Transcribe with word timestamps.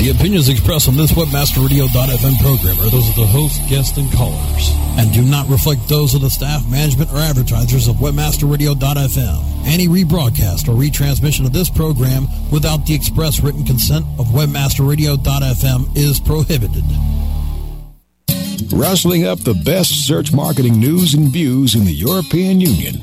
The 0.00 0.08
opinions 0.08 0.48
expressed 0.48 0.88
on 0.88 0.96
this 0.96 1.12
WebmasterRadio.fm 1.12 2.40
program 2.40 2.80
are 2.80 2.88
those 2.88 3.10
of 3.10 3.16
the 3.16 3.26
host, 3.26 3.60
guests, 3.68 3.98
and 3.98 4.10
callers, 4.12 4.72
and 4.96 5.12
do 5.12 5.20
not 5.20 5.46
reflect 5.50 5.86
those 5.90 6.14
of 6.14 6.22
the 6.22 6.30
staff, 6.30 6.66
management, 6.70 7.12
or 7.12 7.18
advertisers 7.18 7.86
of 7.86 7.96
WebmasterRadio.fm. 7.96 9.66
Any 9.66 9.88
rebroadcast 9.88 10.68
or 10.68 10.72
retransmission 10.72 11.44
of 11.44 11.52
this 11.52 11.68
program 11.68 12.28
without 12.50 12.86
the 12.86 12.94
express 12.94 13.40
written 13.40 13.62
consent 13.62 14.06
of 14.18 14.28
WebmasterRadio.fm 14.28 15.94
is 15.94 16.18
prohibited. 16.18 16.84
Rustling 18.72 19.26
up 19.26 19.40
the 19.40 19.60
best 19.66 20.06
search 20.06 20.32
marketing 20.32 20.80
news 20.80 21.12
and 21.12 21.28
views 21.28 21.74
in 21.74 21.84
the 21.84 21.92
European 21.92 22.58
Union. 22.58 23.02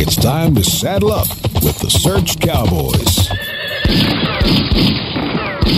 It's 0.00 0.16
time 0.16 0.56
to 0.56 0.64
saddle 0.64 1.12
up 1.12 1.28
with 1.62 1.78
the 1.78 1.88
Search 1.88 2.40
Cowboys. 2.40 3.30
From 5.64 5.72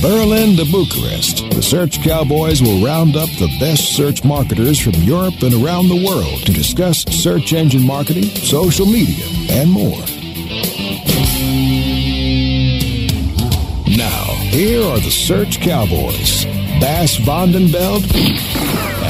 Berlin 0.00 0.56
to 0.56 0.64
Bucharest, 0.70 1.50
the 1.50 1.62
Search 1.62 2.00
Cowboys 2.02 2.62
will 2.62 2.84
round 2.84 3.16
up 3.16 3.28
the 3.30 3.52
best 3.58 3.96
search 3.96 4.22
marketers 4.22 4.78
from 4.78 4.94
Europe 5.02 5.42
and 5.42 5.54
around 5.54 5.88
the 5.88 6.04
world 6.06 6.46
to 6.46 6.52
discuss 6.52 7.04
search 7.10 7.52
engine 7.52 7.84
marketing, 7.84 8.24
social 8.24 8.86
media, 8.86 9.26
and 9.50 9.68
more. 9.68 9.98
Now, 13.96 14.24
here 14.50 14.84
are 14.84 15.00
the 15.00 15.10
Search 15.10 15.60
Cowboys, 15.60 16.44
Bas 16.80 17.18
van 17.24 17.52
der 17.52 17.68
Belt 17.68 18.04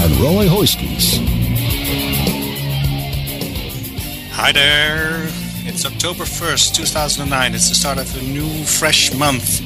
and 0.02 0.20
Roy 0.20 0.48
Huiskes. 0.48 1.20
Hi 4.33 4.53
there. 4.53 5.28
It's 5.64 5.84
October 5.84 6.25
1st, 6.25 6.75
2009. 6.75 7.55
It's 7.55 7.69
the 7.69 7.75
start 7.75 7.98
of 7.98 8.14
a 8.17 8.22
new, 8.22 8.48
fresh 8.64 9.12
month. 9.14 9.61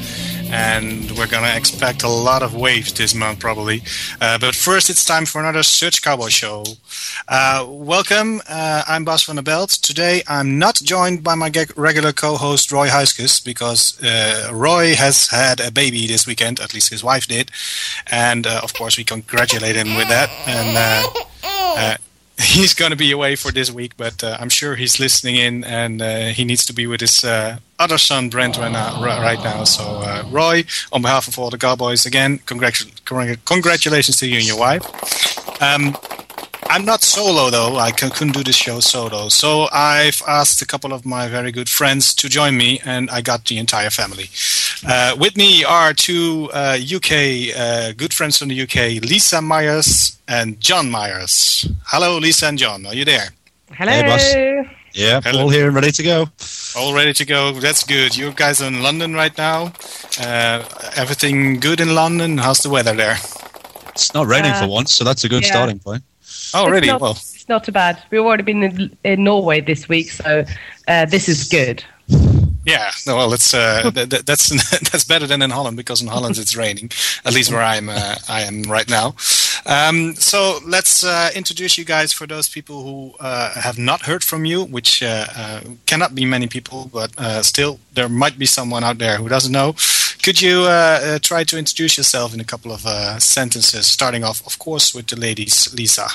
And 0.53 1.11
we're 1.13 1.29
going 1.29 1.45
to 1.45 1.57
expect 1.57 2.03
a 2.03 2.09
lot 2.09 2.43
of 2.43 2.55
waves 2.55 2.93
this 2.93 3.15
month, 3.15 3.39
probably. 3.39 3.83
Uh, 4.21 4.37
but 4.39 4.55
first, 4.55 4.91
it's 4.91 5.05
time 5.05 5.25
for 5.25 5.41
another 5.41 5.63
Search 5.63 6.03
Cowboy 6.03 6.29
show. 6.29 6.65
Uh, 7.29 7.65
welcome. 7.69 8.43
Uh, 8.49 8.83
I'm 8.89 9.05
Bas 9.05 9.23
van 9.25 9.37
der 9.37 9.43
Belt. 9.43 9.71
Today, 9.71 10.23
I'm 10.27 10.59
not 10.59 10.81
joined 10.83 11.23
by 11.23 11.37
my 11.37 11.53
regular 11.77 12.13
co 12.13 12.37
host, 12.37 12.73
Roy 12.73 12.89
Huiskes, 12.89 13.45
because 13.45 14.03
uh, 14.03 14.51
Roy 14.53 14.95
has 14.97 15.29
had 15.29 15.61
a 15.61 15.71
baby 15.71 16.09
this 16.09 16.27
weekend, 16.27 16.59
at 16.59 16.75
least 16.75 16.91
his 16.91 17.05
wife 17.05 17.29
did. 17.29 17.53
And 18.11 18.47
uh, 18.47 18.61
of 18.63 18.75
course, 18.75 18.97
we 18.99 19.05
congratulate 19.05 19.77
him 19.77 19.95
with 19.95 20.09
that. 20.09 20.31
And 20.49 20.77
uh, 21.45 21.97
he's 22.57 22.75
going 22.75 22.91
to 22.91 22.97
be 22.97 23.13
away 23.13 23.37
for 23.37 23.53
this 23.53 23.71
week, 23.71 23.97
but 23.97 24.25
uh, 24.25 24.37
I'm 24.41 24.49
sure 24.49 24.75
he's 24.75 24.99
listening 24.99 25.37
in, 25.37 25.65
and 25.65 26.01
uh, 26.01 26.27
he 26.27 26.45
needs 26.45 26.65
to 26.67 26.73
be 26.73 26.87
with 26.87 27.01
his 27.01 27.25
uh, 27.25 27.59
other 27.79 27.99
son 27.99 28.31
Brent 28.31 28.57
right 28.57 28.73
now. 28.73 29.03
Right 29.03 29.43
now. 29.45 29.65
So, 29.65 29.83
uh, 29.83 30.25
Roy, 30.31 30.65
on 30.93 31.03
behalf 31.03 31.29
of 31.29 31.39
all 31.39 31.51
the 31.51 31.59
Cowboys, 31.59 32.07
again, 32.07 32.39
congratu- 32.39 33.45
congratulations 33.45 34.17
to 34.19 34.27
you 34.27 34.37
and 34.37 34.47
your 34.47 34.59
wife. 34.59 34.83
Um, 35.63 35.97
I'm 36.73 36.85
not 36.85 37.03
solo 37.03 37.51
though. 37.51 37.77
I 37.79 37.91
couldn't 37.91 38.33
do 38.33 38.45
this 38.45 38.55
show 38.55 38.79
solo. 38.79 39.29
So 39.29 39.67
I've 39.73 40.23
asked 40.29 40.63
a 40.63 40.67
couple 40.67 40.93
of 40.93 41.05
my 41.05 41.27
very 41.27 41.51
good 41.51 41.69
friends 41.69 42.15
to 42.15 42.29
join 42.29 42.57
me, 42.57 42.81
and 42.85 43.11
I 43.11 43.23
got 43.23 43.45
the 43.47 43.59
entire 43.59 43.91
family. 43.91 44.31
Uh, 44.87 45.17
with 45.19 45.37
me 45.37 45.65
are 45.65 45.93
two 45.93 46.49
UK 46.53 47.57
uh, 47.59 47.93
good 47.97 48.15
friends 48.15 48.39
from 48.39 48.49
the 48.49 48.63
UK, 48.63 49.03
Lisa 49.03 49.43
Myers 49.43 50.20
and 50.31 50.61
John 50.61 50.91
Myers. 50.91 51.67
Hello, 51.87 52.17
Lisa 52.19 52.47
and 52.47 52.57
John. 52.59 52.87
Are 52.87 52.95
you 52.95 53.05
there? 53.05 53.29
Hello. 53.73 53.93
Hey, 53.93 54.03
boss. 54.03 54.35
Yeah, 54.95 55.21
Hello. 55.21 55.43
all 55.43 55.49
here 55.51 55.67
and 55.67 55.75
ready 55.75 55.91
to 55.93 56.03
go. 56.03 56.27
All 56.77 56.95
ready 56.95 57.13
to 57.13 57.25
go. 57.25 57.53
That's 57.53 57.85
good. 57.85 58.17
You 58.17 58.33
guys 58.33 58.61
are 58.63 58.67
in 58.67 58.83
London 58.83 59.15
right 59.15 59.37
now. 59.37 59.73
Uh, 60.21 60.65
everything 60.97 61.61
good 61.61 61.81
in 61.81 61.95
London? 61.95 62.39
How's 62.39 62.61
the 62.61 62.71
weather 62.71 62.95
there? 62.95 63.17
It's 63.89 64.15
not 64.15 64.27
raining 64.27 64.53
Uh, 64.53 64.61
for 64.63 64.67
once, 64.69 64.93
so 64.93 65.05
that's 65.05 65.25
a 65.25 65.29
good 65.29 65.43
yeah. 65.43 65.51
starting 65.53 65.79
point. 65.79 66.03
Oh, 66.55 66.63
It's 66.65 66.71
really? 66.73 66.87
not- 66.89 67.01
Well, 67.01 67.13
It's 67.13 67.49
not 67.49 67.65
too 67.65 67.73
bad. 67.73 68.03
We've 68.11 68.21
already 68.21 68.43
been 68.45 68.63
in, 68.63 68.97
in 69.05 69.25
Norway 69.25 69.61
this 69.61 69.89
week, 69.89 70.11
so 70.11 70.45
uh, 70.89 71.05
this 71.07 71.29
is 71.29 71.49
good. 71.49 71.85
Yeah, 72.67 72.91
no, 73.07 73.17
well, 73.17 73.33
it's 73.33 73.55
uh, 73.55 73.91
th- 73.95 74.09
th- 74.11 74.25
that's 74.25 74.49
that's 74.91 75.05
better 75.05 75.27
than 75.27 75.41
in 75.43 75.51
Holland 75.51 75.77
because 75.77 76.03
in 76.03 76.09
Holland 76.09 76.37
it's 76.39 76.55
raining, 76.57 76.91
at 77.25 77.33
least 77.33 77.51
where 77.53 77.63
I'm 77.63 77.89
uh, 77.89 78.17
I 78.29 78.43
am 78.43 78.63
right 78.65 78.89
now. 78.89 79.15
Um, 79.67 80.15
so 80.15 80.59
let's 80.67 81.05
uh, 81.05 81.31
introduce 81.35 81.77
you 81.77 81.85
guys 81.85 82.13
for 82.13 82.27
those 82.27 82.49
people 82.49 82.83
who 82.83 83.15
uh, 83.21 83.53
have 83.61 83.79
not 83.79 84.03
heard 84.03 84.25
from 84.25 84.45
you, 84.45 84.65
which 84.65 85.03
uh, 85.03 85.27
uh, 85.37 85.61
cannot 85.87 86.15
be 86.15 86.25
many 86.25 86.47
people, 86.47 86.91
but 86.93 87.11
uh, 87.19 87.43
still 87.43 87.79
there 87.95 88.09
might 88.09 88.39
be 88.39 88.47
someone 88.47 88.85
out 88.85 88.99
there 88.99 89.17
who 89.17 89.29
doesn't 89.29 89.53
know. 89.53 89.75
Could 90.23 90.41
you 90.41 90.63
uh, 90.63 91.19
try 91.21 91.45
to 91.45 91.59
introduce 91.59 91.97
yourself 91.97 92.35
in 92.35 92.41
a 92.41 92.45
couple 92.45 92.73
of 92.73 92.81
sentences, 93.23 93.87
starting 93.87 94.25
off, 94.25 94.47
of 94.47 94.59
course, 94.59 94.95
with 94.95 95.07
the 95.07 95.17
ladies, 95.17 95.73
Lisa. 95.75 96.09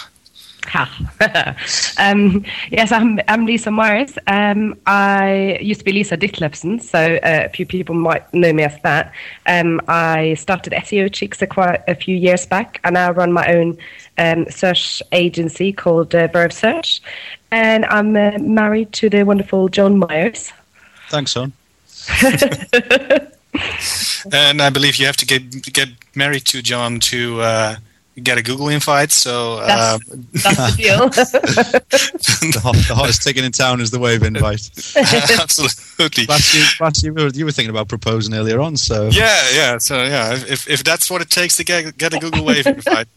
Ha. 0.68 1.56
um, 1.98 2.44
yes, 2.72 2.92
I'm, 2.92 3.20
I'm 3.28 3.46
Lisa 3.46 3.72
Myers. 3.72 4.18
Um, 4.28 4.78
I 4.86 5.58
used 5.62 5.82
to 5.82 5.86
be 5.86 5.92
Lisa 5.92 6.18
Ditlevsen, 6.18 6.82
so 6.82 7.16
uh, 7.18 7.44
a 7.46 7.50
few 7.50 7.66
people 7.66 7.96
might 7.96 8.32
know 8.34 8.52
me 8.54 8.64
as 8.64 8.80
that. 8.82 9.14
Um, 9.46 9.82
I 9.88 10.34
started 10.36 10.74
SEO 10.74 11.12
Chicks 11.12 11.42
a, 11.42 11.48
quite 11.48 11.82
a 11.88 11.96
few 11.96 12.16
years 12.16 12.46
back, 12.46 12.80
and 12.84 12.94
now 12.96 13.12
run 13.12 13.32
my 13.32 13.48
own 13.54 13.78
um, 14.18 14.50
search 14.50 15.02
agency 15.12 15.72
called 15.72 16.14
uh, 16.16 16.28
Verve 16.28 16.54
Search. 16.54 17.02
And 17.52 17.86
I'm 17.86 18.16
uh, 18.16 18.38
married 18.40 18.92
to 18.94 19.10
the 19.10 19.24
wonderful 19.24 19.70
John 19.70 19.98
Myers. 20.00 20.52
Thanks, 21.10 21.32
son. 21.32 21.54
And 24.32 24.62
I 24.62 24.70
believe 24.70 24.98
you 24.98 25.06
have 25.06 25.18
to 25.18 25.26
get 25.26 25.74
get 25.74 25.90
married 26.16 26.46
to 26.46 26.62
John 26.62 27.00
to 27.12 27.42
uh, 27.42 27.76
get 28.22 28.38
a 28.38 28.44
Google 28.44 28.70
invite. 28.70 29.12
So 29.12 29.60
uh, 29.60 29.98
That's, 29.98 30.44
that's 30.44 30.76
the 30.76 30.84
deal. 30.84 31.10
the, 31.10 32.60
hot, 32.62 32.76
the 32.88 32.96
hottest 32.96 33.24
ticket 33.24 33.44
in 33.44 33.52
town 33.52 33.82
is 33.82 33.92
the 33.92 34.00
wave 34.00 34.24
invite. 34.24 34.70
absolutely. 35.40 36.26
Bas, 36.26 36.54
you, 36.54 36.64
Bas, 36.80 37.04
you, 37.04 37.14
were, 37.14 37.28
you 37.30 37.46
were 37.46 37.52
thinking 37.52 37.70
about 37.70 37.88
proposing 37.88 38.34
earlier 38.34 38.60
on, 38.60 38.78
so 38.78 39.10
Yeah, 39.10 39.42
yeah. 39.54 39.78
So 39.78 40.04
yeah, 40.04 40.34
if 40.34 40.70
if 40.70 40.84
that's 40.84 41.10
what 41.10 41.22
it 41.22 41.30
takes 41.30 41.58
to 41.58 41.64
get 41.64 41.98
get 41.98 42.14
a 42.14 42.20
Google 42.20 42.46
Wave 42.46 42.68
invite, 42.68 43.08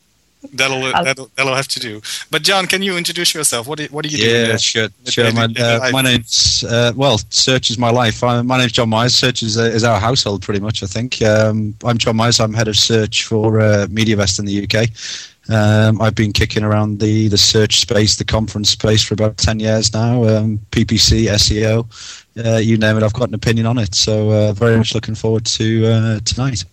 that'll 0.52 0.80
that'll 0.92 1.30
that'll 1.34 1.54
have 1.54 1.68
to 1.68 1.80
do. 1.80 2.00
But 2.30 2.42
John, 2.42 2.66
can 2.66 2.82
you 2.82 2.96
introduce 2.96 3.34
yourself? 3.34 3.66
What 3.66 3.78
do, 3.78 3.86
what 3.90 4.04
do 4.04 4.10
you 4.10 4.18
do? 4.18 4.30
yeah, 4.30 4.56
sure, 4.56 4.88
sure. 5.06 5.30
daily- 5.30 5.54
My, 5.54 5.62
uh, 5.62 5.90
my 5.92 6.02
name's 6.02 6.64
uh, 6.64 6.92
well, 6.96 7.18
search 7.30 7.70
is 7.70 7.78
my 7.78 7.90
life. 7.90 8.22
I, 8.22 8.42
my 8.42 8.58
name's 8.58 8.72
John 8.72 8.88
Myers. 8.88 9.14
Search 9.14 9.42
is, 9.42 9.58
uh, 9.58 9.62
is 9.62 9.84
our 9.84 9.98
household, 10.00 10.42
pretty 10.42 10.60
much. 10.60 10.82
I 10.82 10.86
think. 10.86 11.20
Um, 11.22 11.74
I'm 11.84 11.98
John 11.98 12.16
Myers. 12.16 12.40
I'm 12.40 12.54
head 12.54 12.68
of 12.68 12.76
search 12.76 13.24
for 13.24 13.60
uh, 13.60 13.86
MediaVest 13.90 14.38
in 14.38 14.44
the 14.46 14.64
UK. 14.64 14.88
Um, 15.50 16.02
I've 16.02 16.14
been 16.14 16.32
kicking 16.34 16.62
around 16.62 17.00
the, 17.00 17.28
the 17.28 17.38
search 17.38 17.80
space, 17.80 18.16
the 18.16 18.24
conference 18.24 18.68
space 18.68 19.02
for 19.02 19.14
about 19.14 19.38
10 19.38 19.60
years 19.60 19.94
now. 19.94 20.22
Um, 20.24 20.58
PPC, 20.72 21.24
SEO, 21.24 21.86
uh, 22.44 22.58
you 22.58 22.76
name 22.76 22.98
it, 22.98 23.02
I've 23.02 23.14
got 23.14 23.28
an 23.28 23.34
opinion 23.34 23.64
on 23.64 23.78
it. 23.78 23.94
So 23.94 24.30
uh, 24.30 24.52
very 24.52 24.76
much 24.76 24.94
looking 24.94 25.14
forward 25.14 25.46
to 25.46 25.86
uh, 25.86 26.20
tonight. 26.26 26.64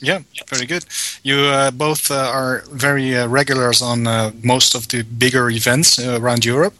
Yeah, 0.00 0.20
very 0.50 0.66
good. 0.66 0.84
You 1.22 1.36
uh, 1.38 1.70
both 1.70 2.10
uh, 2.10 2.14
are 2.14 2.62
very 2.70 3.16
uh, 3.16 3.28
regulars 3.28 3.80
on 3.82 4.06
uh, 4.06 4.30
most 4.42 4.74
of 4.74 4.86
the 4.88 5.02
bigger 5.02 5.48
events 5.50 5.98
uh, 5.98 6.18
around 6.20 6.44
Europe, 6.44 6.74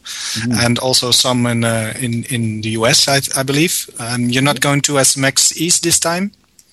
and 0.63 0.79
also 0.79 1.11
some 1.13 1.47
in 1.51 1.65
uh, 1.65 1.93
in 2.01 2.25
in 2.29 2.61
the 2.63 2.71
US, 2.79 3.09
I, 3.09 3.21
I 3.41 3.43
believe. 3.43 3.89
Um, 3.99 4.29
you're 4.29 4.45
not 4.45 4.61
going 4.61 4.83
to 4.83 4.93
SMX 5.01 5.57
East 5.57 5.83
this 5.83 5.99
time. 5.99 6.31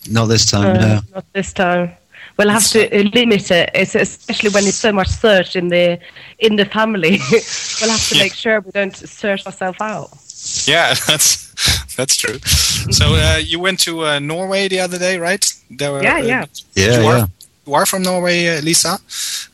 Not 0.10 0.28
this 0.30 0.46
time, 0.52 0.76
Uh, 0.76 0.80
no. 0.80 1.00
Not 1.16 1.26
this 1.34 1.54
time. 1.54 1.90
We'll 2.38 2.50
have 2.52 2.68
to 2.72 2.80
uh, 2.80 3.04
limit 3.14 3.52
it, 3.52 3.70
it's, 3.74 3.96
especially 3.96 4.50
when 4.50 4.66
it's 4.68 4.80
so 4.80 4.92
much 4.92 5.08
search 5.08 5.56
in 5.56 5.70
the 5.70 5.98
in 6.40 6.56
the 6.58 6.66
family. 6.66 7.20
we'll 7.82 7.92
have 7.92 8.10
to 8.10 8.16
Yeah. 8.16 8.24
make 8.24 8.34
sure 8.36 8.60
we 8.62 8.72
don't 8.72 8.96
search 8.96 9.46
ourselves 9.46 9.80
out. 9.82 10.10
Yeah, 10.68 10.94
that's 11.08 11.96
that's 11.96 12.16
true. 12.16 12.40
So 12.92 13.16
uh, 13.16 13.38
you 13.38 13.60
went 13.60 13.80
to 13.82 14.06
uh, 14.06 14.20
Norway 14.20 14.68
the 14.68 14.80
other 14.80 14.98
day, 15.00 15.18
right? 15.18 15.44
There 15.70 15.92
were, 15.92 16.04
Yeah, 16.04 16.16
uh, 16.16 16.24
yeah. 16.24 16.46
Yeah, 16.76 17.00
you 17.00 17.08
are, 17.08 17.18
yeah. 17.18 17.26
You 17.66 17.74
are 17.76 17.86
from 17.86 18.04
Norway, 18.04 18.58
uh, 18.58 18.62
Lisa, 18.62 19.00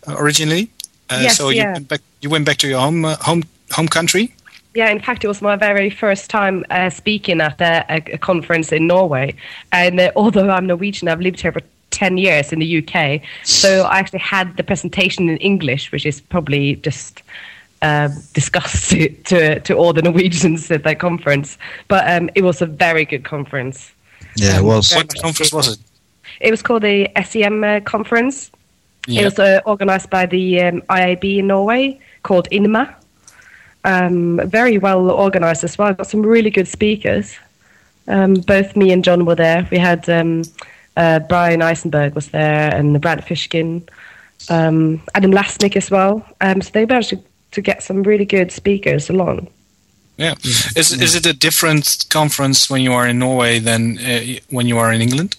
uh, 0.08 0.16
originally. 0.18 0.70
Uh, 1.10 1.20
Yes, 1.24 1.38
so 1.38 1.50
you 1.50 1.58
yeah. 1.58 1.74
went 1.74 1.88
back. 1.88 2.02
You 2.22 2.30
went 2.30 2.46
back 2.46 2.58
to 2.58 2.68
your 2.68 2.80
home 2.80 3.06
uh, 3.06 3.16
home 3.18 3.44
home 3.72 3.88
country. 3.88 4.34
Yeah, 4.76 4.90
in 4.92 5.00
fact, 5.00 5.24
it 5.24 5.28
was 5.28 5.42
my 5.42 5.56
very 5.56 5.90
first 5.90 6.30
time 6.30 6.64
uh, 6.70 6.90
speaking 6.90 7.42
at 7.42 7.60
a, 7.60 7.84
a, 7.90 8.14
a 8.14 8.18
conference 8.18 8.72
in 8.72 8.86
Norway. 8.88 9.34
And 9.72 10.00
uh, 10.00 10.12
although 10.16 10.50
I'm 10.50 10.68
Norwegian, 10.68 11.08
I've 11.08 11.22
lived 11.22 11.42
here 11.42 11.52
for 11.52 11.62
10 11.90 12.18
years 12.20 12.54
in 12.54 12.60
the 12.60 12.78
UK. 12.78 13.22
So 13.44 13.84
I 13.84 13.98
actually 13.98 14.20
had 14.20 14.58
the 14.58 14.64
presentation 14.64 15.28
in 15.28 15.38
English, 15.38 15.92
which 15.92 16.06
is 16.06 16.22
probably 16.22 16.76
just 16.78 17.24
uh, 17.82 18.10
discussed 18.34 18.90
to, 18.92 19.10
to, 19.24 19.60
to 19.62 19.74
all 19.76 19.94
the 19.94 20.02
Norwegians 20.02 20.70
at 20.72 20.84
that 20.84 21.00
conference. 21.00 21.58
But 21.88 22.10
um, 22.10 22.30
it 22.36 22.44
was 22.44 22.62
a 22.62 22.66
very 22.66 23.06
good 23.06 23.24
conference. 23.24 23.92
Yeah, 24.36 24.60
it 24.60 24.64
was. 24.64 24.94
What 24.94 25.14
conference 25.22 25.54
was 25.54 25.68
it? 25.74 25.80
It 26.40 26.52
was 26.52 26.62
called 26.62 26.84
the 26.84 27.10
SEM 27.24 27.64
uh, 27.64 27.80
conference. 27.82 28.52
It 29.08 29.26
was 29.26 29.40
uh, 29.40 29.62
organized 29.66 30.10
by 30.10 30.26
the 30.28 30.62
um, 30.62 30.82
IAB 30.84 31.40
in 31.40 31.48
Norway 31.48 32.00
called 32.24 32.48
INMA. 32.52 32.94
Um, 33.84 34.40
very 34.46 34.78
well 34.78 35.10
organized 35.10 35.64
as 35.64 35.78
well. 35.78 35.94
Got 35.94 36.08
some 36.08 36.22
really 36.22 36.50
good 36.50 36.68
speakers. 36.68 37.38
Um, 38.08 38.36
both 38.36 38.76
me 38.76 38.92
and 38.92 39.04
John 39.04 39.26
were 39.26 39.36
there. 39.36 39.68
We 39.72 39.78
had 39.78 40.08
um, 40.10 40.44
uh, 40.98 41.20
Bryan 41.20 41.62
Eisenberg 41.62 42.14
was 42.14 42.30
there 42.30 42.74
and 42.74 43.04
Rand 43.04 43.22
Fishkin, 43.22 43.88
um, 44.50 45.02
Adam 45.16 45.32
Lasnik 45.32 45.76
as 45.76 45.90
well. 45.90 46.26
Um, 46.42 46.62
so 46.62 46.72
they 46.74 46.86
managed 46.86 47.10
to, 47.10 47.24
to 47.52 47.62
get 47.62 47.84
some 47.84 48.04
really 48.04 48.26
good 48.26 48.52
speakers 48.52 49.10
along. 49.10 49.48
Yeah. 50.18 50.36
Is, 50.76 50.92
is 50.92 51.16
it 51.16 51.26
a 51.26 51.34
different 51.34 52.06
conference 52.10 52.70
when 52.70 52.82
you 52.82 52.92
are 52.92 53.08
in 53.08 53.20
Norway 53.20 53.60
than 53.60 53.98
uh, 54.00 54.22
when 54.50 54.68
you 54.68 54.78
are 54.78 54.92
in 54.92 55.02
England? 55.02 55.38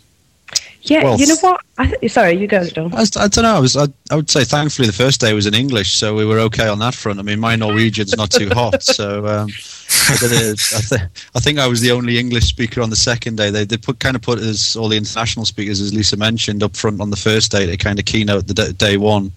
Yeah, 0.82 1.04
Well, 1.04 1.18
you 1.20 1.26
know 1.26 1.36
what? 1.40 1.60
I 1.76 1.86
th- 1.86 2.12
sorry, 2.12 2.38
you 2.38 2.46
go, 2.46 2.64
John. 2.64 2.92
I, 2.94 3.02
I 3.16 3.28
don't 3.28 3.42
know. 3.44 3.54
I 3.54 3.58
was. 3.58 3.76
I, 3.76 3.86
I 4.10 4.16
would 4.16 4.30
say 4.30 4.44
thankfully 4.44 4.86
the 4.86 4.94
first 4.94 5.20
day 5.20 5.34
was 5.34 5.46
in 5.46 5.54
English, 5.54 5.94
so 5.94 6.14
we 6.14 6.24
were 6.24 6.38
okay 6.40 6.68
on 6.68 6.78
that 6.78 6.94
front. 6.94 7.18
I 7.18 7.22
mean, 7.22 7.38
my 7.38 7.54
Norwegian's 7.54 8.16
not 8.16 8.30
too 8.30 8.48
hot, 8.50 8.82
so 8.82 9.26
um, 9.26 9.48
th- 9.48 11.00
I 11.34 11.40
think 11.40 11.58
I 11.58 11.66
was 11.66 11.80
the 11.80 11.90
only 11.90 12.18
English 12.18 12.44
speaker 12.44 12.80
on 12.80 12.90
the 12.90 12.96
second 12.96 13.36
day. 13.36 13.50
They 13.50 13.64
they 13.64 13.76
put 13.76 13.98
kind 14.00 14.16
of 14.16 14.22
put 14.22 14.38
us 14.38 14.74
all 14.74 14.88
the 14.88 14.96
international 14.96 15.44
speakers, 15.44 15.80
as 15.80 15.92
Lisa 15.94 16.16
mentioned, 16.16 16.62
up 16.62 16.76
front 16.76 17.00
on 17.00 17.10
the 17.10 17.16
first 17.16 17.50
day. 17.52 17.66
They 17.66 17.76
kind 17.76 17.98
of 17.98 18.04
keynote 18.06 18.46
the 18.46 18.54
d- 18.54 18.72
day 18.72 18.96
one, 18.96 19.32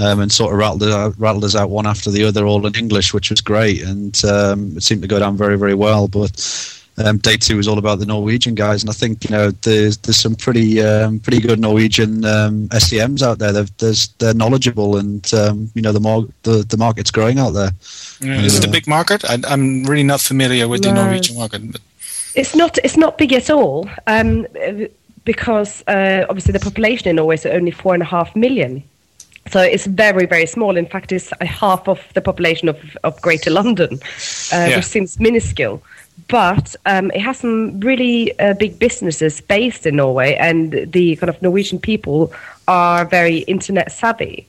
um, 0.00 0.20
and 0.20 0.30
sort 0.30 0.52
of 0.52 0.58
rattled 0.58 0.82
us, 0.84 0.94
out, 0.94 1.14
rattled 1.18 1.44
us 1.44 1.56
out 1.56 1.70
one 1.70 1.86
after 1.86 2.10
the 2.10 2.24
other, 2.24 2.46
all 2.46 2.66
in 2.66 2.74
English, 2.76 3.12
which 3.12 3.30
was 3.30 3.40
great, 3.40 3.82
and 3.82 4.24
um, 4.24 4.76
it 4.76 4.82
seemed 4.84 5.02
to 5.02 5.08
go 5.08 5.18
down 5.18 5.36
very 5.36 5.58
very 5.58 5.74
well. 5.74 6.06
But 6.08 6.30
um, 6.98 7.18
day 7.18 7.36
two 7.36 7.56
was 7.56 7.66
all 7.66 7.78
about 7.78 7.98
the 7.98 8.06
Norwegian 8.06 8.54
guys, 8.54 8.82
and 8.82 8.90
I 8.90 8.92
think 8.92 9.24
you 9.24 9.30
know 9.30 9.50
there's 9.50 9.96
there's 9.98 10.18
some 10.18 10.34
pretty 10.36 10.80
um, 10.80 11.18
pretty 11.20 11.40
good 11.40 11.58
Norwegian 11.58 12.24
um, 12.24 12.68
SCMs 12.68 13.22
out 13.22 13.38
there. 13.38 13.52
They're, 13.52 13.66
there's, 13.78 14.08
they're 14.18 14.34
knowledgeable, 14.34 14.96
and 14.96 15.32
um, 15.34 15.70
you 15.74 15.82
know 15.82 15.92
the 15.92 16.00
more 16.00 16.26
the, 16.44 16.64
the 16.68 16.76
market's 16.76 17.10
growing 17.10 17.38
out 17.38 17.50
there. 17.50 17.70
Is 18.20 18.58
it 18.58 18.64
a 18.66 18.70
big 18.70 18.86
market? 18.86 19.24
I, 19.24 19.38
I'm 19.48 19.84
really 19.84 20.04
not 20.04 20.20
familiar 20.20 20.68
with 20.68 20.82
the 20.82 20.92
Norwegian 20.92 21.36
market. 21.36 21.72
But 21.72 21.80
It's 22.34 22.54
not. 22.54 22.78
It's 22.84 22.96
not 22.96 23.18
big 23.18 23.32
at 23.32 23.50
all. 23.50 23.88
Um, 24.06 24.46
because 25.24 25.82
uh, 25.88 26.26
obviously 26.28 26.52
the 26.52 26.60
population 26.60 27.08
in 27.08 27.16
Norway 27.16 27.34
is 27.34 27.46
only 27.46 27.70
four 27.70 27.94
and 27.94 28.02
a 28.02 28.06
half 28.06 28.36
million. 28.36 28.82
So 29.50 29.60
it's 29.60 29.86
very, 29.86 30.26
very 30.26 30.46
small. 30.46 30.76
In 30.76 30.86
fact, 30.86 31.12
it's 31.12 31.30
a 31.40 31.46
half 31.46 31.86
of 31.88 32.00
the 32.14 32.20
population 32.20 32.68
of, 32.68 32.78
of 33.04 33.20
Greater 33.20 33.50
London, 33.50 33.94
uh, 33.94 34.66
Yeah. 34.68 34.76
which 34.76 34.86
seems 34.86 35.20
minuscule. 35.20 35.82
But 36.28 36.74
um, 36.86 37.10
it 37.10 37.20
has 37.20 37.38
some 37.38 37.80
really 37.80 38.38
uh, 38.38 38.54
big 38.54 38.78
businesses 38.78 39.40
based 39.40 39.86
in 39.86 39.96
Norway, 39.96 40.34
and 40.36 40.72
the 40.92 41.16
kind 41.16 41.28
of 41.28 41.40
Norwegian 41.42 41.78
people 41.78 42.32
are 42.66 43.04
very 43.04 43.38
internet 43.40 43.92
savvy. 43.92 44.46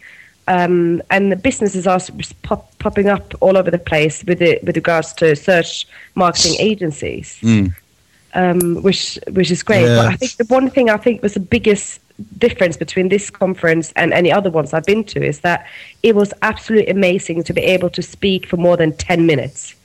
Um, 0.48 1.02
and 1.10 1.32
the 1.32 1.36
businesses 1.36 1.88
are 1.88 2.00
pop, 2.44 2.78
popping 2.78 3.10
up 3.10 3.34
all 3.42 3.58
over 3.58 3.72
the 3.72 3.80
place 3.80 4.24
with 4.24 4.42
it, 4.42 4.64
with 4.64 4.76
regards 4.76 5.12
to 5.14 5.36
search 5.36 5.88
marketing 6.14 6.56
agencies 6.60 7.40
um, 8.36 8.82
which 8.84 9.18
which 9.32 9.50
is 9.50 9.64
great. 9.64 9.88
But 9.88 10.08
I 10.08 10.16
think 10.16 10.36
the 10.36 10.46
one 10.46 10.70
thing 10.70 10.90
I 10.90 10.98
think 10.98 11.24
was 11.24 11.34
the 11.34 11.40
biggest 11.40 12.02
difference 12.38 12.78
between 12.78 13.10
this 13.10 13.30
conference 13.30 13.92
and 13.96 14.14
any 14.14 14.32
other 14.32 14.50
ones 14.50 14.74
I've 14.74 14.86
been 14.86 15.04
to 15.06 15.26
is 15.26 15.40
that 15.40 15.66
it 16.04 16.16
was 16.16 16.34
absolutely 16.42 16.92
amazing 16.92 17.44
to 17.44 17.54
be 17.54 17.62
able 17.62 17.90
to 17.90 18.02
speak 18.02 18.46
for 18.46 18.58
more 18.58 18.78
than 18.78 18.96
ten 18.96 19.26
minutes. 19.26 19.76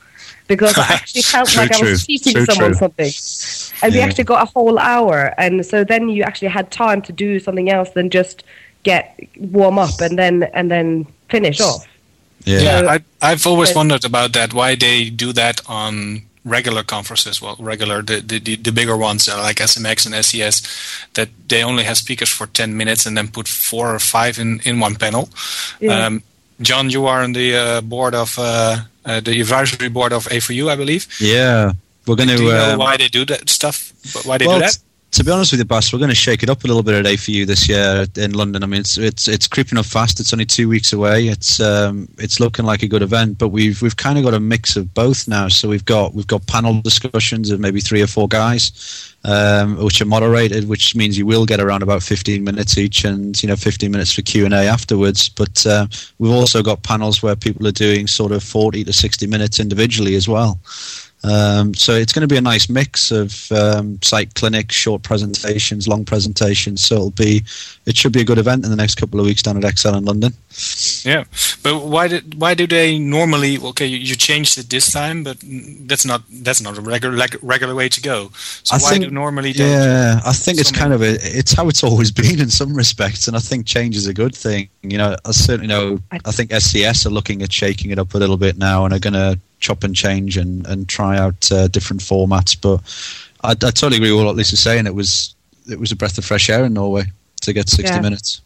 Because 0.51 0.77
I 0.77 0.87
actually 0.99 1.23
felt 1.23 1.49
True, 1.49 1.63
like 1.63 1.73
I 1.73 1.81
was 1.81 2.05
true. 2.05 2.15
teaching 2.15 2.35
True, 2.35 2.45
someone 2.47 2.73
true. 2.73 2.83
something. 2.85 3.13
And 3.83 3.95
we 3.95 4.01
actually 4.01 4.25
got 4.25 4.43
a 4.47 4.51
whole 4.51 4.79
hour. 4.79 5.33
And 5.39 5.65
so 5.65 5.85
then 5.85 6.09
you 6.09 6.23
actually 6.29 6.49
had 6.59 6.71
time 6.71 7.01
to 7.03 7.13
do 7.13 7.39
something 7.41 7.71
else 7.71 7.91
than 7.91 8.11
just 8.11 8.43
get 8.83 9.03
warm 9.39 9.79
up 9.79 10.01
and 10.01 10.19
then 10.19 10.35
and 10.59 10.71
then 10.71 11.07
finish 11.29 11.61
off. 11.61 11.87
Yeah, 12.45 12.61
yeah, 12.61 12.81
So- 12.81 12.89
I, 12.89 12.99
I've 13.23 13.47
always 13.47 13.75
wondered 13.75 14.05
about 14.05 14.33
that. 14.33 14.53
Why 14.53 14.75
they 14.75 15.11
do 15.11 15.33
that 15.35 15.61
on 15.69 16.23
regular 16.45 16.83
conferences? 16.83 17.41
Well, 17.43 17.57
regular 17.59 18.03
the 18.03 18.21
the, 18.21 18.39
the, 18.41 18.57
the 18.57 18.73
bigger 18.73 18.97
ones 18.97 19.29
uh, 19.29 19.39
like 19.43 19.57
SMX 19.57 20.07
and 20.07 20.15
SES, 20.25 20.63
that 21.15 21.29
they 21.49 21.63
only 21.63 21.85
have 21.85 21.97
speakers 21.99 22.31
for 22.31 22.47
ten 22.47 22.77
minutes 22.77 23.07
and 23.07 23.17
then 23.17 23.29
put 23.29 23.47
four 23.49 23.95
or 23.95 23.99
five 23.99 24.39
in 24.39 24.61
in 24.65 24.81
one 24.81 24.97
panel. 24.97 25.29
Yeah. 25.81 26.07
Um, 26.07 26.23
John, 26.61 26.91
you 26.91 27.07
are 27.07 27.23
on 27.23 27.33
the 27.33 27.57
uh, 27.57 27.81
board 27.81 28.15
of 28.15 28.39
uh, 28.39 28.83
uh, 29.05 29.21
the 29.21 29.41
advisory 29.41 29.89
board 29.89 30.13
of 30.13 30.27
A4U, 30.29 30.71
I 30.71 30.77
believe. 30.77 31.07
yeah. 31.21 31.73
We're 32.07 32.17
going 32.17 32.31
to. 32.31 32.37
Do 32.37 32.45
you 32.45 32.51
know 32.51 32.73
um, 32.73 32.79
why 32.79 32.97
they 32.97 33.09
do 33.09 33.25
that 33.27 33.49
stuff? 33.49 33.93
Why 34.25 34.39
they 34.39 34.47
well, 34.47 34.59
do 34.59 34.65
that? 34.65 34.79
To 35.13 35.25
be 35.25 35.33
honest 35.33 35.53
with 35.53 35.59
you, 35.59 35.65
Bas, 35.65 35.93
we're 35.93 35.99
going 35.99 36.11
to 36.11 36.15
shake 36.15 36.45
it 36.45 36.49
up 36.49 36.63
a 36.63 36.69
little 36.69 36.85
bit 36.85 36.93
today 36.93 37.17
for 37.17 37.33
you 37.33 37.45
this 37.45 37.69
year 37.69 38.07
in 38.17 38.33
London. 38.33 38.63
I 38.63 38.67
mean, 38.67 38.81
it's 38.81 38.97
it's 38.97 39.27
it's 39.27 39.49
creeping 39.49 39.77
up 39.77 39.87
fast. 39.87 40.21
It's 40.21 40.33
only 40.33 40.45
two 40.45 40.69
weeks 40.69 40.93
away. 40.93 41.27
It's 41.27 41.59
um, 41.59 42.07
it's 42.19 42.39
looking 42.39 42.65
like 42.65 42.85
a 42.85 42.87
good 42.87 43.03
event, 43.03 43.37
but 43.37 43.49
we've 43.49 43.83
we've 43.83 43.97
kind 43.97 44.19
of 44.19 44.25
got 44.25 44.35
a 44.35 44.41
mix 44.41 44.77
of 44.77 44.95
both 44.95 45.27
now. 45.27 45.49
So 45.49 45.69
we've 45.69 45.85
got 45.85 46.15
we've 46.15 46.29
got 46.29 46.47
panel 46.47 46.81
discussions 46.81 47.51
of 47.51 47.59
maybe 47.59 47.81
three 47.81 48.01
or 48.01 48.07
four 48.07 48.29
guys, 48.29 49.13
um, 49.25 49.83
which 49.83 50.01
are 50.01 50.07
moderated, 50.07 50.69
which 50.69 50.95
means 50.95 51.19
you 51.19 51.27
will 51.27 51.45
get 51.45 51.61
around 51.61 51.83
about 51.83 52.05
15 52.05 52.45
minutes 52.45 52.79
each, 52.79 53.05
and 53.05 53.43
you 53.43 53.49
know 53.49 53.57
15 53.57 53.91
minutes 53.91 54.13
for 54.13 54.23
Q 54.23 54.45
and 54.45 54.55
A 54.55 54.69
afterwards. 54.69 55.29
But 55.29 55.67
uh, 55.67 55.89
we've 56.21 56.31
also 56.31 56.63
got 56.63 56.85
panels 56.85 57.21
where 57.21 57.35
people 57.35 57.67
are 57.67 57.73
doing 57.73 58.07
sort 58.07 58.31
of 58.31 58.45
40 58.45 58.85
to 58.85 58.93
60 58.93 59.27
minutes 59.27 59.59
individually 59.59 60.15
as 60.15 60.29
well. 60.29 60.61
Um, 61.23 61.75
so 61.75 61.93
it's 61.93 62.13
going 62.13 62.27
to 62.27 62.33
be 62.33 62.39
a 62.39 62.41
nice 62.41 62.69
mix 62.71 63.11
of 63.11 63.53
um, 63.53 64.01
site 64.03 64.35
clinics, 64.35 64.75
short 64.75 65.03
presentations, 65.03 65.87
long 65.87 66.05
presentations. 66.05 66.81
So 66.83 66.95
it'll 66.95 67.11
be, 67.11 67.43
it 67.85 67.97
should 67.97 68.13
be 68.13 68.23
a 68.23 68.25
good 68.25 68.39
event 68.39 68.65
in 68.65 68.71
the 68.71 68.77
next 68.77 68.95
couple 68.95 69.21
of 69.21 69.27
weeks 69.27 69.43
down 69.43 69.57
at 69.57 69.63
ExCeL 69.63 69.99
in 69.99 70.05
London. 70.05 70.33
Yeah, 71.05 71.25
but 71.63 71.85
why 71.85 72.09
did 72.09 72.41
why 72.41 72.55
do 72.55 72.67
they 72.67 72.99
normally? 72.99 73.59
Okay, 73.59 73.87
you, 73.87 73.99
you 73.99 74.17
changed 74.17 74.59
it 74.59 74.69
this 74.69 74.93
time, 74.93 75.23
but 75.23 75.37
that's 75.83 76.05
not 76.05 76.23
that's 76.29 76.61
not 76.61 76.77
a 76.77 76.81
regular 76.81 77.17
like, 77.17 77.37
regular 77.41 77.75
way 77.75 77.89
to 77.89 78.01
go. 78.01 78.31
So 78.35 78.75
I 78.75 78.79
why 78.79 78.91
think- 78.91 79.05
do 79.05 79.11
normally 79.11 79.53
they? 79.53 79.69
Yeah, 79.71 80.21
I 80.27 80.33
think 80.33 80.59
it's 80.59 80.71
so 80.71 80.77
kind 80.77 80.93
of 80.93 81.03
a, 81.03 81.19
it's 81.21 81.53
how 81.53 81.69
it's 81.69 81.85
always 81.85 82.11
been 82.23 82.41
in 82.41 82.51
some 82.51 82.75
respects, 82.75 83.29
and 83.29 83.37
I 83.37 83.41
think 83.41 83.67
change 83.67 83.97
is 83.97 84.07
a 84.07 84.15
good 84.15 84.35
thing. 84.35 84.69
You 84.83 84.99
know, 84.99 85.17
I 85.25 85.31
certainly 85.33 85.69
know. 85.69 86.01
I 86.11 86.33
think 86.33 86.53
SES 86.53 87.07
are 87.07 87.11
looking 87.11 87.43
at 87.43 87.53
shaking 87.53 87.91
it 87.91 87.99
up 87.99 88.15
a 88.15 88.19
little 88.19 88.37
bit 88.37 88.57
now, 88.57 88.85
and 88.85 88.95
are 88.95 88.99
going 88.99 89.15
to 89.15 89.39
chop 89.61 89.85
and 89.85 89.95
change 89.95 90.37
and 90.37 90.67
and 90.67 90.89
try 90.89 91.19
out 91.19 91.51
uh, 91.53 91.69
different 91.69 92.03
formats. 92.03 92.57
But 92.61 92.81
I, 93.45 93.53
I 93.53 93.71
totally 93.71 93.97
agree 93.97 94.13
with 94.13 94.25
what 94.25 94.37
Lisa's 94.37 94.61
saying. 94.61 94.87
It 94.87 94.95
was 94.95 95.35
it 95.71 95.79
was 95.79 95.93
a 95.93 95.97
breath 95.97 96.19
of 96.19 96.25
fresh 96.25 96.51
air 96.51 96.65
in 96.65 96.73
Norway 96.75 97.05
to 97.43 97.53
get 97.53 97.69
sixty 97.69 97.95
Yeah. 97.95 98.03
minutes. 98.03 98.41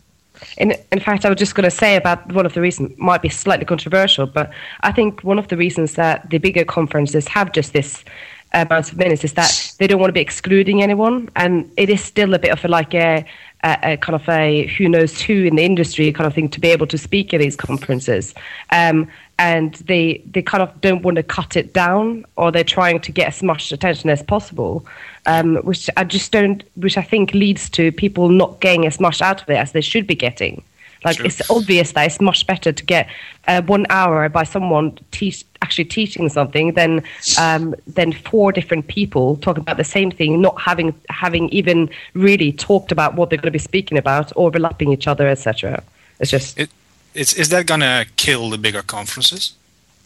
In, 0.59 0.75
in 0.93 1.01
fact, 1.01 1.25
I 1.25 1.29
was 1.29 1.39
just 1.39 1.55
going 1.55 1.65
to 1.65 1.71
say 1.71 1.97
about 1.97 2.33
one 2.33 2.45
of 2.45 2.53
the 2.53 2.61
reasons, 2.61 2.93
might 2.99 3.23
be 3.23 3.29
slightly 3.29 3.65
controversial, 3.65 4.27
but 4.27 4.51
I 4.81 4.93
think 4.93 5.23
one 5.23 5.39
of 5.39 5.49
the 5.49 5.57
reasons 5.57 5.95
that 5.95 6.29
the 6.29 6.39
bigger 6.39 6.65
conferences 6.65 7.27
have 7.29 7.53
just 7.53 7.73
this 7.73 8.05
amount 8.53 8.93
of 8.93 8.99
minutes 8.99 9.25
is 9.25 9.33
that 9.35 9.75
they 9.79 9.87
don't 9.87 10.01
want 10.01 10.11
to 10.11 10.13
be 10.13 10.21
excluding 10.21 10.83
anyone. 10.83 11.29
And 11.35 11.71
it 11.77 11.89
is 11.89 12.03
still 12.03 12.35
a 12.35 12.39
bit 12.39 12.51
of 12.51 12.65
a, 12.65 12.69
like 12.69 12.95
a, 12.95 13.25
a, 13.63 13.79
a 13.93 13.97
kind 13.97 14.15
of 14.15 14.29
a 14.29 14.67
who 14.77 14.89
knows 14.89 15.21
who 15.21 15.45
in 15.45 15.57
the 15.57 15.65
industry 15.65 16.13
kind 16.13 16.27
of 16.27 16.35
thing 16.35 16.49
to 16.51 16.61
be 16.61 16.69
able 16.69 16.87
to 16.89 16.99
speak 16.99 17.33
at 17.33 17.41
these 17.41 17.57
conferences. 17.57 18.35
Um, 18.71 19.09
and 19.39 19.75
they, 19.87 20.23
they 20.31 20.43
kind 20.43 20.63
of 20.63 20.81
don't 20.81 21.03
want 21.03 21.17
to 21.17 21.23
cut 21.23 21.57
it 21.57 21.73
down 21.73 22.25
or 22.37 22.53
they're 22.53 22.65
trying 22.65 23.01
to 23.01 23.13
get 23.13 23.29
as 23.29 23.43
much 23.43 23.73
attention 23.73 24.11
as 24.11 24.23
possible 24.23 24.87
um, 25.27 25.57
which 25.57 25.89
I 25.97 26.05
just 26.05 26.33
don't, 26.33 26.63
which 26.77 26.99
I 26.99 27.03
think 27.03 27.33
leads 27.35 27.71
to 27.71 27.93
people 27.93 28.29
not 28.29 28.61
getting 28.61 28.87
as 28.87 29.01
much 29.01 29.23
out 29.23 29.43
of 29.43 29.49
it 29.49 29.57
as 29.57 29.73
they 29.73 29.81
should 29.81 30.07
be 30.07 30.15
getting. 30.15 30.63
Like 31.05 31.17
Sure. 31.19 31.27
it's 31.27 31.51
obvious 31.51 31.93
that 31.93 32.07
it's 32.07 32.21
much 32.21 32.47
better 32.47 32.73
to 32.73 32.85
get 32.85 33.11
uh, 33.47 33.61
one 33.63 33.87
hour 33.91 34.27
by 34.31 34.45
someone 34.45 34.99
teach, 35.11 35.45
actually 35.61 35.85
teaching 35.85 36.31
something 36.31 36.73
than 36.73 37.03
um, 37.39 37.75
than 37.87 38.13
four 38.13 38.53
different 38.53 38.87
people 38.87 39.37
talking 39.37 39.61
about 39.61 39.77
the 39.77 39.85
same 39.85 40.11
thing, 40.11 40.41
not 40.41 40.59
having 40.59 40.95
having 41.11 41.51
even 41.51 41.91
really 42.15 42.53
talked 42.53 42.91
about 42.91 43.17
what 43.17 43.29
they're 43.29 43.37
going 43.37 43.45
to 43.45 43.51
be 43.51 43.59
speaking 43.59 43.99
about, 43.99 44.33
overlapping 44.37 44.93
each 44.93 45.07
other, 45.07 45.29
etc. 45.29 45.83
It's 46.21 46.31
just 46.31 46.59
It, 46.59 46.71
it's 47.15 47.33
is 47.33 47.49
that 47.51 47.67
gonna 47.67 48.07
kill 48.17 48.51
the 48.51 48.59
bigger 48.59 48.83
conferences? 48.83 49.55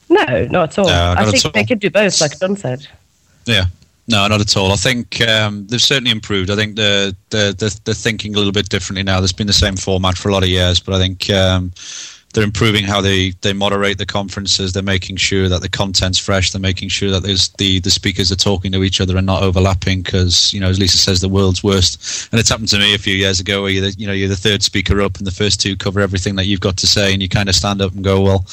no, 0.08 0.46
not 0.46 0.70
at 0.70 0.78
all. 0.78 0.86
No, 0.86 0.92
I 0.92 1.14
not 1.24 1.34
at 1.34 1.40
think 1.40 1.54
they 1.54 1.64
could 1.64 1.80
do 1.80 1.90
both, 1.90 2.20
like 2.20 2.38
John 2.38 2.56
said. 2.56 2.86
Yeah. 3.44 3.64
No, 4.06 4.26
not 4.26 4.40
at 4.40 4.56
all. 4.56 4.72
I 4.72 4.76
think 4.76 5.20
um, 5.20 5.66
they've 5.66 5.82
certainly 5.82 6.10
improved. 6.10 6.50
I 6.50 6.56
think 6.56 6.76
they're, 6.76 7.12
they're, 7.28 7.52
they're, 7.52 7.68
they're 7.84 7.94
thinking 7.94 8.34
a 8.34 8.38
little 8.38 8.52
bit 8.52 8.70
differently 8.70 9.02
now. 9.02 9.20
There's 9.20 9.32
been 9.32 9.46
the 9.46 9.52
same 9.52 9.76
format 9.76 10.16
for 10.16 10.30
a 10.30 10.32
lot 10.32 10.42
of 10.42 10.48
years, 10.48 10.80
but 10.80 10.94
I 10.94 10.98
think 10.98 11.28
um, 11.28 11.72
they're 12.34 12.44
improving 12.44 12.84
how 12.84 13.00
they, 13.00 13.30
they 13.40 13.54
moderate 13.54 13.96
the 13.96 14.04
conferences. 14.04 14.72
They're 14.72 14.82
making 14.82 15.16
sure 15.16 15.48
that 15.48 15.62
the 15.62 15.68
content's 15.68 16.18
fresh. 16.18 16.50
They're 16.50 16.60
making 16.60 16.90
sure 16.90 17.10
that 17.10 17.22
there's 17.22 17.48
the, 17.50 17.80
the 17.80 17.90
speakers 17.90 18.30
are 18.30 18.36
talking 18.36 18.70
to 18.72 18.84
each 18.84 19.00
other 19.00 19.16
and 19.16 19.26
not 19.26 19.42
overlapping 19.42 20.02
because, 20.02 20.52
you 20.52 20.60
know, 20.60 20.68
as 20.68 20.78
Lisa 20.78 20.98
says, 20.98 21.20
the 21.20 21.28
world's 21.28 21.64
worst. 21.64 22.30
And 22.30 22.38
it's 22.38 22.50
happened 22.50 22.68
to 22.68 22.78
me 22.78 22.94
a 22.94 22.98
few 22.98 23.14
years 23.14 23.40
ago 23.40 23.62
where 23.62 23.70
you're 23.70 23.90
the, 23.90 23.94
you 23.98 24.06
know, 24.06 24.12
you're 24.12 24.28
the 24.28 24.36
third 24.36 24.62
speaker 24.62 25.00
up 25.00 25.16
and 25.16 25.26
the 25.26 25.32
first 25.32 25.58
two 25.60 25.74
cover 25.74 26.00
everything 26.00 26.36
that 26.36 26.44
you've 26.44 26.60
got 26.60 26.76
to 26.78 26.86
say 26.86 27.14
and 27.14 27.22
you 27.22 27.30
kind 27.30 27.48
of 27.48 27.54
stand 27.54 27.80
up 27.80 27.92
and 27.94 28.04
go, 28.04 28.20
well, 28.20 28.44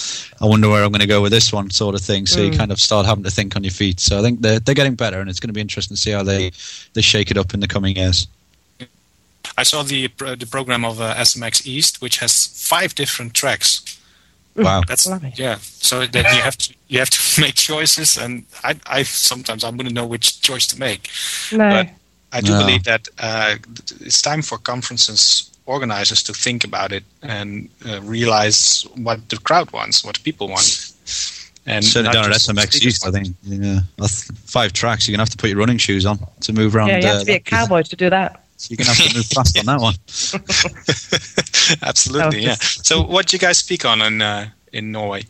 I 0.42 0.46
wonder 0.46 0.70
where 0.70 0.84
I'm 0.84 0.92
going 0.92 1.02
to 1.02 1.08
go 1.08 1.22
with 1.22 1.34
this 1.34 1.52
one 1.52 1.70
sort 1.70 1.96
of 1.96 2.02
thing. 2.02 2.26
So 2.28 2.42
you 2.42 2.52
mm. 2.52 2.58
kind 2.58 2.72
of 2.72 2.80
start 2.80 3.06
having 3.06 3.26
to 3.26 3.32
think 3.32 3.58
on 3.58 3.64
your 3.64 3.72
feet. 3.72 4.00
So 4.00 4.18
I 4.18 4.22
think 4.22 4.40
they're, 4.40 4.60
they're 4.60 4.74
getting 4.74 4.96
better 4.96 5.20
and 5.20 5.30
it's 5.30 5.42
going 5.42 5.50
to 5.50 5.54
be 5.54 5.62
interesting 5.62 5.96
to 5.96 6.02
see 6.02 6.12
how 6.12 6.24
they, 6.24 6.52
they 6.94 7.02
shake 7.02 7.30
it 7.30 7.38
up 7.38 7.54
in 7.54 7.60
the 7.60 7.68
coming 7.68 7.98
years. 7.98 8.28
I 9.58 9.64
saw 9.64 9.84
the 9.84 10.08
the 10.38 10.48
program 10.50 10.84
of 10.86 11.00
uh, 11.00 11.16
SMX 11.16 11.66
East, 11.66 12.02
which 12.02 12.18
has 12.20 12.48
five 12.68 12.94
different 12.96 13.34
tracks. 13.34 13.82
Wow. 14.56 14.82
That's 14.88 15.06
Lovely. 15.06 15.34
yeah. 15.36 15.58
So 15.60 16.06
that 16.06 16.34
you 16.36 16.42
have 16.42 16.58
to 16.58 16.74
you 16.88 17.00
have 17.00 17.10
to 17.10 17.42
make 17.42 17.56
choices, 17.56 18.18
and 18.18 18.44
I 18.64 18.76
I 18.86 19.04
sometimes 19.04 19.64
I 19.64 19.70
wouldn't 19.70 19.94
know 19.96 20.06
which 20.08 20.42
choice 20.42 20.68
to 20.68 20.80
make. 20.80 21.10
No. 21.52 21.70
But 21.70 21.90
I 22.32 22.42
do 22.42 22.52
No. 22.52 22.60
believe 22.60 22.84
that 22.86 23.08
uh, 23.20 23.56
it's 24.02 24.22
time 24.22 24.42
for 24.42 24.58
conferences 24.58 25.50
organizers 25.68 26.22
to 26.24 26.34
think 26.34 26.64
about 26.64 26.92
it 26.92 27.04
and 27.24 27.70
uh, 27.90 28.00
realize 28.04 28.86
what 28.96 29.28
the 29.30 29.38
crowd 29.38 29.72
wants, 29.72 30.04
what 30.06 30.22
people 30.24 30.48
want. 30.48 30.92
And 31.68 31.84
Certainly 31.84 32.14
not 32.16 32.24
down 32.24 32.32
at 32.32 32.38
SMX 32.38 32.86
East, 32.86 33.08
I 33.08 33.12
think. 33.12 33.36
Yeah, 33.42 33.80
five 34.46 34.72
tracks. 34.74 35.08
You're 35.08 35.14
gonna 35.16 35.24
have 35.24 35.32
to 35.32 35.38
put 35.38 35.50
your 35.50 35.58
running 35.60 35.80
shoes 35.80 36.06
on 36.06 36.20
to 36.42 36.54
move 36.54 36.76
around. 36.76 36.90
yeah, 36.90 37.00
you 37.00 37.08
have 37.08 37.16
uh, 37.16 37.20
to 37.22 37.26
be 37.26 37.34
a 37.34 37.40
cowboy 37.40 37.82
to 37.82 37.96
do 37.96 38.10
that. 38.12 38.45
You're 38.70 38.78
gonna 38.78 38.90
have 38.90 39.08
to 39.08 39.16
move 39.16 39.26
fast 39.26 39.58
on 39.60 39.66
that 39.66 39.80
one. 39.80 39.96
Absolutely, 41.88 42.44
yeah. 42.44 42.56
So, 42.56 43.02
what 43.02 43.28
do 43.28 43.36
you 43.36 43.40
guys 43.40 43.58
speak 43.58 43.86
on 43.86 44.02
in 44.02 44.22
uh, 44.22 44.50
in 44.74 44.92
Norway? 44.92 45.24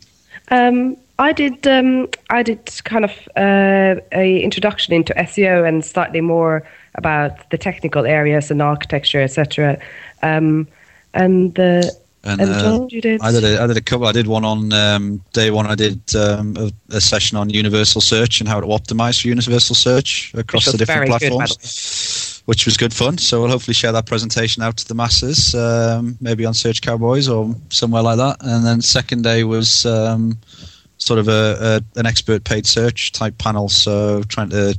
Um, 0.48 0.96
I 1.18 1.32
did. 1.32 1.66
Um, 1.66 2.08
I 2.30 2.42
did 2.42 2.70
kind 2.84 3.04
of 3.04 3.10
uh, 3.36 4.00
a 4.12 4.42
introduction 4.42 4.94
into 4.94 5.14
SEO 5.14 5.66
and 5.66 5.84
slightly 5.84 6.20
more 6.20 6.62
about 6.94 7.50
the 7.50 7.58
technical 7.58 8.06
areas 8.06 8.50
and 8.50 8.62
architecture, 8.62 9.22
etc. 9.22 9.78
Um, 10.22 10.68
and 11.14 11.54
the 11.54 11.96
And, 12.26 12.40
and 12.40 12.50
uh, 12.50 12.60
John, 12.60 12.88
you 12.90 13.00
did. 13.00 13.20
I 13.22 13.30
did 13.30 13.44
a, 13.44 13.62
I 13.62 13.66
did 13.68 13.76
a 13.76 13.80
couple. 13.80 14.06
I 14.06 14.12
did 14.12 14.26
one 14.26 14.44
on 14.44 14.72
um, 14.72 15.22
day 15.32 15.50
one. 15.50 15.66
I 15.66 15.76
did 15.76 16.00
um, 16.16 16.56
a, 16.56 16.96
a 16.96 17.00
session 17.00 17.38
on 17.38 17.50
universal 17.50 18.00
search 18.00 18.40
and 18.40 18.48
how 18.48 18.60
to 18.60 18.66
optimize 18.66 19.22
for 19.22 19.28
universal 19.28 19.76
search 19.76 20.34
across 20.34 20.64
the 20.64 20.76
different 20.76 21.08
very 21.08 21.18
good, 21.20 21.30
platforms, 21.30 21.56
which 22.46 22.64
was 22.64 22.76
good 22.76 22.94
fun. 22.94 23.18
So 23.18 23.40
we'll 23.40 23.50
hopefully 23.50 23.74
share 23.74 23.92
that 23.92 24.06
presentation 24.06 24.62
out 24.62 24.76
to 24.78 24.88
the 24.88 24.94
masses, 24.94 25.54
um, 25.54 26.16
maybe 26.20 26.46
on 26.46 26.54
Search 26.54 26.80
Cowboys 26.80 27.28
or 27.28 27.54
somewhere 27.70 28.02
like 28.02 28.16
that. 28.16 28.38
And 28.40 28.64
then 28.64 28.80
second 28.80 29.22
day 29.22 29.44
was 29.44 29.84
um, 29.84 30.38
sort 30.98 31.18
of 31.18 31.28
a, 31.28 31.82
a 31.96 31.98
an 31.98 32.06
expert 32.06 32.44
paid 32.44 32.66
search 32.66 33.12
type 33.12 33.36
panel. 33.38 33.68
So 33.68 34.22
trying 34.24 34.50
to 34.50 34.78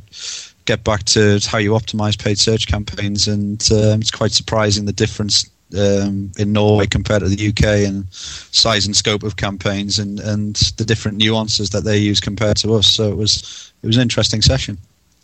get 0.66 0.84
back 0.84 1.04
to 1.04 1.40
how 1.48 1.58
you 1.58 1.72
optimize 1.72 2.18
paid 2.18 2.40
search 2.40 2.68
campaigns, 2.68 3.28
and 3.28 3.62
um, 3.72 4.02
it's 4.02 4.12
quite 4.12 4.32
surprising 4.32 4.86
the 4.86 4.94
difference 4.94 5.50
um, 5.78 6.32
in 6.38 6.54
Norway 6.54 6.88
compared 6.88 7.22
to 7.22 7.30
the 7.30 7.50
UK 7.50 7.88
and 7.88 8.06
size 8.12 8.86
and 8.86 8.96
scope 8.96 9.24
of 9.24 9.36
campaigns 9.36 10.00
and, 10.00 10.22
and 10.22 10.56
the 10.78 10.86
different 10.86 11.18
nuances 11.18 11.70
that 11.72 11.84
they 11.84 11.98
use 11.98 12.22
compared 12.22 12.56
to 12.58 12.74
us. 12.76 12.88
So 12.88 13.12
it 13.12 13.18
was 13.18 13.74
it 13.84 13.88
was 13.88 13.98
an 13.98 14.04
interesting 14.04 14.42
session. 14.42 14.78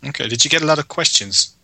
Okay, 0.06 0.28
did 0.28 0.44
you 0.44 0.50
get 0.50 0.60
a 0.60 0.66
lot 0.66 0.78
of 0.78 0.88
questions 0.88 1.54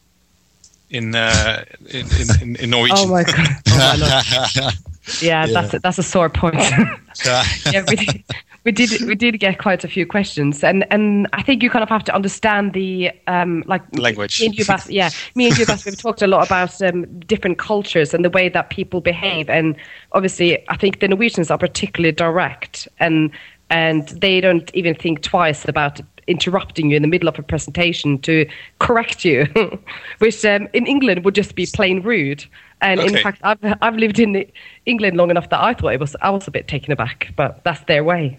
in 0.91 1.15
uh, 1.15 1.65
in, 1.89 2.07
in, 2.41 2.57
in, 2.57 2.71
Norwegian? 2.71 2.99
oh 2.99 3.07
my 3.07 3.25
god! 3.25 3.49
Oh 3.69 3.97
my 3.99 4.55
Lord. 4.65 4.75
Yeah, 5.21 5.47
that's 5.47 5.75
a, 5.75 5.79
that's 5.81 5.99
a 5.99 6.03
sore 6.03 6.29
point. 6.29 6.57
yeah, 7.73 7.85
we 7.89 7.97
did, 7.97 8.25
we 8.65 8.73
did 8.73 9.01
we 9.07 9.15
did 9.15 9.41
get 9.41 9.59
quite 9.59 9.83
a 9.83 9.89
few 9.89 10.07
questions, 10.07 10.63
and 10.63 10.87
and 10.93 11.27
I 11.33 11.43
think 11.43 11.63
you 11.63 11.71
kind 11.71 11.83
of 11.83 11.89
have 11.89 12.05
to 12.05 12.15
understand 12.15 12.75
the 12.75 13.11
um 13.27 13.65
like 13.67 13.83
Language. 13.97 14.41
Me 14.41 14.47
and 14.47 14.55
you, 14.59 14.65
Bas, 14.65 14.89
yeah, 14.89 15.11
me 15.35 15.49
and 15.49 15.59
you, 15.59 15.67
Bas, 15.67 15.85
we've 15.85 15.99
talked 15.99 16.23
a 16.23 16.27
lot 16.27 16.47
about 16.47 16.81
um, 16.83 17.07
different 17.21 17.59
cultures 17.59 18.15
and 18.15 18.25
the 18.25 18.31
way 18.31 18.49
that 18.51 18.71
people 18.71 19.01
behave, 19.01 19.49
and 19.49 19.75
obviously, 20.13 20.63
I 20.69 20.77
think 20.77 21.01
the 21.01 21.09
Norwegians 21.09 21.51
are 21.51 21.59
particularly 21.59 22.13
direct, 22.13 22.87
and 22.99 23.31
and 23.71 24.09
they 24.09 24.41
don't 24.41 24.71
even 24.75 24.95
think 24.95 25.23
twice 25.23 25.67
about 25.67 26.01
interrupting 26.31 26.91
you 26.91 26.97
in 26.97 27.03
the 27.03 27.09
middle 27.09 27.29
of 27.29 27.39
a 27.39 27.43
presentation 27.43 28.19
to 28.21 28.47
correct 28.79 29.25
you, 29.25 29.47
which 30.19 30.45
um, 30.45 30.69
in 30.73 30.87
England 30.87 31.25
would 31.25 31.35
just 31.35 31.55
be 31.55 31.67
plain 31.67 32.01
rude. 32.03 32.45
And 32.81 33.01
in 33.01 33.15
fact, 33.23 33.41
I've 33.43 33.59
I've 33.83 33.97
lived 33.97 34.19
in 34.19 34.47
England 34.87 35.17
long 35.17 35.31
enough 35.31 35.49
that 35.51 35.61
I 35.63 35.75
thought 35.75 35.93
it 35.93 36.01
was 36.01 36.17
I 36.23 36.31
was 36.31 36.49
a 36.49 36.51
bit 36.51 36.67
taken 36.69 36.93
aback, 36.93 37.33
but 37.37 37.63
that's 37.65 37.85
their 37.85 38.03
way. 38.05 38.39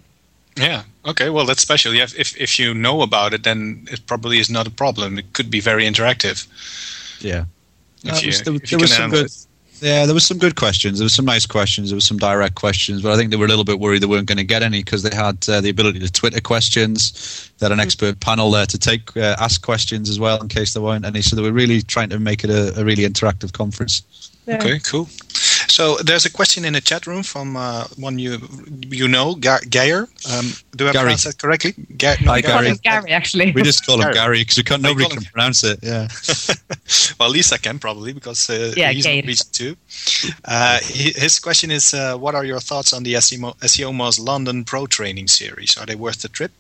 Yeah. 0.58 0.84
Okay. 1.06 1.30
Well, 1.30 1.46
that's 1.46 1.62
special. 1.62 1.94
Yeah. 1.94 2.08
If 2.18 2.36
if 2.42 2.58
you 2.60 2.74
know 2.74 3.02
about 3.04 3.34
it, 3.34 3.44
then 3.44 3.88
it 3.92 4.02
probably 4.08 4.40
is 4.40 4.50
not 4.50 4.68
a 4.68 4.72
problem. 4.72 5.18
It 5.20 5.34
could 5.34 5.50
be 5.52 5.60
very 5.62 5.86
interactive. 5.86 6.48
Yeah. 7.22 7.46
If 8.04 8.14
Uh, 8.14 8.16
there 8.20 8.26
was- 8.28 8.40
if 8.40 8.46
there 8.46 8.54
you 8.72 8.78
was 8.80 8.94
some 8.96 9.12
good- 9.12 9.26
it. 9.28 9.48
Yeah, 9.82 10.06
there 10.06 10.14
was 10.14 10.28
some 10.28 10.38
good 10.38 10.56
questions. 10.56 11.00
There 11.00 11.06
was 11.06 11.14
some 11.14 11.26
nice 11.26 11.48
questions. 11.48 11.90
There 11.90 11.96
was 11.96 12.06
some 12.06 12.18
direct 12.18 12.54
questions, 12.54 13.02
but 13.02 13.12
I 13.12 13.16
think 13.16 13.32
they 13.32 13.36
were 13.36 13.46
a 13.46 13.50
little 13.50 13.64
bit 13.64 13.80
worried 13.80 14.04
they 14.04 14.06
weren't 14.06 14.28
going 14.28 14.38
to 14.38 14.44
get 14.44 14.62
any 14.62 14.84
because 14.84 15.02
they 15.02 15.16
had 15.16 15.44
uh, 15.50 15.60
the 15.60 15.70
ability 15.70 16.00
to 16.00 16.12
Twitter 16.12 16.40
questions. 16.40 17.52
They 17.58 17.66
had 17.66 17.72
an 17.72 17.80
expert 17.80 18.20
panel 18.20 18.52
there 18.52 18.68
to 18.68 18.78
take 18.78 19.18
uh, 19.18 19.36
ask 19.40 19.64
questions 19.64 20.08
as 20.08 20.20
well 20.20 20.40
in 20.40 20.50
case 20.50 20.74
there 20.74 20.84
weren't 20.84 21.04
any. 21.04 21.24
So 21.24 21.36
they 21.36 21.42
were 21.42 21.52
really 21.52 21.82
trying 21.82 22.10
to 22.10 22.20
make 22.20 22.44
it 22.44 22.52
a, 22.52 22.80
a 22.80 22.86
really 22.86 23.04
interactive 23.04 23.54
conference. 23.54 24.04
Yeah. 24.46 24.58
Okay, 24.58 24.78
cool. 24.80 25.10
So 25.72 25.96
there's 26.04 26.26
a 26.26 26.30
question 26.30 26.66
in 26.66 26.74
the 26.74 26.82
chat 26.82 27.08
room 27.08 27.24
from 27.24 27.56
uh, 27.56 27.86
one 27.98 28.20
you 28.20 28.38
you 28.90 29.08
know, 29.08 29.36
Ga- 29.36 29.64
Geir. 29.70 30.08
Um, 30.32 30.52
do 30.76 30.88
I 30.88 30.92
Gary. 30.92 31.04
pronounce 31.04 31.24
that 31.24 31.38
correctly? 31.38 31.74
Ga- 31.98 32.18
no, 32.22 32.32
Hi, 32.32 32.42
Gary. 32.42 32.74
Gary, 32.84 33.12
actually. 33.12 33.52
We 33.54 33.62
just 33.64 33.86
call 33.86 33.96
him 34.02 34.12
Gary. 34.12 34.14
Gary 34.14 34.40
because 34.42 34.62
can't 34.64 34.82
nobody 34.82 35.06
call 35.06 35.14
him- 35.16 35.24
can 35.24 35.32
pronounce 35.32 35.64
it. 35.64 35.80
Yeah. 35.82 36.08
well, 37.20 37.30
Lisa 37.30 37.58
can 37.58 37.80
probably 37.80 38.12
because 38.12 38.50
uh, 38.50 38.74
Yeah, 38.76 38.92
he's 38.92 39.06
Geir. 39.06 39.22
Norwegian 39.24 39.48
too. 39.54 39.76
Uh, 40.44 40.80
his 40.84 41.40
question 41.40 41.72
is, 41.72 41.94
uh, 41.94 42.18
what 42.18 42.36
are 42.36 42.44
your 42.46 42.60
thoughts 42.60 42.92
on 42.92 43.04
the 43.04 43.14
SEO, 43.14 43.56
SEOmoz 43.60 44.20
London 44.20 44.66
Pro 44.66 44.86
Training 44.88 45.28
Series? 45.30 45.78
Are 45.78 45.86
they 45.86 45.96
worth 45.96 46.22
the 46.22 46.28
trip? 46.30 46.52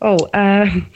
Oh, 0.00 0.28
um, 0.34 0.86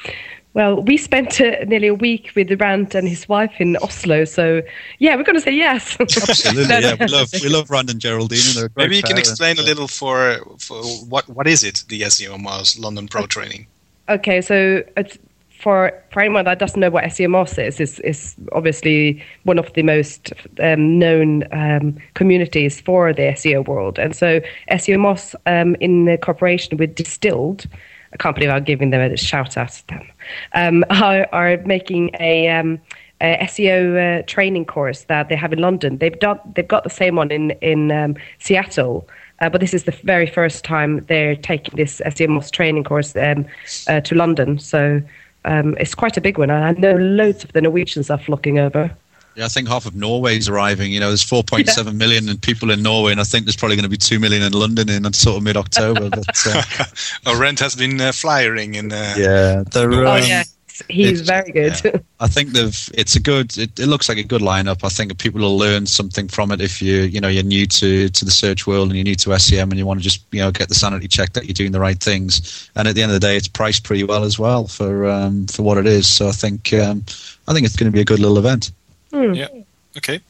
well, 0.52 0.82
we 0.82 0.96
spent 0.96 1.40
uh, 1.40 1.64
nearly 1.66 1.88
a 1.88 1.94
week 1.94 2.32
with 2.34 2.60
Rand 2.60 2.94
and 2.94 3.08
his 3.08 3.28
wife 3.28 3.52
in 3.60 3.76
Oslo, 3.76 4.24
so 4.24 4.62
yeah, 4.98 5.14
we're 5.14 5.22
going 5.22 5.36
to 5.36 5.40
say 5.40 5.52
yes. 5.52 5.96
Absolutely. 6.00 6.66
No, 6.66 6.78
yeah, 6.78 6.96
we 6.98 7.06
love 7.08 7.30
we 7.40 7.48
love 7.48 7.70
Rand 7.70 7.90
and 7.90 8.00
Geraldine. 8.00 8.38
And 8.46 8.56
they're 8.56 8.68
great 8.68 8.84
Maybe 8.84 8.96
you 8.96 9.02
can 9.02 9.18
explain 9.18 9.56
a 9.56 9.60
and, 9.60 9.68
little 9.68 9.86
for, 9.86 10.38
for 10.58 10.82
what 11.08 11.28
what 11.28 11.46
is 11.46 11.62
it, 11.62 11.84
the 11.88 12.02
SEOmoz 12.02 12.80
London 12.80 13.06
Pro 13.06 13.26
Training? 13.26 13.66
Okay, 14.08 14.40
so 14.40 14.82
it's 14.96 15.18
for 15.60 15.92
for 16.10 16.20
anyone 16.20 16.44
that 16.46 16.58
doesn't 16.58 16.80
know 16.80 16.90
what 16.90 17.04
SEOmoz 17.04 17.64
is, 17.64 17.80
is 17.80 18.00
is 18.00 18.34
obviously 18.52 19.22
one 19.44 19.58
of 19.58 19.72
the 19.74 19.82
most 19.82 20.32
um, 20.60 20.98
known 20.98 21.44
um, 21.52 21.96
communities 22.14 22.80
for 22.80 23.12
the 23.12 23.22
SEO 23.22 23.66
world, 23.68 23.98
and 23.98 24.16
so 24.16 24.40
SEOmoz, 24.70 25.34
um, 25.46 25.76
in 25.76 26.06
the 26.06 26.18
cooperation 26.18 26.76
with 26.76 26.94
Distilled, 26.94 27.66
a 28.12 28.18
company 28.18 28.48
I'm 28.48 28.64
giving 28.64 28.90
them 28.90 29.00
a 29.00 29.16
shout 29.16 29.56
out 29.56 29.82
them, 29.88 30.06
um, 30.54 30.84
are, 30.90 31.28
are 31.32 31.56
making 31.58 32.10
a. 32.18 32.48
Um, 32.48 32.80
a 33.22 33.36
SEO 33.42 34.20
uh, 34.20 34.22
training 34.26 34.64
course 34.64 35.02
that 35.04 35.28
they 35.28 35.36
have 35.36 35.52
in 35.52 35.58
London. 35.58 35.98
They've 35.98 36.18
done. 36.18 36.40
They've 36.54 36.66
got 36.66 36.84
the 36.84 36.88
same 36.90 37.16
one 37.16 37.30
in 37.30 37.50
in 37.60 37.92
um, 37.92 38.16
Seattle, 38.38 39.06
uh, 39.40 39.50
but 39.50 39.60
this 39.60 39.74
is 39.74 39.84
the 39.84 39.92
very 40.04 40.26
first 40.26 40.64
time 40.64 41.00
they're 41.00 41.36
taking 41.36 41.76
this 41.76 42.00
SEOmoz 42.00 42.50
training 42.50 42.84
course 42.84 43.14
um, 43.16 43.44
uh, 43.88 44.00
to 44.00 44.14
London. 44.14 44.58
So 44.58 45.02
um, 45.44 45.76
it's 45.78 45.94
quite 45.94 46.16
a 46.16 46.20
big 46.20 46.38
one, 46.38 46.50
I 46.50 46.72
know 46.72 46.96
loads 46.96 47.44
of 47.44 47.52
the 47.52 47.60
Norwegians 47.60 48.10
are 48.10 48.18
flocking 48.18 48.58
over. 48.58 48.90
Yeah, 49.36 49.44
I 49.44 49.48
think 49.48 49.68
half 49.68 49.86
of 49.86 49.94
Norway's 49.94 50.48
arriving. 50.48 50.92
You 50.92 51.00
know, 51.00 51.08
there's 51.08 51.24
4.7 51.24 51.94
million 51.94 52.28
in 52.28 52.36
people 52.38 52.70
in 52.70 52.82
Norway, 52.82 53.12
and 53.12 53.20
I 53.20 53.24
think 53.24 53.46
there's 53.46 53.56
probably 53.56 53.76
going 53.76 53.84
to 53.84 53.88
be 53.88 53.96
2 53.96 54.18
million 54.18 54.42
in 54.42 54.52
London 54.52 54.88
in 54.88 55.10
sort 55.12 55.36
of 55.36 55.42
mid 55.42 55.56
October. 55.56 56.10
But 56.10 56.46
uh, 56.46 56.62
oh, 57.26 57.38
Rand 57.38 57.60
has 57.60 57.76
been 57.76 58.00
uh, 58.00 58.12
flyering 58.12 58.74
in. 58.74 58.92
Uh, 58.92 59.14
yeah, 59.16 59.62
they're, 59.70 59.92
oh 59.92 60.16
um, 60.16 60.22
yeah, 60.24 60.42
he's 60.88 61.20
it's- 61.20 61.28
very 61.28 61.52
good. 61.52 61.80
yeah. 61.84 62.00
I 62.18 62.26
think 62.26 62.50
they've. 62.50 62.90
It's 62.94 63.16
a 63.16 63.20
good. 63.20 63.56
It, 63.56 63.78
it 63.78 63.86
looks 63.86 64.08
like 64.08 64.18
a 64.18 64.24
good 64.24 64.42
lineup. 64.42 64.84
I 64.84 64.88
think 64.88 65.16
people 65.18 65.40
will 65.40 65.56
learn 65.56 65.86
something 65.86 66.28
from 66.28 66.50
it 66.50 66.60
if 66.60 66.82
you 66.82 67.02
you 67.02 67.20
know 67.20 67.28
you're 67.28 67.42
new 67.42 67.66
to 67.66 68.08
to 68.08 68.24
the 68.24 68.30
search 68.30 68.66
world 68.66 68.88
and 68.88 68.96
you're 68.96 69.04
new 69.04 69.14
to 69.14 69.38
SEM 69.38 69.70
and 69.70 69.78
you 69.78 69.86
want 69.86 70.00
to 70.00 70.04
just 70.04 70.22
you 70.32 70.40
know 70.40 70.50
get 70.50 70.68
the 70.68 70.74
sanity 70.74 71.08
check 71.08 71.32
that 71.32 71.46
you're 71.46 71.54
doing 71.54 71.72
the 71.72 71.80
right 71.80 71.98
things. 71.98 72.68
And 72.76 72.86
at 72.88 72.94
the 72.94 73.02
end 73.02 73.10
of 73.10 73.14
the 73.18 73.26
day, 73.26 73.36
it's 73.36 73.48
priced 73.48 73.84
pretty 73.84 74.04
well 74.04 74.24
as 74.24 74.38
well 74.38 74.66
for 74.66 75.08
um, 75.08 75.46
for 75.46 75.62
what 75.62 75.78
it 75.78 75.86
is. 75.86 76.08
So 76.08 76.28
I 76.28 76.32
think 76.32 76.74
um, 76.74 77.04
I 77.48 77.54
think 77.54 77.64
it's 77.64 77.76
going 77.76 77.90
to 77.90 77.94
be 77.94 78.02
a 78.02 78.04
good 78.04 78.18
little 78.18 78.38
event. 78.38 78.72
Yeah. 79.12 79.48
Okay. 79.96 80.20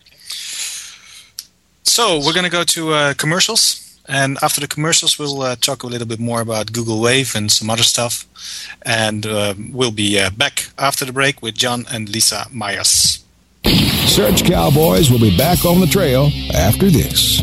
So 1.82 2.18
we're 2.24 2.32
going 2.32 2.44
to 2.44 2.50
go 2.50 2.64
to 2.64 2.92
uh, 2.92 3.14
commercials. 3.14 3.86
And 4.08 4.38
after 4.42 4.60
the 4.60 4.66
commercials, 4.66 5.18
we'll 5.18 5.42
uh, 5.42 5.56
talk 5.56 5.82
a 5.82 5.86
little 5.86 6.06
bit 6.06 6.18
more 6.18 6.40
about 6.40 6.72
Google 6.72 7.00
Wave 7.00 7.34
and 7.36 7.50
some 7.50 7.70
other 7.70 7.82
stuff. 7.82 8.26
And 8.82 9.24
uh, 9.26 9.54
we'll 9.70 9.92
be 9.92 10.18
uh, 10.18 10.30
back 10.30 10.70
after 10.78 11.04
the 11.04 11.12
break 11.12 11.42
with 11.42 11.54
John 11.54 11.84
and 11.92 12.08
Lisa 12.08 12.46
Myers. 12.50 13.22
Search 14.06 14.44
Cowboys 14.44 15.10
will 15.10 15.20
be 15.20 15.36
back 15.36 15.64
on 15.64 15.80
the 15.80 15.86
trail 15.86 16.30
after 16.54 16.90
this. 16.90 17.42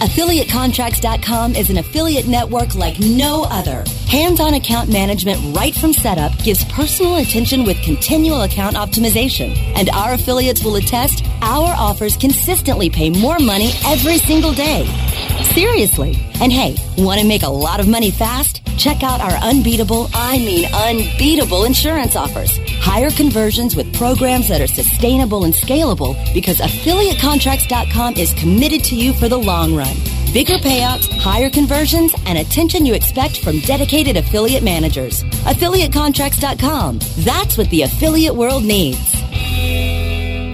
AffiliateContracts.com 0.00 1.54
is 1.54 1.68
an 1.68 1.76
affiliate 1.76 2.26
network 2.26 2.74
like 2.74 2.98
no 2.98 3.44
other. 3.50 3.84
Hands-on 4.08 4.54
account 4.54 4.90
management 4.90 5.54
right 5.54 5.74
from 5.74 5.92
setup 5.92 6.36
gives 6.38 6.64
personal 6.72 7.16
attention 7.16 7.64
with 7.64 7.76
continual 7.82 8.40
account 8.42 8.76
optimization. 8.76 9.54
And 9.76 9.90
our 9.90 10.14
affiliates 10.14 10.64
will 10.64 10.76
attest 10.76 11.26
our 11.42 11.74
offers 11.76 12.16
consistently 12.16 12.88
pay 12.88 13.10
more 13.10 13.38
money 13.38 13.72
every 13.84 14.16
single 14.16 14.54
day. 14.54 14.86
Seriously. 15.52 16.16
And 16.40 16.50
hey, 16.50 16.76
want 16.96 17.20
to 17.20 17.26
make 17.26 17.42
a 17.42 17.50
lot 17.50 17.78
of 17.78 17.86
money 17.86 18.10
fast? 18.10 18.62
Check 18.78 19.02
out 19.02 19.20
our 19.20 19.36
unbeatable, 19.42 20.08
I 20.14 20.38
mean 20.38 20.64
unbeatable 20.72 21.64
insurance 21.64 22.16
offers. 22.16 22.58
Higher 22.80 23.10
conversions 23.10 23.76
with 23.76 23.94
programs 23.94 24.48
that 24.48 24.60
are 24.60 24.66
sustainable 24.66 25.44
and 25.44 25.52
scalable 25.52 26.16
because 26.32 26.58
AffiliateContracts.com 26.58 28.16
is 28.16 28.32
committed 28.34 28.82
to 28.84 28.96
you 28.96 29.12
for 29.12 29.28
the 29.28 29.38
long 29.38 29.76
run. 29.76 29.94
Bigger 30.32 30.54
payouts, 30.54 31.10
higher 31.18 31.50
conversions, 31.50 32.14
and 32.24 32.38
attention 32.38 32.86
you 32.86 32.94
expect 32.94 33.44
from 33.44 33.60
dedicated 33.60 34.16
affiliate 34.16 34.62
managers. 34.62 35.22
AffiliateContracts.com. 35.44 37.00
That's 37.18 37.58
what 37.58 37.68
the 37.70 37.82
affiliate 37.82 38.34
world 38.34 38.64
needs. 38.64 39.19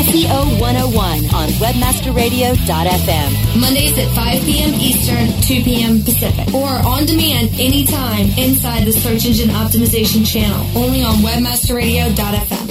SEO 0.00 0.58
101 0.60 1.24
on 1.34 1.48
webmasterradio.fm. 1.60 3.60
Mondays 3.60 3.98
at 3.98 4.08
5 4.14 4.42
p.m. 4.44 4.72
Eastern, 4.80 5.26
2 5.42 5.62
p.m. 5.62 6.02
Pacific. 6.02 6.54
Or 6.54 6.68
on 6.68 7.04
demand 7.04 7.50
anytime 7.60 8.28
inside 8.38 8.86
the 8.86 8.92
Search 8.92 9.26
Engine 9.26 9.50
Optimization 9.50 10.26
channel. 10.26 10.64
Only 10.74 11.02
on 11.02 11.16
webmasterradio.fm. 11.16 12.70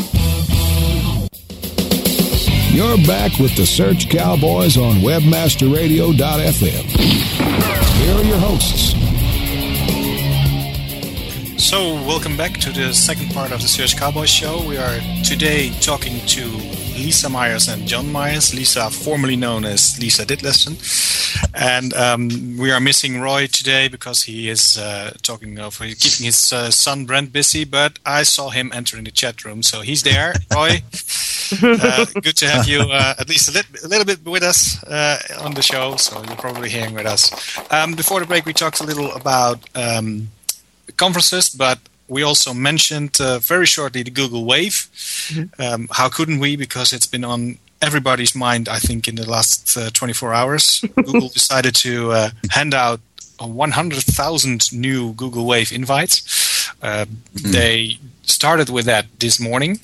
You're 2.74 2.98
back 3.05 3.38
with 3.38 3.55
the 3.55 3.67
Search 3.67 4.09
Cowboys 4.09 4.75
on 4.75 4.95
webmasterradio.fm. 4.95 6.86
Here 8.00 8.15
are 8.15 8.24
your 8.24 8.39
hosts. 8.39 8.95
So, 11.63 11.93
welcome 11.93 12.36
back 12.36 12.57
to 12.62 12.71
the 12.71 12.91
second 12.91 13.29
part 13.31 13.51
of 13.51 13.62
the 13.62 13.67
Search 13.67 13.95
Cowboys 13.95 14.31
show. 14.31 14.63
We 14.67 14.77
are 14.77 15.00
today 15.24 15.69
talking 15.81 16.20
to 16.25 16.88
Lisa 17.00 17.29
Myers 17.29 17.68
and 17.70 17.88
John 17.88 18.12
Myers. 18.12 18.53
Lisa, 18.53 18.90
formerly 18.90 19.35
known 19.35 19.64
as 19.64 19.98
Lisa 20.00 20.25
Ditlevsen. 20.25 20.75
And 21.53 21.94
um, 21.94 22.57
we 22.57 22.72
are 22.72 22.79
missing 22.79 23.22
Roy 23.22 23.48
today 23.48 23.88
because 23.88 24.24
he 24.24 24.50
is 24.50 24.77
uh, 24.77 25.12
talking 25.24 25.59
of 25.59 25.79
keeping 25.79 26.25
his 26.25 26.51
uh, 26.51 26.70
son 26.72 27.05
Brent 27.05 27.31
busy. 27.31 27.64
But 27.64 28.00
I 28.05 28.24
saw 28.24 28.50
him 28.50 28.72
enter 28.74 28.98
in 28.98 29.05
the 29.05 29.12
chat 29.12 29.46
room, 29.46 29.64
so 29.64 29.81
he's 29.81 30.03
there. 30.03 30.33
Roy, 30.53 30.83
uh, 31.64 32.05
good 32.22 32.35
to 32.38 32.50
have 32.50 32.68
you 32.68 32.81
uh, 32.81 33.16
at 33.18 33.29
least 33.29 33.50
a, 33.50 33.53
lit- 33.53 33.83
a, 33.83 33.88
little 33.88 34.05
bit 34.05 34.24
with 34.25 34.44
us 34.44 34.83
uh, 34.83 35.20
on 35.42 35.53
the 35.53 35.62
show. 35.62 35.96
So 35.96 36.22
you're 36.24 36.35
probably 36.35 36.70
hearing 36.70 36.94
with 36.94 37.05
us. 37.05 37.31
Um, 37.72 37.94
before 37.94 38.20
the 38.20 38.25
break, 38.25 38.46
we 38.46 38.53
talked 38.53 38.81
a 38.81 38.85
little 38.85 39.12
about 39.14 39.59
um, 39.74 40.29
conferences, 40.98 41.50
but 41.50 41.79
we 42.09 42.24
also 42.24 42.53
mentioned 42.53 43.22
uh, 43.22 43.39
very 43.39 43.65
shortly 43.65 44.03
the 44.03 44.11
Google 44.11 44.45
Wave. 44.45 44.87
Mm-hmm. 45.29 45.61
Um, 45.61 45.87
how 45.91 46.09
couldn't 46.09 46.39
we? 46.39 46.55
Because 46.55 46.91
it's 46.91 47.07
been 47.07 47.24
on 47.24 47.57
everybody's 47.81 48.35
mind, 48.35 48.67
I 48.67 48.79
think, 48.79 49.07
in 49.07 49.15
the 49.15 49.29
last 49.29 49.77
uh, 49.77 49.89
24 49.93 50.33
hours. 50.33 50.83
Google 50.95 51.29
decided 51.29 51.75
to 51.75 52.11
uh, 52.11 52.29
hand 52.51 52.74
out 52.74 53.00
100,000 53.39 54.74
new 54.74 55.13
Google 55.13 55.45
Wave 55.45 55.72
invites. 55.72 56.22
Mm-hmm. 56.81 57.51
They 57.51 58.00
started 58.24 58.69
with 58.69 58.85
that 58.85 59.05
this 59.19 59.39
morning. 59.39 59.79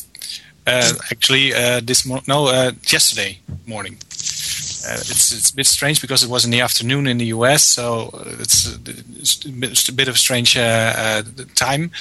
Uh, 0.68 0.94
actually, 1.12 1.54
uh, 1.54 1.80
this 1.84 2.06
mo- 2.06 2.24
no, 2.28 2.48
uh, 2.48 2.72
yesterday 2.88 3.38
morning. 3.68 3.98
Uh, 4.88 4.94
it's 4.94 5.32
it's 5.32 5.50
a 5.50 5.56
bit 5.56 5.66
strange 5.66 6.02
because 6.02 6.24
it 6.24 6.30
was 6.30 6.46
in 6.46 6.52
the 6.52 6.62
afternoon 6.62 7.08
in 7.08 7.18
the 7.18 7.26
US, 7.28 7.64
so 7.64 8.10
it's, 8.40 8.78
it's 8.86 9.90
a 9.90 9.94
bit 9.94 10.08
of 10.08 10.16
a 10.16 10.18
strange 10.18 10.56
uh, 10.58 10.94
uh, 10.96 11.24
time 11.56 11.92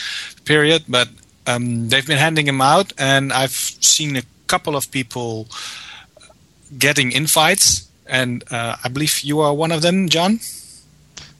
period. 0.44 0.84
But 0.88 1.08
um, 1.46 1.88
they've 1.88 2.06
been 2.06 2.18
handing 2.18 2.46
them 2.46 2.60
out, 2.60 2.92
and 2.98 3.32
I've 3.32 3.52
seen 3.80 4.16
a 4.16 4.22
couple 4.46 4.76
of 4.76 4.90
people 4.90 5.48
getting 6.78 7.12
invites, 7.12 7.88
and 8.06 8.44
I 8.50 8.88
believe 8.92 9.20
you 9.20 9.40
are 9.40 9.54
one 9.54 9.72
of 9.72 9.82
them, 9.82 10.08
John. 10.08 10.40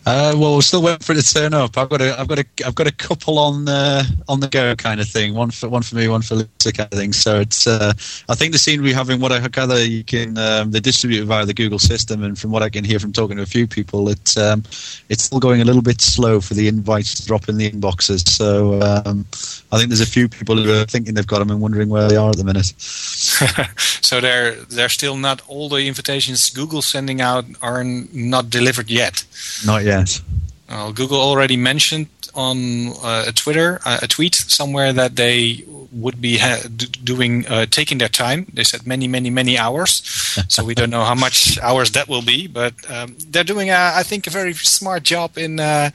Uh, 0.07 0.35
well, 0.37 0.55
we're 0.55 0.61
still 0.61 0.83
waiting 0.83 1.01
for 1.01 1.12
it 1.12 1.23
to 1.23 1.35
turn 1.35 1.55
up. 1.55 1.79
I've 1.79 1.88
got 1.88 2.03
a, 2.03 2.21
I've 2.21 2.29
got 2.29 2.38
a, 2.38 2.45
I've 2.67 2.75
got 2.75 2.87
a 2.87 2.93
couple 2.93 3.38
on 3.38 3.67
uh, 3.67 4.03
on 4.29 4.40
the 4.40 4.49
go, 4.49 4.77
kind 4.77 5.01
of 5.01 5.09
thing. 5.09 5.35
One 5.35 5.51
for 5.51 5.69
one 5.71 5.83
for 5.83 5.97
me, 5.97 6.09
one 6.09 6.21
for 6.21 6.35
Lisa, 6.35 6.73
kind 6.73 6.93
of 6.93 6.99
thing. 6.99 7.14
So 7.14 7.40
it's, 7.40 7.67
uh, 7.67 7.95
I 8.29 8.35
think 8.35 8.53
the 8.53 8.59
scene 8.59 8.83
we 8.83 8.90
be 8.90 8.93
having 8.93 9.19
what 9.21 9.33
I 9.33 9.47
gather 9.49 9.83
you 9.83 10.05
can 10.05 10.37
um, 10.37 10.73
they 10.73 10.81
distribute 10.81 11.25
via 11.25 11.47
the 11.47 11.55
Google 11.55 11.79
system, 11.79 12.23
and 12.23 12.38
from 12.38 12.51
what 12.51 12.62
I 12.62 12.69
can 12.69 12.85
hear 12.85 12.99
from 12.99 13.12
talking 13.12 13.38
to 13.38 13.43
a 13.43 13.47
few 13.47 13.67
people, 13.67 14.11
it's 14.11 14.37
um, 14.37 14.62
it's 15.09 15.25
still 15.25 15.40
going 15.40 15.62
a 15.62 15.64
little 15.64 15.83
bit 15.83 16.03
slow 16.03 16.38
for 16.40 16.53
the 16.53 16.69
invites 16.69 17.14
to 17.14 17.27
drop 17.27 17.49
in 17.49 17.57
the 17.57 17.71
inboxes. 17.71 18.29
So 18.29 18.83
um, 18.83 19.25
I 19.73 19.79
think 19.79 19.88
there's 19.88 20.03
a 20.03 20.07
few 20.07 20.29
people 20.29 20.57
who 20.57 20.71
are 20.71 20.85
thinking 20.85 21.14
they've 21.14 21.27
got 21.27 21.38
them 21.38 21.51
and 21.51 21.62
wondering 21.62 21.88
where 21.88 22.09
they 22.09 22.17
are 22.17 22.29
at 22.29 22.37
the 22.37 22.45
minute. 22.45 22.75
so 22.77 24.21
they're 24.21 24.53
they're 24.67 24.90
still 24.90 25.17
not 25.17 25.40
all 25.49 25.71
the 25.71 25.88
invitations 25.88 26.51
Google's 26.51 26.87
sending 26.87 27.23
out 27.23 27.47
are 27.62 27.83
not 27.85 28.51
delivered 28.51 28.90
yet. 28.90 29.25
Not 29.64 29.83
yet. 29.85 29.94
Yes. 29.99 30.23
Uh, 30.69 30.91
Google 30.93 31.21
already 31.21 31.57
mentioned 31.57 32.09
on 32.35 32.89
uh, 33.03 33.25
a 33.29 33.33
Twitter, 33.33 33.81
uh, 33.85 33.99
a 34.03 34.09
tweet 34.09 34.35
somewhere 34.35 34.93
that 34.93 35.17
they 35.17 35.65
would 35.93 36.21
be 36.21 36.39
ha- 36.39 36.67
doing 37.05 37.47
uh, 37.47 37.67
taking 37.67 37.99
their 37.99 38.09
time. 38.09 38.47
They 38.53 38.65
said 38.65 38.87
many, 38.87 39.07
many, 39.07 39.31
many 39.31 39.57
hours. 39.57 40.03
so 40.49 40.65
we 40.65 40.75
don't 40.75 40.91
know 40.91 41.05
how 41.05 41.15
much 41.15 41.59
hours 41.63 41.93
that 41.93 42.09
will 42.09 42.23
be, 42.23 42.49
but 42.49 42.75
um, 42.91 43.17
they're 43.29 43.45
doing, 43.45 43.71
uh, 43.71 43.93
I 43.95 44.03
think, 44.03 44.27
a 44.27 44.31
very 44.31 44.55
smart 44.55 45.05
job 45.05 45.39
in 45.39 45.61
uh, 45.61 45.91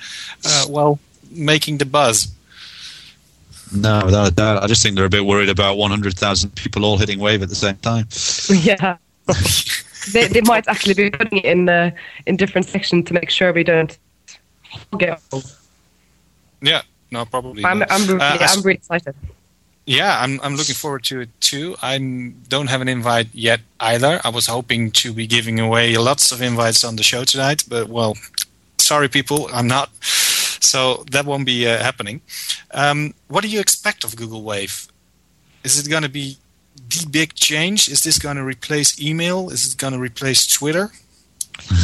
well 0.69 0.99
making 1.31 1.79
the 1.79 1.85
buzz. 1.85 2.31
No, 3.75 4.01
without 4.05 4.27
a 4.29 4.31
doubt. 4.31 4.63
I 4.63 4.67
just 4.67 4.81
think 4.81 4.95
they're 4.95 5.05
a 5.05 5.09
bit 5.09 5.25
worried 5.25 5.49
about 5.49 5.77
100,000 5.77 6.55
people 6.55 6.85
all 6.85 6.97
hitting 6.97 7.19
wave 7.19 7.43
at 7.43 7.49
the 7.49 7.55
same 7.55 7.77
time. 7.77 8.07
Yeah 8.49 8.97
they, 10.13 10.27
they 10.27 10.41
might 10.41 10.67
actually 10.67 10.93
be 10.93 11.09
putting 11.09 11.39
it 11.39 11.45
in 11.45 11.69
uh, 11.69 11.91
in 12.25 12.37
different 12.37 12.67
sections 12.67 13.05
to 13.05 13.13
make 13.13 13.29
sure 13.29 13.53
we 13.53 13.63
don't 13.63 13.97
get. 14.97 15.21
Yeah, 16.61 16.81
no, 17.11 17.25
probably. 17.25 17.63
I'm, 17.65 17.83
I'm, 17.89 18.07
really, 18.07 18.19
uh, 18.19 18.37
I'm 18.41 18.61
really 18.61 18.75
excited. 18.75 19.15
Yeah, 19.85 20.19
I'm 20.21 20.39
I'm 20.41 20.55
looking 20.55 20.75
forward 20.75 21.03
to 21.05 21.21
it 21.21 21.29
too. 21.39 21.75
I 21.81 21.97
don't 22.47 22.67
have 22.67 22.81
an 22.81 22.87
invite 22.87 23.27
yet 23.33 23.61
either. 23.79 24.21
I 24.23 24.29
was 24.29 24.47
hoping 24.47 24.91
to 24.91 25.13
be 25.13 25.25
giving 25.25 25.59
away 25.59 25.97
lots 25.97 26.31
of 26.31 26.41
invites 26.41 26.83
on 26.83 26.95
the 26.95 27.03
show 27.03 27.23
tonight, 27.23 27.63
but 27.67 27.89
well, 27.89 28.15
sorry 28.77 29.07
people, 29.09 29.49
I'm 29.51 29.67
not. 29.67 29.89
so 30.03 31.03
that 31.11 31.25
won't 31.25 31.45
be 31.45 31.67
uh, 31.67 31.81
happening. 31.81 32.21
Um, 32.71 33.13
what 33.27 33.41
do 33.41 33.49
you 33.49 33.59
expect 33.59 34.03
of 34.03 34.15
Google 34.15 34.43
Wave? 34.43 34.87
Is 35.63 35.79
it 35.79 35.89
going 35.89 36.03
to 36.03 36.09
be 36.09 36.37
the 36.89 37.07
big 37.09 37.33
change? 37.35 37.87
Is 37.87 38.03
this 38.03 38.19
going 38.19 38.37
to 38.37 38.43
replace 38.43 39.01
email? 39.01 39.49
Is 39.49 39.73
it 39.73 39.77
going 39.77 39.93
to 39.93 39.99
replace 39.99 40.47
Twitter? 40.47 40.91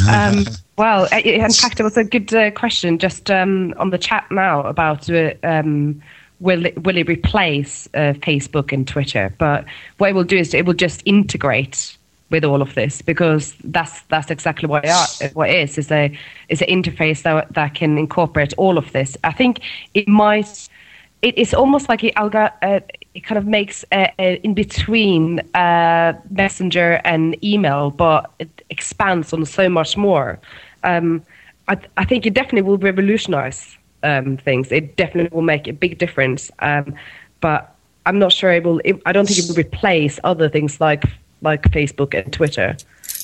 um, 0.08 0.44
well, 0.78 1.08
in 1.12 1.50
fact, 1.50 1.80
it 1.80 1.82
was 1.82 1.96
a 1.96 2.04
good 2.04 2.32
uh, 2.34 2.50
question 2.50 2.98
just 2.98 3.30
um, 3.30 3.74
on 3.78 3.90
the 3.90 3.98
chat 3.98 4.26
now 4.30 4.62
about 4.62 5.08
uh, 5.10 5.32
um, 5.42 6.02
will 6.40 6.66
it, 6.66 6.82
will 6.84 6.96
it 6.96 7.08
replace 7.08 7.88
uh, 7.94 8.14
Facebook 8.20 8.72
and 8.72 8.86
Twitter? 8.86 9.34
But 9.38 9.64
what 9.98 10.10
it 10.10 10.14
will 10.14 10.24
do 10.24 10.38
is 10.38 10.54
it 10.54 10.66
will 10.66 10.74
just 10.74 11.02
integrate 11.04 11.96
with 12.30 12.44
all 12.44 12.60
of 12.60 12.74
this 12.74 13.02
because 13.02 13.54
that's 13.64 14.02
that's 14.02 14.30
exactly 14.30 14.68
what 14.68 14.84
it, 14.84 14.90
are, 14.90 15.28
what 15.34 15.48
it 15.48 15.60
is 15.60 15.78
is 15.78 15.90
a 15.92 16.16
is 16.48 16.60
an 16.60 16.68
interface 16.68 17.22
that 17.22 17.52
that 17.54 17.74
can 17.74 17.98
incorporate 17.98 18.52
all 18.56 18.78
of 18.78 18.90
this. 18.92 19.16
I 19.24 19.32
think 19.32 19.60
it 19.94 20.08
might. 20.08 20.68
It, 21.22 21.38
it's 21.38 21.54
almost 21.54 21.88
like 21.88 22.04
it, 22.04 22.12
uh, 22.16 22.80
it 23.16 23.24
kind 23.24 23.38
of 23.38 23.46
makes 23.46 23.84
a, 23.92 24.12
a 24.18 24.36
in 24.46 24.52
between 24.52 25.40
uh, 25.54 26.12
messenger 26.30 27.00
and 27.04 27.22
email, 27.42 27.90
but 27.90 28.30
it 28.38 28.50
expands 28.68 29.32
on 29.32 29.46
so 29.46 29.68
much 29.68 29.96
more. 29.96 30.38
Um, 30.84 31.22
I, 31.66 31.78
I 31.96 32.04
think 32.04 32.26
it 32.26 32.34
definitely 32.34 32.62
will 32.62 32.76
revolutionize 32.78 33.76
um, 34.02 34.36
things. 34.36 34.70
It 34.70 34.96
definitely 34.96 35.34
will 35.34 35.48
make 35.54 35.66
a 35.66 35.72
big 35.72 35.96
difference. 35.98 36.50
Um, 36.58 36.94
but 37.40 37.74
I'm 38.04 38.18
not 38.18 38.32
sure 38.32 38.52
it 38.52 38.64
will. 38.64 38.80
It, 38.84 39.00
I 39.06 39.12
don't 39.12 39.26
think 39.26 39.38
it 39.38 39.48
will 39.48 39.56
replace 39.56 40.20
other 40.22 40.48
things 40.50 40.80
like 40.80 41.04
like 41.40 41.62
Facebook 41.70 42.12
and 42.12 42.30
Twitter, 42.32 42.76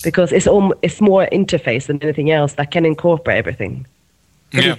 because 0.03 0.33
it's 0.33 0.47
all, 0.47 0.75
it's 0.83 1.01
more 1.01 1.27
interface 1.33 1.87
than 1.87 2.03
anything 2.03 2.31
else 2.31 2.55
that 2.55 2.71
can 2.71 2.85
incorporate 2.87 3.37
everything. 3.37 3.87
yeah. 4.53 4.77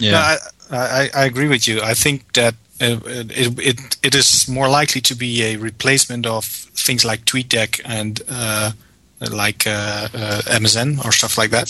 Yeah, 0.00 0.36
no, 0.70 0.76
I, 0.78 1.00
I, 1.00 1.10
I 1.14 1.24
agree 1.26 1.48
with 1.48 1.68
you. 1.68 1.82
I 1.82 1.94
think 1.94 2.32
that 2.32 2.54
uh, 2.82 2.98
it, 3.06 3.58
it 3.58 3.96
it 4.02 4.14
is 4.14 4.48
more 4.48 4.68
likely 4.68 5.00
to 5.02 5.14
be 5.14 5.42
a 5.44 5.56
replacement 5.56 6.26
of 6.26 6.44
things 6.44 7.04
like 7.04 7.24
TweetDeck 7.24 7.80
and 7.84 8.20
uh, 8.28 8.72
like 9.30 9.66
uh, 9.66 10.08
uh 10.12 10.42
MSN 10.46 11.04
or 11.04 11.12
stuff 11.12 11.38
like 11.38 11.50
that. 11.50 11.68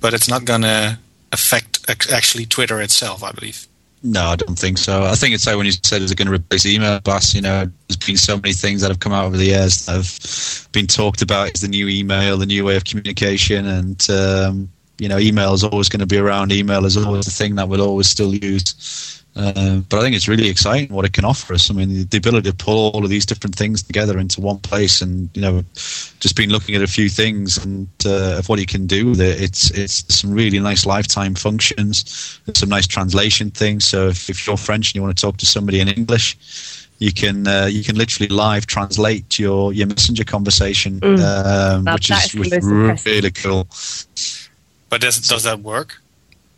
But 0.00 0.14
it's 0.14 0.28
not 0.28 0.44
going 0.44 0.62
to 0.62 0.98
affect 1.32 1.88
actually 2.10 2.46
Twitter 2.46 2.80
itself, 2.80 3.22
I 3.22 3.32
believe. 3.32 3.66
No, 4.04 4.24
I 4.24 4.36
don't 4.36 4.58
think 4.58 4.78
so. 4.78 5.04
I 5.04 5.14
think 5.14 5.34
it's 5.34 5.46
like 5.46 5.56
when 5.56 5.66
you 5.66 5.72
said 5.72 6.02
it's 6.02 6.12
going 6.14 6.26
to 6.26 6.34
replace 6.34 6.66
email 6.66 6.98
blast. 7.00 7.34
You 7.34 7.42
know, 7.42 7.70
there's 7.88 7.96
been 7.96 8.16
so 8.16 8.36
many 8.36 8.52
things 8.52 8.80
that 8.80 8.90
have 8.90 8.98
come 8.98 9.12
out 9.12 9.26
over 9.26 9.36
the 9.36 9.44
years 9.44 9.86
that 9.86 9.92
have 9.92 10.68
been 10.72 10.88
talked 10.88 11.22
about 11.22 11.52
as 11.54 11.60
the 11.60 11.68
new 11.68 11.88
email, 11.88 12.36
the 12.36 12.46
new 12.46 12.64
way 12.64 12.76
of 12.76 12.84
communication, 12.84 13.66
and 13.66 14.10
um, 14.10 14.68
you 14.98 15.08
know, 15.08 15.18
email 15.18 15.54
is 15.54 15.62
always 15.62 15.88
going 15.88 16.00
to 16.00 16.06
be 16.06 16.18
around. 16.18 16.52
Email 16.52 16.84
is 16.84 16.96
always 16.96 17.26
the 17.26 17.30
thing 17.30 17.54
that 17.56 17.68
we'll 17.68 17.82
always 17.82 18.08
still 18.08 18.34
use. 18.34 19.21
Uh, 19.34 19.78
but 19.88 19.98
I 19.98 20.02
think 20.02 20.14
it's 20.14 20.28
really 20.28 20.48
exciting 20.48 20.92
what 20.94 21.06
it 21.06 21.14
can 21.14 21.24
offer 21.24 21.54
us. 21.54 21.70
I 21.70 21.74
mean, 21.74 21.88
the, 21.88 22.04
the, 22.04 22.18
ability 22.18 22.50
to 22.50 22.56
pull 22.56 22.90
all 22.90 23.02
of 23.02 23.08
these 23.08 23.24
different 23.24 23.56
things 23.56 23.82
together 23.82 24.18
into 24.18 24.42
one 24.42 24.58
place, 24.58 25.00
and 25.00 25.30
you 25.32 25.40
know, 25.40 25.64
just 25.74 26.36
been 26.36 26.50
looking 26.50 26.74
at 26.74 26.82
a 26.82 26.86
few 26.86 27.08
things 27.08 27.56
and 27.64 27.88
uh, 28.04 28.38
of 28.38 28.50
what 28.50 28.60
you 28.60 28.66
can 28.66 28.86
do 28.86 29.08
with 29.10 29.22
it. 29.22 29.40
It's 29.40 29.70
it's 29.70 30.14
some 30.14 30.32
really 30.32 30.58
nice 30.58 30.84
lifetime 30.84 31.34
functions, 31.34 32.40
some 32.54 32.68
nice 32.68 32.86
translation 32.86 33.50
things. 33.50 33.86
So 33.86 34.08
if, 34.08 34.28
if 34.28 34.46
you're 34.46 34.58
French 34.58 34.90
and 34.90 34.96
you 34.96 35.02
want 35.02 35.16
to 35.16 35.20
talk 35.20 35.38
to 35.38 35.46
somebody 35.46 35.80
in 35.80 35.88
English, 35.88 36.36
you 36.98 37.10
can 37.10 37.46
uh, 37.46 37.68
you 37.70 37.82
can 37.82 37.96
literally 37.96 38.28
live 38.28 38.66
translate 38.66 39.38
your 39.38 39.72
your 39.72 39.86
messenger 39.86 40.24
conversation, 40.24 41.00
mm. 41.00 41.18
um, 41.18 41.86
which 41.86 42.10
is, 42.10 42.34
which 42.34 42.52
is 42.52 43.06
really 43.06 43.30
cool. 43.30 43.66
But 44.90 45.00
does 45.00 45.26
does 45.26 45.44
that 45.44 45.60
work? 45.60 46.01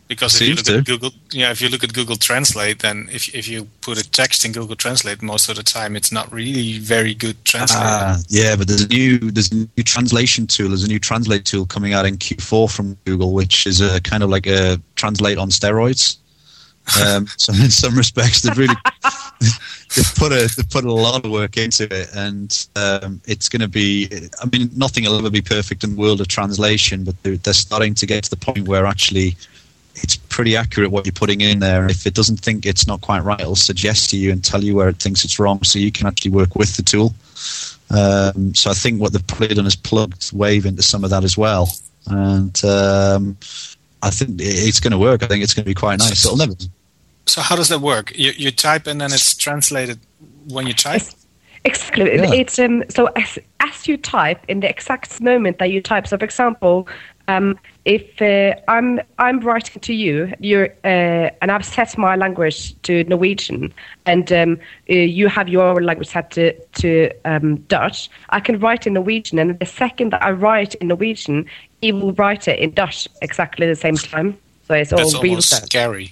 Because 0.09 0.41
if 0.41 0.49
you 0.49 0.55
look 0.55 0.65
to. 0.67 0.79
at 0.79 0.85
Google, 0.85 1.11
yeah, 1.33 1.51
if 1.51 1.63
you 1.63 1.69
look 1.69 1.83
at 1.83 1.95
Google 1.95 2.17
Translate, 2.17 2.81
then 2.81 3.09
if 3.11 3.35
if 3.35 3.49
you 3.49 3.67
put 3.81 3.99
a 3.99 4.09
text 4.11 4.45
in 4.45 4.53
Google 4.53 4.77
Translate, 4.77 5.23
most 5.23 5.49
of 5.49 5.57
the 5.57 5.63
time 5.63 5.97
it's 5.97 6.13
not 6.13 6.31
really 6.31 6.79
very 6.79 7.15
good 7.15 7.43
translation. 7.45 7.87
Uh, 7.87 8.19
yeah, 8.29 8.55
but 8.55 8.69
there's 8.69 8.83
a 8.83 8.89
new 8.89 9.19
there's 9.19 9.51
a 9.51 9.55
new 9.55 9.85
translation 9.85 10.47
tool. 10.47 10.69
There's 10.69 10.85
a 10.85 10.89
new 10.89 10.99
translate 10.99 11.45
tool 11.47 11.65
coming 11.67 11.95
out 11.95 12.05
in 12.05 12.17
Q4 12.19 12.75
from 12.75 12.99
Google, 13.05 13.33
which 13.33 13.67
is 13.67 13.81
a 13.81 14.01
kind 14.03 14.23
of 14.23 14.31
like 14.31 14.47
a 14.47 14.79
translate 14.97 15.39
on 15.39 15.49
steroids. 15.49 16.19
Um, 17.03 17.27
so 17.39 17.53
in 17.55 17.71
some 17.71 17.97
respects, 17.97 18.43
they've 18.43 18.59
really 18.59 18.77
they've 19.97 20.15
put 20.17 20.33
a 20.33 20.53
they've 20.55 20.69
put 20.69 20.85
a 20.85 20.93
lot 20.93 21.25
of 21.25 21.31
work 21.31 21.57
into 21.57 21.85
it, 21.85 22.11
and 22.15 22.69
um, 22.77 23.23
it's 23.27 23.49
going 23.49 23.63
to 23.63 23.69
be. 23.69 24.09
I 24.43 24.47
mean, 24.53 24.71
nothing 24.77 25.05
will 25.05 25.19
ever 25.19 25.31
be 25.31 25.41
perfect 25.41 25.83
in 25.83 25.95
the 25.95 26.01
world 26.01 26.21
of 26.21 26.29
translation, 26.29 27.05
but 27.05 27.15
they're, 27.23 27.37
they're 27.37 27.55
starting 27.55 27.95
to 27.95 28.07
get 28.07 28.25
to 28.25 28.31
the 28.31 28.37
point 28.37 28.69
where 28.69 28.85
actually 28.85 29.35
it's 29.97 30.17
pretty 30.17 30.57
accurate 30.57 30.91
what 30.91 31.07
you're 31.07 31.13
putting 31.13 31.41
in 31.41 31.61
there. 31.61 31.83
And 31.83 31.91
if 31.91 32.07
it 32.07 32.15
doesn't 32.15 32.39
think 32.39 32.67
it's 32.67 32.87
not 32.87 33.01
quite 33.01 33.23
right, 33.23 33.41
it'll 33.41 33.57
suggest 33.57 34.11
to 34.11 34.17
you 34.17 34.33
and 34.33 34.43
tell 34.43 34.63
you 34.63 34.75
where 34.75 34.89
it 34.89 34.97
thinks 34.97 35.25
it's 35.25 35.39
wrong, 35.39 35.63
so 35.63 35.79
you 35.79 35.93
can 35.93 36.07
actually 36.07 36.33
work 36.33 36.57
with 36.57 36.77
the 36.77 36.83
tool. 36.83 37.15
Um, 37.91 38.55
so 38.55 38.71
I 38.71 38.75
think 38.75 39.01
what 39.01 39.13
they've 39.13 39.27
probably 39.27 39.55
done 39.55 39.67
is 39.67 39.77
plugged 39.77 40.33
Wave 40.33 40.67
into 40.67 40.83
some 40.83 41.05
of 41.05 41.11
that 41.11 41.25
as 41.25 41.37
well, 41.37 41.69
and 42.07 42.65
um, 42.65 43.37
I 44.03 44.11
think 44.11 44.41
it's 44.41 44.81
going 44.81 44.93
to 44.93 44.99
work. 44.99 45.23
I 45.23 45.27
think 45.27 45.45
it's 45.45 45.55
going 45.55 45.65
to 45.65 45.71
be 45.71 45.75
quite 45.75 45.99
nice. 45.99 46.21
So, 46.21 46.35
never... 46.35 46.55
so 47.27 47.41
how 47.41 47.57
does 47.57 47.69
that 47.69 47.81
work? 47.81 48.13
You, 48.17 48.33
you 48.37 48.51
type 48.51 48.87
and 48.87 49.01
then 49.01 49.13
it's 49.13 49.35
translated 49.37 49.99
when 50.49 50.67
you 50.67 50.75
type. 50.75 51.03
Exactly. 51.65 52.17
Yeah. 52.17 52.33
It's 52.35 52.59
um, 52.59 52.85
so 52.91 53.07
as, 53.17 53.39
as 53.61 53.89
you 53.89 53.97
type 53.97 54.45
in 54.49 54.61
the 54.61 54.69
exact 54.69 55.21
moment 55.21 55.59
that 55.59 55.71
you 55.71 55.81
type. 55.81 56.07
So, 56.07 56.19
for 56.19 56.25
example, 56.25 56.87
um, 57.29 57.59
if 57.85 58.23
uh, 58.23 58.59
I'm 58.69 59.01
I'm 59.19 59.41
writing 59.41 59.81
to 59.81 59.95
you, 59.95 60.33
you're 60.41 60.69
uh, 60.85 61.31
and 61.43 61.51
I've 61.51 61.65
set 61.65 61.97
my 61.99 62.17
language 62.17 62.81
to 62.83 63.05
Norwegian, 63.05 63.75
and 64.07 64.33
um, 64.33 64.59
uh, 64.89 64.95
you 64.95 65.29
have 65.29 65.49
your 65.49 65.83
language 65.83 66.09
set 66.09 66.31
to 66.33 66.53
to 66.81 67.11
um, 67.25 67.57
Dutch, 67.69 68.09
I 68.31 68.41
can 68.41 68.59
write 68.59 68.87
in 68.87 68.95
Norwegian, 68.95 69.39
and 69.39 69.59
the 69.59 69.67
second 69.67 70.13
that 70.13 70.23
I 70.23 70.31
write 70.31 70.75
in 70.77 70.89
Norwegian, 70.89 71.47
he 71.83 71.93
will 71.93 72.13
write 72.13 72.49
it 72.49 72.59
in 72.59 72.71
Dutch 72.73 73.07
exactly 73.21 73.67
the 73.67 73.77
same 73.77 73.97
time. 73.97 74.39
So 74.67 74.75
it's 74.75 74.91
That's 74.91 75.15
all 75.15 75.23
real 75.23 75.43
scary. 75.43 76.11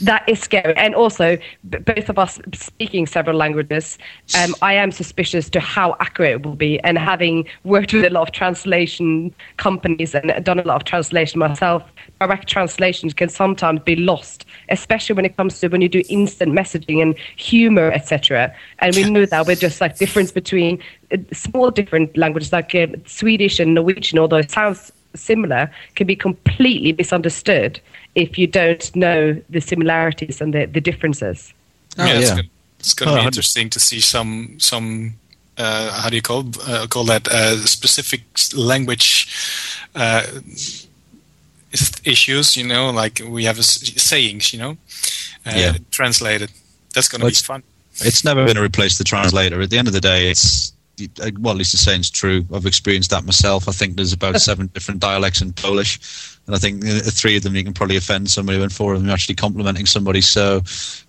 That 0.00 0.28
is 0.28 0.40
scary. 0.40 0.74
And 0.76 0.94
also, 0.94 1.36
b- 1.68 1.78
both 1.78 2.08
of 2.08 2.18
us 2.18 2.40
speaking 2.52 3.06
several 3.06 3.36
languages, 3.36 3.98
um, 4.38 4.54
I 4.62 4.74
am 4.74 4.90
suspicious 4.92 5.48
to 5.50 5.60
how 5.60 5.96
accurate 6.00 6.32
it 6.32 6.46
will 6.46 6.56
be. 6.56 6.80
And 6.80 6.98
having 6.98 7.46
worked 7.64 7.92
with 7.92 8.04
a 8.04 8.10
lot 8.10 8.28
of 8.28 8.32
translation 8.32 9.34
companies 9.56 10.14
and 10.14 10.44
done 10.44 10.58
a 10.58 10.64
lot 10.64 10.76
of 10.76 10.84
translation 10.84 11.38
myself, 11.38 11.82
direct 12.20 12.48
translations 12.48 13.14
can 13.14 13.28
sometimes 13.28 13.80
be 13.80 13.96
lost, 13.96 14.44
especially 14.68 15.14
when 15.14 15.24
it 15.24 15.36
comes 15.36 15.60
to 15.60 15.68
when 15.68 15.80
you 15.80 15.88
do 15.88 16.02
instant 16.08 16.52
messaging 16.52 17.02
and 17.02 17.16
humor, 17.36 17.90
etc. 17.90 18.54
And 18.78 18.94
we 18.94 19.08
know 19.10 19.26
that 19.26 19.46
with 19.46 19.60
just 19.60 19.80
like 19.80 19.98
difference 19.98 20.32
between 20.32 20.82
uh, 21.12 21.18
small 21.32 21.70
different 21.70 22.16
languages 22.16 22.52
like 22.52 22.74
uh, 22.74 22.86
Swedish 23.06 23.60
and 23.60 23.74
Norwegian, 23.74 24.18
although 24.18 24.36
it 24.38 24.50
sounds 24.50 24.92
similar, 25.14 25.70
can 25.94 26.06
be 26.06 26.16
completely 26.16 26.92
misunderstood 26.92 27.80
if 28.14 28.38
you 28.38 28.46
don't 28.46 28.94
know 28.94 29.40
the 29.50 29.60
similarities 29.60 30.40
and 30.40 30.54
the, 30.54 30.66
the 30.66 30.80
differences. 30.80 31.52
Oh, 31.98 32.06
yeah, 32.06 32.18
yeah. 32.18 32.40
It's 32.78 32.94
going 32.94 33.10
to 33.10 33.18
oh, 33.18 33.20
be 33.20 33.26
interesting 33.26 33.70
to 33.70 33.80
see 33.80 34.00
some 34.00 34.56
some 34.58 35.14
uh, 35.56 35.90
how 36.02 36.10
do 36.10 36.16
you 36.16 36.22
call 36.22 36.44
uh, 36.66 36.86
call 36.86 37.04
that 37.04 37.26
uh, 37.28 37.56
specific 37.64 38.22
language 38.54 39.26
uh, 39.94 40.26
issues. 42.04 42.56
You 42.58 42.66
know, 42.66 42.90
like 42.90 43.22
we 43.26 43.44
have 43.44 43.64
sayings. 43.64 44.52
You 44.52 44.58
know, 44.58 44.70
uh, 45.46 45.54
yeah. 45.56 45.76
translated. 45.90 46.50
That's 46.92 47.08
going 47.08 47.20
to 47.20 47.24
well, 47.24 47.30
be 47.30 47.36
fun. 47.36 47.62
It's 48.00 48.22
never 48.22 48.44
going 48.44 48.56
to 48.56 48.62
replace 48.62 48.98
the 48.98 49.04
translator. 49.04 49.62
At 49.62 49.70
the 49.70 49.78
end 49.78 49.88
of 49.88 49.94
the 49.94 50.00
day, 50.00 50.30
it's 50.30 50.73
well, 51.40 51.52
at 51.52 51.58
least 51.58 51.72
the 51.72 51.78
saying's 51.78 52.10
true. 52.10 52.44
I've 52.52 52.66
experienced 52.66 53.10
that 53.10 53.24
myself. 53.24 53.68
I 53.68 53.72
think 53.72 53.96
there's 53.96 54.12
about 54.12 54.40
seven 54.40 54.68
different 54.68 55.00
dialects 55.00 55.40
in 55.42 55.52
Polish 55.52 56.34
and 56.46 56.54
I 56.54 56.58
think 56.58 56.84
uh, 56.84 57.00
three 57.04 57.36
of 57.36 57.42
them 57.42 57.56
you 57.56 57.64
can 57.64 57.72
probably 57.72 57.96
offend 57.96 58.30
somebody, 58.30 58.62
and 58.62 58.72
four 58.72 58.94
of 58.94 59.00
them 59.00 59.08
are 59.08 59.14
actually 59.14 59.36
complimenting 59.36 59.86
somebody. 59.86 60.20
So 60.20 60.60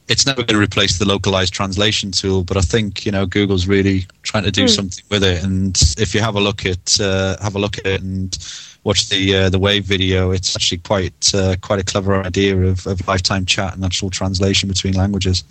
it's 0.07 0.25
never 0.25 0.43
going 0.43 0.59
to 0.59 0.61
replace 0.61 0.97
the 0.97 1.05
localized 1.05 1.53
translation 1.53 2.11
tool, 2.11 2.43
but 2.43 2.57
I 2.57 2.61
think 2.61 3.05
you 3.05 3.11
know 3.11 3.25
Google's 3.25 3.67
really 3.67 4.05
trying 4.23 4.43
to 4.43 4.51
do 4.51 4.65
mm. 4.65 4.69
something 4.69 5.03
with 5.09 5.23
it. 5.23 5.43
And 5.43 5.77
if 5.97 6.15
you 6.15 6.21
have 6.21 6.35
a 6.35 6.39
look 6.39 6.65
at 6.65 6.99
uh, 7.01 7.35
have 7.41 7.55
a 7.55 7.59
look 7.59 7.77
at 7.77 7.85
it 7.85 8.01
and 8.01 8.37
watch 8.85 9.09
the 9.09 9.35
uh, 9.35 9.49
the 9.49 9.59
Wave 9.59 9.83
video, 9.83 10.31
it's 10.31 10.55
actually 10.55 10.77
quite 10.79 11.35
uh, 11.35 11.55
quite 11.61 11.79
a 11.79 11.83
clever 11.83 12.21
idea 12.23 12.57
of, 12.57 12.87
of 12.87 13.05
lifetime 13.05 13.45
chat 13.45 13.75
and 13.75 13.83
actual 13.83 14.09
translation 14.09 14.69
between 14.69 14.93
languages. 14.93 15.43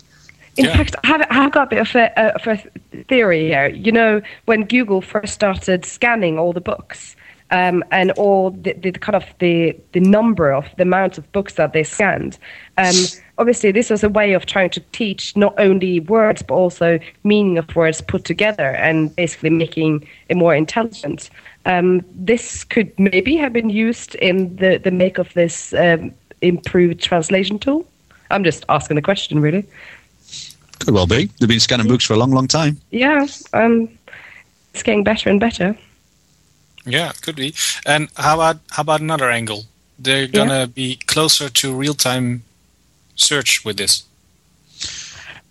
In 0.57 0.65
yeah. 0.65 0.77
fact, 0.77 0.95
I 1.03 1.07
have, 1.07 1.21
I 1.29 1.33
have, 1.33 1.51
got 1.51 1.67
a 1.67 1.69
bit 1.69 1.79
of 1.79 1.95
a, 1.95 2.35
of 2.35 2.47
a 2.47 2.63
theory 3.07 3.47
here. 3.47 3.67
You 3.67 3.91
know, 3.91 4.21
when 4.45 4.65
Google 4.65 5.01
first 5.01 5.33
started 5.33 5.85
scanning 5.85 6.37
all 6.39 6.53
the 6.53 6.61
books, 6.61 7.15
um, 7.51 7.83
and 7.91 8.11
all 8.11 8.51
the, 8.51 8.73
the, 8.73 8.91
kind 8.91 9.15
of 9.15 9.25
the 9.39 9.77
the 9.91 9.99
number 9.99 10.51
of 10.51 10.65
the 10.77 10.83
amount 10.83 11.17
of 11.17 11.31
books 11.31 11.53
that 11.53 11.73
they 11.73 11.83
scanned. 11.83 12.39
Um, 12.77 12.95
obviously, 13.37 13.71
this 13.71 13.89
was 13.91 14.03
a 14.03 14.09
way 14.09 14.33
of 14.33 14.45
trying 14.45 14.71
to 14.71 14.79
teach 14.91 15.37
not 15.37 15.53
only 15.59 15.99
words 15.99 16.41
but 16.41 16.55
also 16.55 16.99
meaning 17.23 17.57
of 17.57 17.75
words 17.75 18.01
put 18.01 18.25
together, 18.25 18.71
and 18.71 19.15
basically 19.15 19.51
making 19.51 20.07
it 20.27 20.37
more 20.37 20.55
intelligent. 20.55 21.29
Um, 21.65 22.03
this 22.13 22.63
could 22.63 22.91
maybe 22.99 23.35
have 23.37 23.53
been 23.53 23.69
used 23.69 24.15
in 24.15 24.55
the 24.55 24.77
the 24.77 24.91
make 24.91 25.19
of 25.19 25.31
this 25.33 25.73
um, 25.73 26.13
improved 26.41 27.01
translation 27.01 27.59
tool? 27.59 27.85
I'm 28.31 28.43
just 28.43 28.65
asking 28.69 28.95
the 28.95 29.01
question, 29.01 29.39
really. 29.39 29.65
Could 30.79 30.93
well 30.93 31.07
be. 31.07 31.29
They've 31.39 31.49
been 31.49 31.59
scanning 31.59 31.87
books 31.87 32.05
for 32.05 32.13
a 32.13 32.17
long, 32.17 32.31
long 32.31 32.47
time. 32.47 32.77
Yeah, 32.91 33.25
um, 33.53 33.89
it's 34.73 34.83
getting 34.83 35.03
better 35.03 35.29
and 35.29 35.39
better. 35.39 35.77
Yeah, 36.85 37.11
could 37.21 37.35
be. 37.35 37.53
And 37.85 38.09
how 38.17 38.35
about 38.35 38.57
how 38.71 38.81
about 38.81 39.01
another 39.01 39.29
angle? 39.31 39.63
They're 39.97 40.27
gonna 40.27 40.67
be 40.67 40.97
closer 41.07 41.49
to 41.49 41.73
real 41.73 41.93
time 41.93 42.43
search 43.15 43.63
with 43.65 43.77
this. 43.77 44.03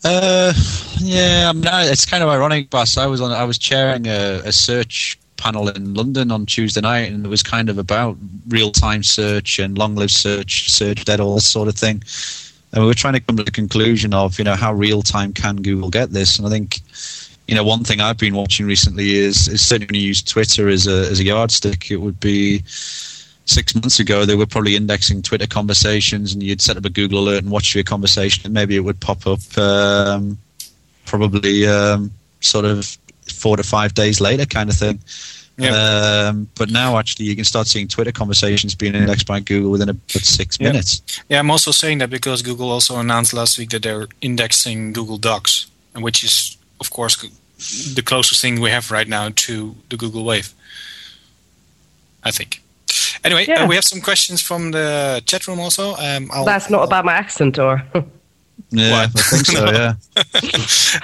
Uh, 0.05 0.53
yeah, 0.99 1.47
I 1.49 1.53
mean, 1.55 1.67
I- 1.67 1.87
it's 1.87 2.05
kind 2.05 2.23
of 2.23 2.29
ironic, 2.29 2.69
Boss. 2.71 2.99
I 2.99 3.07
was 3.07 3.21
on, 3.23 3.33
I 3.33 3.45
was 3.45 3.57
chairing 3.59 4.07
a, 4.07 4.43
a 4.45 4.53
search 4.53 5.19
panel 5.39 5.69
in 5.69 5.95
London 5.95 6.31
on 6.31 6.45
Tuesday 6.47 6.83
night, 6.83 7.11
and 7.11 7.25
it 7.25 7.29
was 7.29 7.43
kind 7.43 7.71
of 7.71 7.79
about 7.79 8.17
real-time 8.49 9.03
search 9.03 9.59
and 9.59 9.79
long-live 9.79 10.11
search, 10.11 10.71
search 10.71 11.05
dead, 11.07 11.21
all 11.21 11.37
this 11.37 11.47
sort 11.49 11.69
of 11.69 11.75
thing. 11.75 12.03
And 12.75 12.83
we 12.83 12.89
were 12.89 12.95
trying 12.95 13.15
to 13.15 13.21
come 13.21 13.37
to 13.37 13.45
the 13.45 13.53
conclusion 13.53 14.13
of, 14.13 14.37
you 14.37 14.45
know, 14.45 14.57
how 14.57 14.73
real-time 14.75 15.33
can 15.33 15.63
Google 15.63 15.91
get 15.91 16.11
this? 16.11 16.39
And 16.39 16.47
I 16.47 16.51
think, 16.51 16.81
you 17.47 17.55
know, 17.55 17.63
one 17.63 17.85
thing 17.85 18.01
I've 18.01 18.19
been 18.19 18.35
watching 18.35 18.67
recently 18.67 19.15
is, 19.15 19.47
is 19.47 19.65
certainly 19.65 19.87
when 19.87 20.01
you 20.01 20.09
use 20.09 20.23
Twitter 20.23 20.69
as 20.69 20.89
a 20.89 21.09
as 21.09 21.21
a 21.21 21.25
yardstick, 21.25 21.93
it 21.93 21.99
would 21.99 22.19
be 22.19 22.65
six 23.47 23.75
months 23.75 24.01
ago 24.01 24.25
they 24.25 24.35
were 24.35 24.47
probably 24.47 24.75
indexing 24.75 25.23
Twitter 25.23 25.47
conversations, 25.47 26.33
and 26.33 26.43
you'd 26.43 26.61
set 26.61 26.77
up 26.77 26.85
a 26.85 26.91
Google 26.91 27.21
alert 27.21 27.45
and 27.45 27.53
watch 27.53 27.77
your 27.77 27.85
conversation, 27.85 28.45
and 28.45 28.55
maybe 28.55 28.75
it 28.75 28.81
would 28.81 28.99
pop 28.99 29.25
up 29.27 29.57
um, 29.57 30.37
probably 31.07 31.69
um, 31.69 32.11
sort 32.41 32.65
of 32.65 32.99
four 33.33 33.57
to 33.57 33.63
five 33.63 33.95
days 33.95 34.21
later, 34.21 34.47
kind 34.47 34.69
of 34.69 34.77
thing. 34.77 34.99
Um, 35.61 36.49
but 36.57 36.71
now, 36.71 36.99
actually, 36.99 37.27
you 37.27 37.37
can 37.37 37.45
start 37.45 37.67
seeing 37.69 37.87
Twitter 37.89 38.11
conversations 38.13 38.75
being 38.75 38.95
indexed 38.95 39.27
by 39.27 39.41
Google 39.41 39.71
within 39.71 39.89
about 39.89 40.11
six 40.11 40.57
Yeah. 40.61 40.69
minutes. 40.73 41.03
Yeah, 41.29 41.39
I'm 41.39 41.51
also 41.51 41.71
saying 41.71 41.99
that 41.99 42.11
because 42.11 42.43
Google 42.43 42.71
also 42.71 42.99
announced 42.99 43.33
last 43.33 43.57
week 43.59 43.71
that 43.71 43.83
they're 43.83 44.09
indexing 44.21 44.93
Google 44.93 45.17
Docs, 45.19 45.67
and 45.95 46.03
which 46.03 46.25
is, 46.25 46.57
of 46.81 46.91
course, 46.91 47.17
the 47.95 48.03
closest 48.03 48.41
thing 48.41 48.61
we 48.61 48.71
have 48.71 48.91
right 48.91 49.09
now 49.09 49.31
to 49.37 49.77
the 49.91 49.97
Google 49.97 50.25
Wave. 50.25 50.53
I 52.25 52.31
think. 52.31 52.61
Anyway, 53.23 53.45
Yeah. 53.47 53.63
uh, 53.65 53.67
we 53.69 53.75
have 53.77 53.85
some 53.85 54.01
questions 54.01 54.41
from 54.43 54.71
the 54.73 55.23
chat 55.27 55.47
room 55.47 55.61
also. 55.61 55.95
Um, 55.97 56.31
I'll, 56.33 56.45
That's 56.45 56.69
not 56.71 56.83
about 56.85 57.05
my 57.05 57.13
accent, 57.13 57.59
or 57.59 57.83
Yeah, 58.71 58.91
What? 58.91 59.11
I 59.17 59.23
think 59.23 59.47
so. 59.47 59.65
Yeah. 59.71 59.95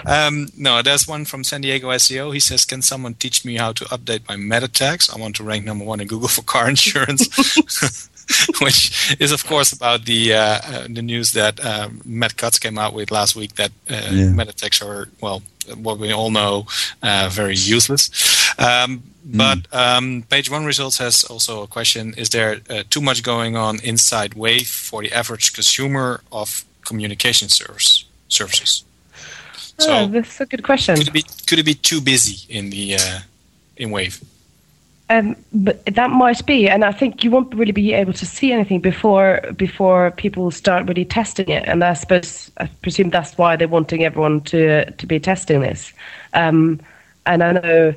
um, 0.27 0.49
no, 0.57 0.83
there's 0.83 1.07
one 1.07 1.25
from 1.25 1.45
San 1.45 1.61
Diego 1.61 1.89
SEO. 1.91 2.33
He 2.33 2.41
says, 2.41 2.65
"Can 2.65 2.83
someone 2.83 3.15
teach 3.15 3.45
me 3.45 3.57
how 3.57 3.73
to 3.73 3.85
update 3.87 4.29
my 4.29 4.37
meta 4.37 4.69
tags? 4.69 5.09
I 5.11 5.19
want 5.19 5.37
to 5.37 5.45
rank 5.45 5.65
number 5.65 5.85
one 5.85 6.01
in 6.01 6.09
Google 6.09 6.29
for 6.29 6.43
car 6.43 6.69
insurance." 6.75 7.29
Which 8.61 9.17
is, 9.19 9.33
of 9.33 9.45
course, 9.45 9.73
about 9.73 10.05
the 10.05 10.35
uh, 10.35 10.61
uh, 10.65 10.87
the 10.89 11.03
news 11.03 11.33
that 11.33 11.59
um, 11.65 12.01
Matt 12.05 12.37
Cutts 12.37 12.59
came 12.61 12.79
out 12.79 12.95
with 12.95 13.11
last 13.11 13.35
week 13.35 13.55
that 13.57 13.73
uh, 13.91 14.11
Yeah. 14.13 14.31
meta 14.31 14.53
tags 14.53 14.81
are 14.83 15.09
well, 15.21 15.43
what 15.75 15.99
we 15.99 16.13
all 16.13 16.31
know, 16.31 16.67
uh, 17.03 17.29
very 17.33 17.57
useless. 17.57 18.09
Um, 18.59 19.03
but 19.25 19.59
um, 19.73 20.23
page 20.31 20.49
one 20.51 20.65
results 20.65 20.99
has 20.99 21.25
also 21.25 21.63
a 21.63 21.67
question: 21.67 22.15
Is 22.17 22.29
there 22.31 22.61
uh, 22.71 22.83
too 22.89 23.01
much 23.01 23.23
going 23.25 23.57
on 23.57 23.81
inside 23.83 24.35
Wave 24.35 24.69
for 24.69 25.03
the 25.03 25.13
average 25.13 25.53
consumer 25.53 26.21
of 26.31 26.65
communication 26.91 27.49
service 27.49 28.05
services? 28.29 28.85
So 29.79 29.93
oh, 29.93 30.07
that's 30.09 30.41
a 30.41 30.47
good 30.47 30.63
question. 30.63 30.97
could 30.97 31.09
it 31.09 31.15
be 31.21 31.25
could 31.47 31.59
it 31.59 31.65
be 31.65 31.75
too 31.75 32.01
busy 32.01 32.37
in 32.57 32.71
the 32.71 32.97
uh, 32.97 33.19
in 33.77 33.91
Wave? 33.91 34.21
Um, 35.11 35.35
but 35.53 35.85
that 35.87 36.11
might 36.11 36.47
be, 36.47 36.69
and 36.69 36.85
I 36.85 36.93
think 36.93 37.25
you 37.25 37.33
won't 37.33 37.53
really 37.55 37.73
be 37.73 37.93
able 37.93 38.13
to 38.13 38.27
see 38.27 38.53
anything 38.53 38.81
before 38.81 39.41
before 39.57 40.13
people 40.13 40.51
start 40.53 40.87
really 40.87 41.05
testing 41.05 41.49
it. 41.49 41.65
And 41.67 41.83
I 41.83 41.95
suppose 41.95 42.51
I 42.59 42.67
presume 42.83 43.11
that's 43.11 43.37
why 43.37 43.57
they're 43.57 43.77
wanting 43.77 44.05
everyone 44.05 44.43
to 44.53 44.91
to 44.91 45.07
be 45.07 45.19
testing 45.19 45.61
this. 45.63 45.93
Um, 46.33 46.81
and 47.27 47.43
I 47.43 47.53
know, 47.53 47.95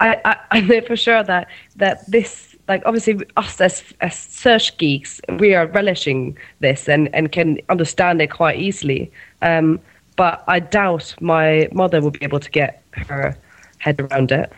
I, 0.00 0.20
I, 0.24 0.36
I 0.58 0.60
know 0.60 0.80
for 0.80 0.96
sure 0.96 1.22
that 1.22 1.48
that 1.76 2.10
this, 2.10 2.55
like 2.68 2.82
obviously 2.84 3.20
us 3.36 3.60
as 3.60 3.82
as 4.00 4.16
search 4.18 4.76
geeks, 4.78 5.20
we 5.38 5.54
are 5.54 5.66
relishing 5.66 6.36
this 6.60 6.88
and 6.88 7.14
and 7.14 7.32
can 7.32 7.60
understand 7.68 8.20
it 8.20 8.28
quite 8.28 8.58
easily. 8.58 9.10
Um, 9.42 9.80
but 10.16 10.42
I 10.48 10.60
doubt 10.60 11.14
my 11.20 11.68
mother 11.72 12.00
will 12.00 12.10
be 12.10 12.24
able 12.24 12.40
to 12.40 12.50
get 12.50 12.82
her 12.92 13.36
head 13.78 14.00
around 14.00 14.32
it. 14.32 14.52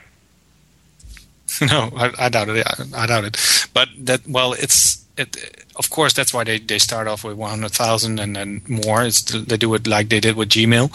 no, 1.61 1.91
I, 1.97 2.13
I 2.19 2.29
doubt 2.29 2.49
it. 2.49 2.67
I, 2.67 3.03
I 3.03 3.07
doubt 3.07 3.25
it. 3.25 3.69
But 3.75 3.89
that 3.99 4.27
well, 4.27 4.53
it's 4.53 5.05
it. 5.17 5.65
Of 5.77 5.91
course, 5.91 6.13
that's 6.13 6.35
why 6.35 6.45
they, 6.45 6.59
they 6.59 6.79
start 6.79 7.07
off 7.07 7.25
with 7.25 7.37
one 7.37 7.51
hundred 7.51 7.73
thousand 7.73 8.19
and 8.21 8.37
then 8.37 8.63
more. 8.69 9.05
It's 9.05 9.23
they 9.23 9.57
do 9.57 9.75
it 9.75 9.87
like 9.87 10.09
they 10.09 10.21
did 10.21 10.37
with 10.37 10.49
Gmail, 10.49 10.91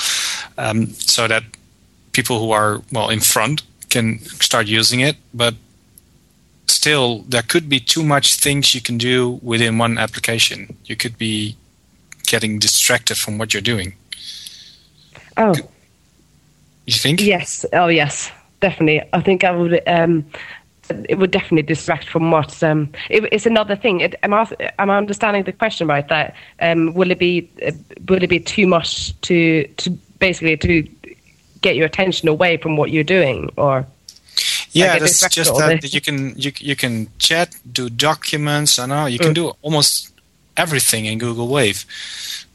um, 0.57 0.87
so 0.87 1.27
that 1.27 1.43
people 2.11 2.39
who 2.39 2.51
are 2.51 2.81
well 2.91 3.09
in 3.09 3.19
front 3.19 3.63
can 3.89 4.19
start 4.19 4.67
using 4.67 4.99
it. 4.99 5.17
But 5.33 5.55
still, 6.73 7.19
there 7.27 7.43
could 7.43 7.69
be 7.69 7.79
too 7.79 8.03
much 8.03 8.35
things 8.35 8.75
you 8.75 8.81
can 8.81 8.97
do 8.97 9.39
within 9.41 9.77
one 9.77 9.97
application. 9.97 10.75
You 10.85 10.95
could 10.95 11.17
be 11.17 11.55
getting 12.27 12.59
distracted 12.59 13.17
from 13.17 13.37
what 13.37 13.53
you're 13.53 13.61
doing. 13.61 13.93
Oh. 15.37 15.55
You 16.85 16.93
think? 16.93 17.21
Yes. 17.21 17.65
Oh, 17.73 17.87
yes. 17.87 18.31
Definitely. 18.59 19.01
I 19.13 19.21
think 19.21 19.43
I 19.43 19.51
would. 19.51 19.81
Um, 19.87 20.25
it 21.09 21.17
would 21.17 21.31
definitely 21.31 21.63
distract 21.63 22.09
from 22.09 22.31
what. 22.31 22.61
Um, 22.63 22.91
it, 23.09 23.27
it's 23.31 23.45
another 23.45 23.75
thing. 23.75 24.01
It, 24.01 24.15
am, 24.23 24.33
I, 24.33 24.45
am 24.79 24.89
I 24.89 24.97
understanding 24.97 25.43
the 25.43 25.53
question 25.53 25.87
right? 25.87 26.07
That 26.07 26.35
um, 26.61 26.93
will 26.93 27.11
it 27.11 27.19
be? 27.19 27.49
Uh, 27.65 27.71
will 28.07 28.23
it 28.23 28.29
be 28.29 28.39
too 28.39 28.67
much 28.67 29.19
to 29.21 29.67
to 29.67 29.89
basically 30.19 30.57
to 30.57 30.87
get 31.61 31.75
your 31.75 31.85
attention 31.85 32.27
away 32.27 32.57
from 32.57 32.77
what 32.77 32.91
you're 32.91 33.03
doing, 33.03 33.49
or? 33.57 33.85
Yeah, 34.73 34.93
Like 34.93 35.01
that's 35.01 35.29
just 35.29 35.53
that 35.57 35.93
you 35.93 36.01
can 36.01 36.33
you 36.37 36.51
you 36.59 36.75
can 36.75 37.07
chat, 37.19 37.49
do 37.71 37.89
documents, 37.89 38.79
I 38.79 38.85
know 38.87 39.05
you 39.05 39.19
can 39.19 39.31
Mm. 39.31 39.35
do 39.41 39.45
almost 39.61 40.09
everything 40.57 41.05
in 41.05 41.19
Google 41.19 41.47
Wave. 41.47 41.85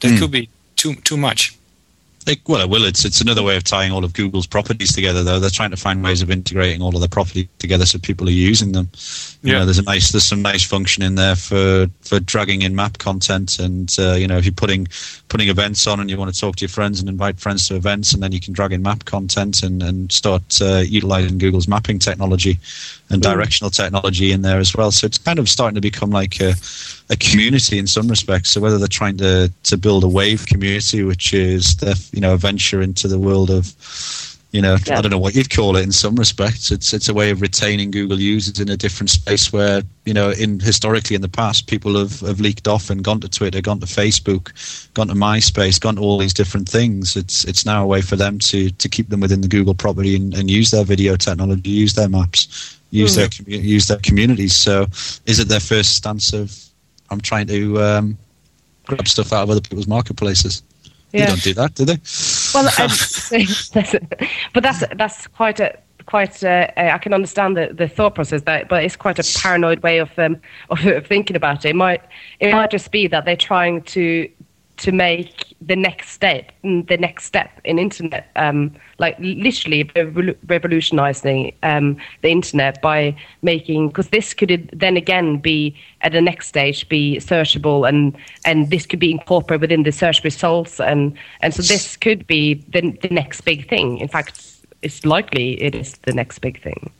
That 0.01 0.11
Mm. 0.11 0.19
could 0.19 0.31
be 0.31 0.49
too 0.75 0.95
too 1.07 1.17
much. 1.17 1.53
Like, 2.29 2.47
well, 2.47 2.61
it 2.61 2.69
will. 2.69 2.83
It's 2.85 3.05
it's 3.05 3.21
another 3.21 3.41
way 3.41 3.57
of 3.57 3.63
tying 3.63 3.91
all 3.91 4.03
of 4.05 4.13
Google's 4.13 4.45
properties 4.45 4.93
together, 4.93 5.23
though. 5.23 5.39
They're 5.39 5.49
trying 5.49 5.71
to 5.71 5.77
find 5.77 6.03
ways 6.03 6.21
of 6.21 6.29
integrating 6.29 6.79
all 6.79 6.93
of 6.93 7.01
their 7.01 7.09
properties 7.09 7.47
together 7.57 7.87
so 7.87 7.97
people 7.97 8.27
are 8.27 8.31
using 8.31 8.71
them. 8.71 8.87
You 9.41 9.53
Yeah. 9.53 9.59
know, 9.59 9.65
there's 9.65 9.79
a 9.79 9.83
nice 9.83 10.11
there's 10.11 10.25
some 10.25 10.43
nice 10.43 10.63
function 10.63 11.01
in 11.01 11.15
there 11.15 11.35
for 11.35 11.87
for 12.01 12.19
dragging 12.19 12.61
in 12.61 12.75
map 12.75 12.99
content, 12.99 13.57
and 13.57 13.95
uh, 13.97 14.13
you 14.13 14.27
know, 14.27 14.37
if 14.37 14.45
you're 14.45 14.51
putting 14.51 14.87
putting 15.29 15.49
events 15.49 15.87
on 15.87 15.99
and 15.99 16.07
you 16.07 16.17
want 16.17 16.31
to 16.31 16.39
talk 16.39 16.55
to 16.57 16.61
your 16.61 16.69
friends 16.69 16.99
and 16.99 17.09
invite 17.09 17.39
friends 17.39 17.67
to 17.67 17.75
events, 17.75 18.13
and 18.13 18.21
then 18.21 18.31
you 18.31 18.39
can 18.39 18.53
drag 18.53 18.73
in 18.73 18.83
map 18.83 19.05
content 19.05 19.63
and 19.63 19.81
and 19.81 20.11
start 20.11 20.61
uh, 20.61 20.83
utilizing 20.85 21.39
Google's 21.39 21.67
mapping 21.67 21.97
technology 21.97 22.59
and 23.09 23.23
directional 23.23 23.71
technology 23.71 24.31
in 24.31 24.43
there 24.43 24.59
as 24.59 24.75
well. 24.75 24.91
So 24.91 25.07
it's 25.07 25.17
kind 25.17 25.39
of 25.39 25.49
starting 25.49 25.73
to 25.75 25.81
become 25.81 26.11
like 26.11 26.39
a 26.41 26.53
a 27.09 27.17
community 27.17 27.79
in 27.79 27.87
some 27.87 28.07
respects. 28.07 28.51
So 28.51 28.61
whether 28.61 28.77
they're 28.77 28.87
trying 28.87 29.17
to 29.17 29.51
to 29.63 29.77
build 29.77 30.03
a 30.03 30.09
wave 30.09 30.45
community, 30.45 31.03
which 31.03 31.33
is 31.33 31.77
the 31.77 31.99
you 32.13 32.21
know 32.21 32.33
a 32.33 32.37
venture 32.37 32.81
into 32.81 33.07
the 33.07 33.19
world 33.19 33.49
of 33.49 33.73
you 34.51 34.61
know 34.61 34.77
Yeah. 34.85 34.97
I 34.97 35.01
don't 35.01 35.11
know 35.11 35.19
what 35.19 35.35
you'd 35.35 35.49
call 35.49 35.75
it 35.75 35.83
in 35.83 35.91
some 35.91 36.15
respects. 36.15 36.71
It's 36.71 36.93
it's 36.93 37.09
a 37.09 37.13
way 37.13 37.31
of 37.31 37.41
retaining 37.41 37.91
Google 37.91 38.19
users 38.19 38.59
in 38.59 38.69
a 38.69 38.77
different 38.77 39.09
space 39.09 39.51
where 39.51 39.81
you 40.05 40.13
know 40.13 40.29
in 40.29 40.59
historically 40.59 41.15
in 41.15 41.21
the 41.21 41.29
past 41.29 41.67
people 41.67 41.97
have, 41.97 42.19
have 42.21 42.39
leaked 42.39 42.67
off 42.67 42.89
and 42.89 43.03
gone 43.03 43.19
to 43.21 43.29
Twitter, 43.29 43.61
gone 43.61 43.79
to 43.79 43.87
Facebook, 43.87 44.51
gone 44.93 45.07
to 45.07 45.15
MySpace, 45.15 45.79
gone 45.79 45.95
to 45.95 46.01
all 46.01 46.19
these 46.19 46.33
different 46.33 46.69
things. 46.69 47.15
It's 47.15 47.43
it's 47.45 47.65
now 47.65 47.83
a 47.83 47.87
way 47.87 48.01
for 48.01 48.15
them 48.15 48.37
to 48.39 48.69
to 48.69 48.89
keep 48.89 49.09
them 49.09 49.19
within 49.19 49.41
the 49.41 49.47
Google 49.47 49.73
property 49.73 50.15
and, 50.15 50.33
and 50.35 50.49
use 50.49 50.69
their 50.69 50.85
video 50.85 51.15
technology, 51.15 51.71
use 51.71 51.93
their 51.93 52.09
maps, 52.09 52.77
use 52.91 53.15
hmm. 53.15 53.21
their 53.21 53.29
commu- 53.29 53.63
use 53.63 53.87
their 53.87 53.99
communities. 53.99 54.55
So 54.55 54.85
is 55.25 55.39
it 55.39 55.47
their 55.47 55.59
first 55.59 55.95
stance 55.95 56.33
of 56.33 56.68
I'm 57.11 57.21
trying 57.21 57.47
to 57.47 57.81
um, 57.81 58.17
grab 58.85 59.07
stuff 59.07 59.33
out 59.33 59.43
of 59.43 59.49
other 59.49 59.61
people's 59.61 59.87
marketplaces? 59.87 60.63
They 61.11 61.25
don't 61.25 61.41
do 61.41 61.53
that, 61.55 61.73
do 61.73 61.85
they? 61.85 61.97
Well, 62.53 62.65
but 64.53 64.63
that's 64.63 64.83
that's 64.95 65.27
quite 65.27 65.59
a 65.59 65.75
quite. 66.05 66.43
Uh, 66.43 66.67
I 66.75 66.97
can 66.97 67.13
understand 67.13 67.57
the, 67.57 67.69
the 67.73 67.87
thought 67.87 68.15
process, 68.15 68.43
that, 68.43 68.67
but 68.69 68.83
it's 68.83 68.95
quite 68.95 69.19
a 69.19 69.39
paranoid 69.39 69.81
way 69.81 69.99
of 69.99 70.09
um, 70.17 70.39
of, 70.69 70.85
of 70.97 71.07
thinking 71.07 71.35
about 71.35 71.65
it. 71.65 71.69
It 71.69 71.75
might 71.75 72.01
it 72.39 72.51
might 72.51 72.71
just 72.71 72.91
be 72.91 73.07
that 73.07 73.25
they're 73.25 73.35
trying 73.35 73.81
to 73.83 74.29
to 74.79 74.91
make 74.91 75.55
the 75.61 75.75
next 75.75 76.09
step 76.09 76.51
the 76.63 76.97
next 76.97 77.25
step 77.25 77.49
in 77.63 77.77
internet 77.79 78.29
um, 78.35 78.71
like 78.99 79.15
literally 79.19 79.83
revolu- 79.85 80.35
revolutionizing 80.47 81.53
um, 81.63 81.97
the 82.21 82.29
internet 82.29 82.81
by 82.81 83.15
making 83.41 83.87
because 83.89 84.09
this 84.09 84.33
could 84.33 84.69
then 84.73 84.95
again 84.97 85.37
be 85.37 85.75
at 86.01 86.11
the 86.13 86.21
next 86.21 86.47
stage 86.47 86.87
be 86.89 87.17
searchable 87.17 87.87
and 87.87 88.15
and 88.45 88.69
this 88.69 88.85
could 88.85 88.99
be 88.99 89.11
incorporated 89.11 89.61
within 89.61 89.83
the 89.83 89.91
search 89.91 90.23
results 90.23 90.79
and 90.79 91.13
and 91.41 91.53
so 91.53 91.61
this 91.61 91.97
could 91.97 92.25
be 92.27 92.55
the, 92.69 92.91
the 93.01 93.09
next 93.09 93.41
big 93.41 93.67
thing 93.69 93.97
in 93.99 94.07
fact 94.07 94.41
it's 94.81 95.05
likely 95.05 95.61
it 95.61 95.75
is 95.75 95.93
the 96.03 96.13
next 96.13 96.39
big 96.39 96.61
thing 96.61 96.91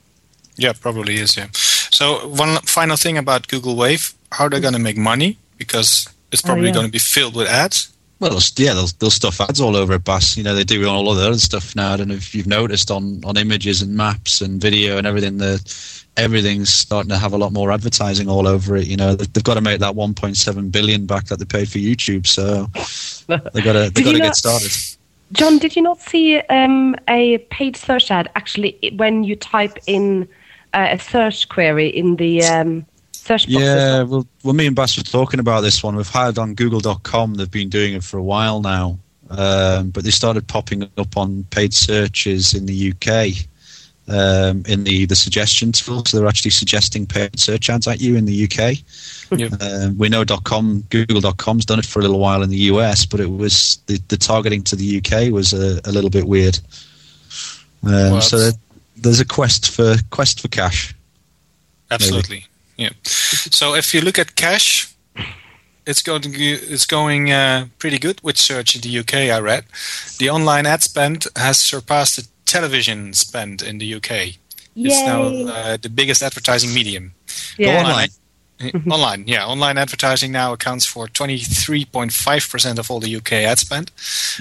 Yeah, 0.56 0.74
probably 0.80 1.14
is. 1.14 1.36
Yeah. 1.36 1.48
So 1.52 2.28
one 2.28 2.58
final 2.66 2.96
thing 2.96 3.16
about 3.18 3.48
Google 3.48 3.74
Wave: 3.76 4.12
how 4.32 4.44
are 4.44 4.50
they're 4.50 4.60
going 4.60 4.74
to 4.74 4.78
make 4.90 4.96
money 4.98 5.36
because 5.56 6.08
it's 6.32 6.42
probably 6.42 6.64
Oh, 6.64 6.66
yeah. 6.68 6.72
going 6.74 6.86
to 6.86 6.92
be 6.92 6.98
filled 6.98 7.34
with 7.36 7.48
ads. 7.48 7.92
Well, 8.20 8.38
yeah, 8.56 8.74
they'll, 8.74 8.86
they'll 8.98 9.10
stuff 9.10 9.40
ads 9.40 9.60
all 9.62 9.74
over 9.76 9.94
it, 9.94 10.04
Bas. 10.04 10.36
You 10.36 10.42
know, 10.42 10.54
they 10.54 10.62
do 10.64 10.86
all 10.86 11.10
of 11.10 11.16
the 11.16 11.26
other 11.26 11.38
stuff 11.38 11.74
now. 11.74 11.92
I 11.94 11.96
don't 11.96 12.08
know 12.08 12.14
if 12.14 12.34
you've 12.34 12.46
noticed 12.46 12.90
on, 12.90 13.22
on 13.24 13.38
images 13.38 13.80
and 13.80 13.96
maps 13.96 14.42
and 14.42 14.60
video 14.60 14.98
and 14.98 15.06
everything, 15.06 15.38
the, 15.38 15.58
everything's 16.18 16.70
starting 16.70 17.08
to 17.08 17.16
have 17.16 17.32
a 17.32 17.38
lot 17.38 17.52
more 17.52 17.72
advertising 17.72 18.28
all 18.28 18.46
over 18.46 18.76
it. 18.76 18.86
You 18.86 18.98
know, 18.98 19.14
They- 19.14 19.24
they've 19.32 19.42
got 19.44 19.54
to 19.54 19.62
make 19.62 19.80
that 19.80 19.94
1.7 19.94 20.70
billion 20.70 21.06
back 21.06 21.26
that 21.28 21.38
they 21.38 21.46
paid 21.46 21.70
for 21.70 21.78
YouTube, 21.78 22.26
so 22.26 22.66
they 23.54 23.62
got 23.62 23.72
to 23.72 23.90
they 23.90 24.02
Did 24.02 24.04
got 24.04 24.10
you 24.10 24.18
to 24.18 24.24
get 24.24 24.36
started. 24.36 24.70
John, 25.32 25.58
did 25.58 25.74
you 25.76 25.80
not 25.82 25.98
see 26.00 26.40
um, 26.40 26.96
a 27.08 27.38
paid 27.50 27.76
search 27.76 28.10
ad 28.10 28.28
actually 28.34 28.76
when 28.96 29.22
you 29.24 29.34
type 29.36 29.78
in 29.86 30.28
uh, 30.74 30.88
a 30.90 30.98
search 30.98 31.48
query 31.48 31.88
in 31.88 32.16
the 32.16 32.44
um, 32.44 32.84
search 33.38 33.52
box? 33.52 33.56
as 33.56 33.76
Yeah, 33.76 34.02
well? 34.02 34.06
well, 34.06 34.26
well, 34.44 34.54
me 34.54 34.66
and 34.66 34.76
Bas 34.76 34.96
were 34.96 35.02
talking 35.02 35.40
about 35.40 35.60
this 35.62 35.82
one. 35.82 35.96
We've 35.96 36.08
hired 36.08 36.38
on 36.38 36.54
Google.com. 36.54 37.34
They've 37.34 37.50
been 37.50 37.68
doing 37.68 37.94
it 37.94 38.04
for 38.04 38.18
a 38.18 38.22
while 38.22 38.60
now, 38.60 38.98
um, 39.30 39.90
but 39.90 40.04
they 40.04 40.10
started 40.10 40.46
popping 40.48 40.82
up 40.98 41.16
on 41.16 41.44
paid 41.50 41.72
searches 41.74 42.54
in 42.54 42.66
the 42.66 42.92
UK 42.92 43.46
um, 44.08 44.64
in 44.66 44.84
the 44.84 45.06
the 45.06 45.14
suggestion 45.14 45.72
tool. 45.72 46.04
So 46.04 46.18
they're 46.18 46.28
actually 46.28 46.50
suggesting 46.50 47.06
paid 47.06 47.38
search 47.38 47.70
ads 47.70 47.86
at 47.86 48.00
you 48.00 48.16
in 48.16 48.24
the 48.24 48.44
UK. 48.44 48.78
Yeah. 49.32 49.46
Um, 49.60 49.96
we 49.96 50.08
know 50.08 50.24
.com, 50.24 50.82
Google.com's 50.90 51.64
done 51.64 51.78
it 51.78 51.86
for 51.86 52.00
a 52.00 52.02
little 52.02 52.18
while 52.18 52.42
in 52.42 52.50
the 52.50 52.56
US, 52.72 53.06
but 53.06 53.20
it 53.20 53.30
was 53.30 53.78
the, 53.86 54.00
the 54.08 54.16
targeting 54.16 54.64
to 54.64 54.74
the 54.74 54.96
UK 54.98 55.32
was 55.32 55.52
a, 55.52 55.80
a 55.84 55.92
little 55.92 56.10
bit 56.10 56.24
weird. 56.26 56.58
Um, 57.84 58.10
Well, 58.10 58.20
so 58.22 58.50
there's 58.96 59.20
a 59.20 59.24
quest 59.24 59.70
for 59.70 59.94
quest 60.10 60.40
for 60.40 60.48
cash. 60.48 60.92
Absolutely. 61.92 62.44
Yeah. 62.80 62.90
So 63.04 63.74
if 63.74 63.92
you 63.94 64.00
look 64.00 64.18
at 64.18 64.34
cash, 64.36 64.88
it's 65.86 66.02
going 66.02 66.22
to 66.22 66.30
it's 66.74 66.86
going 66.86 67.30
uh, 67.30 67.66
pretty 67.78 67.98
good 67.98 68.20
with 68.22 68.38
search 68.38 68.74
in 68.74 68.80
the 68.80 68.98
UK. 69.00 69.14
I 69.36 69.38
read 69.40 69.64
the 70.18 70.30
online 70.30 70.66
ad 70.66 70.82
spend 70.82 71.26
has 71.36 71.58
surpassed 71.58 72.16
the 72.16 72.26
television 72.46 73.12
spend 73.12 73.62
in 73.62 73.78
the 73.78 73.94
UK. 73.94 74.10
It's 74.76 75.02
now 75.04 75.22
uh, 75.24 75.76
the 75.76 75.90
biggest 75.90 76.22
advertising 76.22 76.72
medium. 76.72 77.12
yeah. 77.58 77.80
online. 77.80 78.08
Uh, 78.08 78.16
Online, 78.90 79.24
yeah, 79.26 79.46
online 79.46 79.78
advertising 79.78 80.32
now 80.32 80.52
accounts 80.52 80.84
for 80.84 81.06
23.5% 81.06 82.78
of 82.78 82.90
all 82.90 83.00
the 83.00 83.16
UK 83.16 83.32
ad 83.32 83.58
spend, 83.58 83.90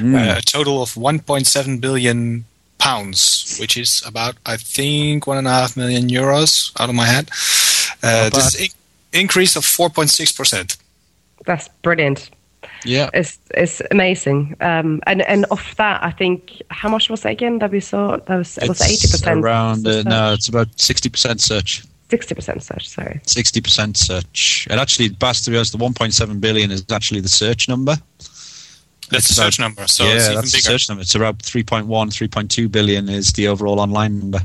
uh, 0.02 0.36
a 0.40 0.42
total 0.42 0.82
of 0.82 0.90
1.7 0.96 1.80
billion 1.80 2.44
pounds, 2.80 3.58
which 3.62 3.78
is 3.78 4.04
about, 4.06 4.36
I 4.46 4.58
think, 4.58 5.26
one 5.26 5.38
and 5.38 5.48
a 5.48 5.52
half 5.52 5.78
million 5.78 6.10
euros 6.10 6.74
out 6.82 6.90
of 6.90 6.96
my 6.96 7.06
head. 7.06 7.30
Uh, 8.04 8.30
this 8.30 8.56
is 8.56 8.62
in- 9.14 9.20
increase 9.22 9.56
of 9.56 9.64
4.6%. 9.64 10.78
That's 11.46 11.68
brilliant. 11.82 12.30
Yeah. 12.86 13.10
It's 13.14 13.38
it's 13.56 13.82
amazing. 13.92 14.56
Um, 14.62 15.02
and 15.08 15.22
and 15.24 15.46
off 15.52 15.76
that, 15.76 16.02
I 16.04 16.12
think 16.12 16.62
how 16.70 16.90
much 16.90 17.10
was 17.10 17.26
it 17.26 17.30
again 17.32 17.60
that 17.60 17.72
we 17.72 17.80
saw? 17.80 18.18
That 18.18 18.38
was 18.38 18.58
it 18.58 18.70
was 18.70 18.82
eighty 18.82 18.94
It's 18.94 19.12
percent 19.12 19.44
around 19.44 19.86
uh, 19.88 20.04
no, 20.04 20.34
it's 20.34 20.48
about 20.50 20.68
sixty 20.80 21.10
percent 21.10 21.42
search. 21.42 21.84
sixty 22.10 22.36
percent 22.36 22.64
search. 22.64 22.88
Sorry. 22.88 23.20
Sixty 23.26 23.60
percent 23.62 23.98
search, 23.98 24.68
and 24.70 24.80
actually, 24.80 25.10
Bas, 25.10 25.42
to 25.44 25.52
be 25.52 25.58
honest, 25.58 25.72
the 25.72 25.78
one 25.78 25.94
point 25.94 26.14
seven 26.14 26.40
billion 26.40 26.72
is 26.72 26.86
actually 26.92 27.22
the 27.22 27.30
search 27.30 27.68
number. 27.68 27.96
That's 29.10 29.26
It's 29.30 29.36
the 29.36 29.42
about- 29.42 29.54
search 29.54 29.60
number, 29.60 29.88
so 29.88 30.04
yeah, 30.06 30.16
it's 30.16 30.26
even 30.26 30.36
that's 30.36 30.52
the 30.52 30.60
search 30.60 30.90
number. 30.90 31.02
It's 31.02 31.16
around 31.16 31.40
3.1, 31.40 31.88
3.2 31.88 32.72
billion 32.72 33.10
is 33.10 33.34
the 33.34 33.48
overall 33.48 33.80
online 33.80 34.20
number. 34.20 34.40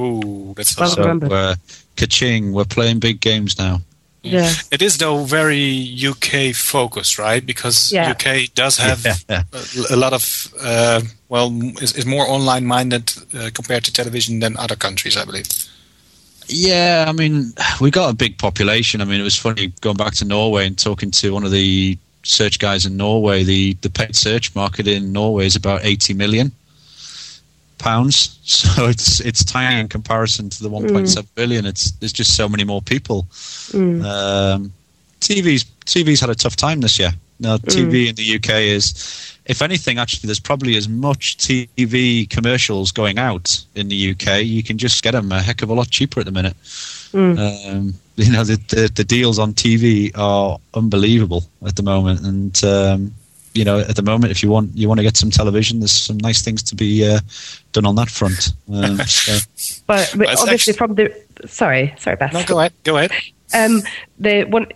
Ooh, 0.00 0.54
that's 0.56 0.76
Well 0.76 0.86
awesome. 0.88 0.96
So, 0.96 1.02
remembered. 1.02 1.32
uh, 1.32 1.54
ka-ching, 1.96 2.52
we're 2.52 2.64
playing 2.64 2.98
big 3.00 3.20
games 3.20 3.58
now. 3.58 3.82
Yeah. 4.22 4.52
It 4.70 4.82
is 4.82 4.98
though 4.98 5.24
very 5.24 5.96
UK 6.08 6.54
focused, 6.54 7.18
right? 7.18 7.44
Because 7.44 7.90
Yeah. 7.92 8.10
UK 8.10 8.48
does 8.54 8.76
have 8.78 9.04
Yeah. 9.28 9.42
a, 9.52 9.94
a 9.94 9.96
lot 9.96 10.12
of 10.12 10.52
uh, 10.60 11.00
well, 11.28 11.50
is, 11.80 11.92
is 11.94 12.04
more 12.04 12.28
online 12.28 12.66
minded 12.66 13.12
uh, 13.34 13.50
compared 13.54 13.84
to 13.84 13.92
television 13.92 14.40
than 14.40 14.56
other 14.58 14.76
countries, 14.76 15.16
I 15.16 15.24
believe. 15.24 15.46
Yeah, 16.48 17.04
I 17.08 17.12
mean, 17.12 17.52
we 17.80 17.90
got 17.90 18.10
a 18.10 18.14
big 18.14 18.36
population. 18.36 19.00
I 19.00 19.04
mean, 19.04 19.20
it 19.20 19.24
was 19.24 19.36
funny 19.36 19.72
going 19.80 19.96
back 19.96 20.14
to 20.16 20.24
Norway 20.24 20.66
and 20.66 20.76
talking 20.76 21.10
to 21.12 21.32
one 21.32 21.44
of 21.44 21.52
the 21.52 21.96
search 22.24 22.58
guys 22.58 22.84
in 22.84 22.96
Norway. 22.96 23.44
The 23.44 23.74
the 23.80 23.88
paid 23.90 24.16
search 24.16 24.54
market 24.54 24.86
in 24.86 25.12
Norway 25.12 25.46
is 25.46 25.56
about 25.56 25.80
eighty 25.84 26.12
million 26.12 26.52
pounds. 27.82 28.36
So 28.50 28.88
it's 28.88 29.20
it's 29.20 29.44
tiny 29.44 29.80
in 29.80 29.88
comparison 29.88 30.50
to 30.50 30.62
the 30.62 30.68
one 30.68 30.82
point 30.88 31.08
seven 31.08 31.30
billion. 31.36 31.66
It's 31.66 31.92
there's 31.92 32.12
just 32.12 32.34
so 32.36 32.48
many 32.48 32.64
more 32.64 32.82
people. 32.82 33.26
Um, 34.04 34.72
TV's 35.20 35.64
TV's 35.86 36.20
had 36.20 36.30
a 36.30 36.34
tough 36.34 36.56
time 36.56 36.80
this 36.80 36.98
year. 36.98 37.12
Now, 37.38 37.56
TV 37.56 38.08
in 38.08 38.16
the 38.16 38.34
UK 38.36 38.50
is, 38.76 39.38
if 39.46 39.62
anything, 39.62 39.98
actually, 39.98 40.26
there's 40.26 40.40
probably 40.40 40.76
as 40.76 40.88
much 40.88 41.38
TV 41.38 42.28
commercials 42.28 42.92
going 42.92 43.18
out 43.18 43.64
in 43.74 43.88
the 43.88 44.10
UK. 44.10 44.42
You 44.44 44.62
can 44.62 44.76
just 44.76 45.02
get 45.02 45.12
them 45.12 45.32
a 45.32 45.40
heck 45.40 45.62
of 45.62 45.70
a 45.70 45.74
lot 45.74 45.88
cheaper 45.90 46.20
at 46.20 46.26
the 46.26 46.32
minute. 46.32 46.56
Um, 47.38 47.94
you 48.16 48.30
know, 48.32 48.44
the, 48.44 48.56
the 48.68 48.90
the 48.94 49.04
deals 49.04 49.38
on 49.38 49.54
TV 49.54 50.10
are 50.18 50.58
unbelievable 50.74 51.44
at 51.66 51.76
the 51.76 51.82
moment, 51.82 52.20
and 52.26 52.64
um, 52.64 53.14
you 53.54 53.64
know, 53.64 53.80
at 53.80 53.96
the 53.96 54.02
moment, 54.02 54.30
if 54.30 54.42
you 54.42 54.50
want 54.50 54.76
you 54.76 54.88
want 54.88 54.98
to 54.98 55.04
get 55.04 55.16
some 55.16 55.30
television, 55.30 55.80
there's 55.80 55.92
some 55.92 56.18
nice 56.18 56.42
things 56.42 56.62
to 56.64 56.74
be 56.74 57.06
uh, 57.06 57.20
done 57.72 57.86
on 57.86 57.96
that 57.96 58.08
front. 58.08 58.52
Um, 58.72 58.98
so, 59.06 59.38
But, 59.86 60.14
but 60.16 60.28
obviously, 60.28 60.54
actually- 60.54 60.72
from 60.74 60.94
the 60.94 61.14
sorry, 61.46 61.94
sorry, 61.98 62.16
Beth. 62.16 62.32
No, 62.32 62.44
go 62.44 62.58
ahead. 62.58 62.72
Go 62.84 62.96
ahead. 62.96 63.12
Um, 63.52 63.82
the 64.18 64.44
one, 64.44 64.66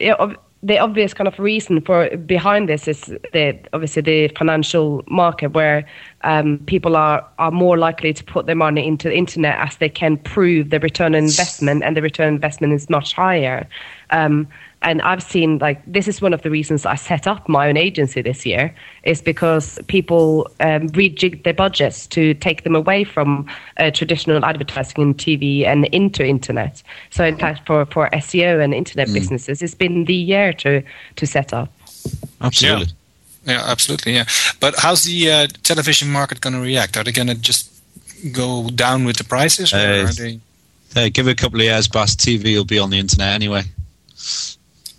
the 0.64 0.78
obvious 0.78 1.12
kind 1.12 1.28
of 1.28 1.38
reason 1.38 1.82
for 1.82 2.08
behind 2.16 2.70
this 2.70 2.88
is 2.88 3.02
the 3.32 3.58
obviously 3.74 4.00
the 4.00 4.28
financial 4.28 5.04
market, 5.06 5.52
where 5.52 5.86
um, 6.22 6.58
people 6.66 6.96
are 6.96 7.24
are 7.38 7.50
more 7.50 7.76
likely 7.76 8.14
to 8.14 8.24
put 8.24 8.46
their 8.46 8.56
money 8.56 8.86
into 8.86 9.08
the 9.08 9.14
internet 9.14 9.58
as 9.58 9.76
they 9.76 9.90
can 9.90 10.16
prove 10.16 10.70
the 10.70 10.80
return 10.80 11.14
on 11.14 11.22
investment, 11.22 11.84
and 11.84 11.96
the 11.96 12.02
return 12.02 12.28
on 12.28 12.34
investment 12.34 12.72
is 12.72 12.88
much 12.88 13.12
higher. 13.12 13.68
Um, 14.10 14.48
and 14.84 15.00
I've 15.02 15.22
seen 15.22 15.58
like 15.58 15.82
this 15.86 16.06
is 16.06 16.20
one 16.20 16.34
of 16.34 16.42
the 16.42 16.50
reasons 16.50 16.86
I 16.86 16.94
set 16.94 17.26
up 17.26 17.48
my 17.48 17.68
own 17.68 17.76
agency 17.76 18.22
this 18.22 18.46
year 18.46 18.74
is 19.02 19.22
because 19.22 19.80
people 19.88 20.46
um, 20.60 20.88
rejig 20.90 21.42
their 21.42 21.54
budgets 21.54 22.06
to 22.08 22.34
take 22.34 22.62
them 22.62 22.76
away 22.76 23.02
from 23.04 23.48
uh, 23.78 23.90
traditional 23.90 24.44
advertising 24.44 25.02
and 25.02 25.16
TV 25.16 25.64
and 25.64 25.86
into 25.86 26.24
internet. 26.24 26.82
So 27.10 27.24
in 27.24 27.36
fact, 27.36 27.66
for, 27.66 27.86
for 27.86 28.10
SEO 28.10 28.62
and 28.62 28.74
internet 28.74 29.12
businesses, 29.12 29.62
it's 29.62 29.74
been 29.74 30.04
the 30.04 30.14
year 30.14 30.52
to 30.52 30.82
to 31.16 31.26
set 31.26 31.52
up. 31.52 31.72
absolutely. 32.40 32.92
Yeah, 33.46 33.62
absolutely. 33.66 34.14
Yeah, 34.14 34.24
but 34.60 34.74
how's 34.78 35.04
the 35.04 35.30
uh, 35.30 35.46
television 35.62 36.10
market 36.10 36.40
going 36.40 36.54
to 36.54 36.60
react? 36.60 36.96
Are 36.96 37.04
they 37.04 37.12
going 37.12 37.28
to 37.28 37.34
just 37.34 37.70
go 38.32 38.68
down 38.70 39.04
with 39.04 39.16
the 39.16 39.24
prices, 39.24 39.72
or 39.72 39.76
Uh, 39.76 40.04
are 40.04 40.12
they? 40.12 40.40
Hey, 40.94 41.10
give 41.10 41.28
it 41.28 41.32
a 41.32 41.34
couple 41.34 41.60
of 41.60 41.64
years, 41.64 41.88
Bas. 41.88 42.14
TV 42.16 42.54
will 42.54 42.64
be 42.64 42.78
on 42.78 42.90
the 42.90 42.98
internet 42.98 43.34
anyway. 43.34 43.64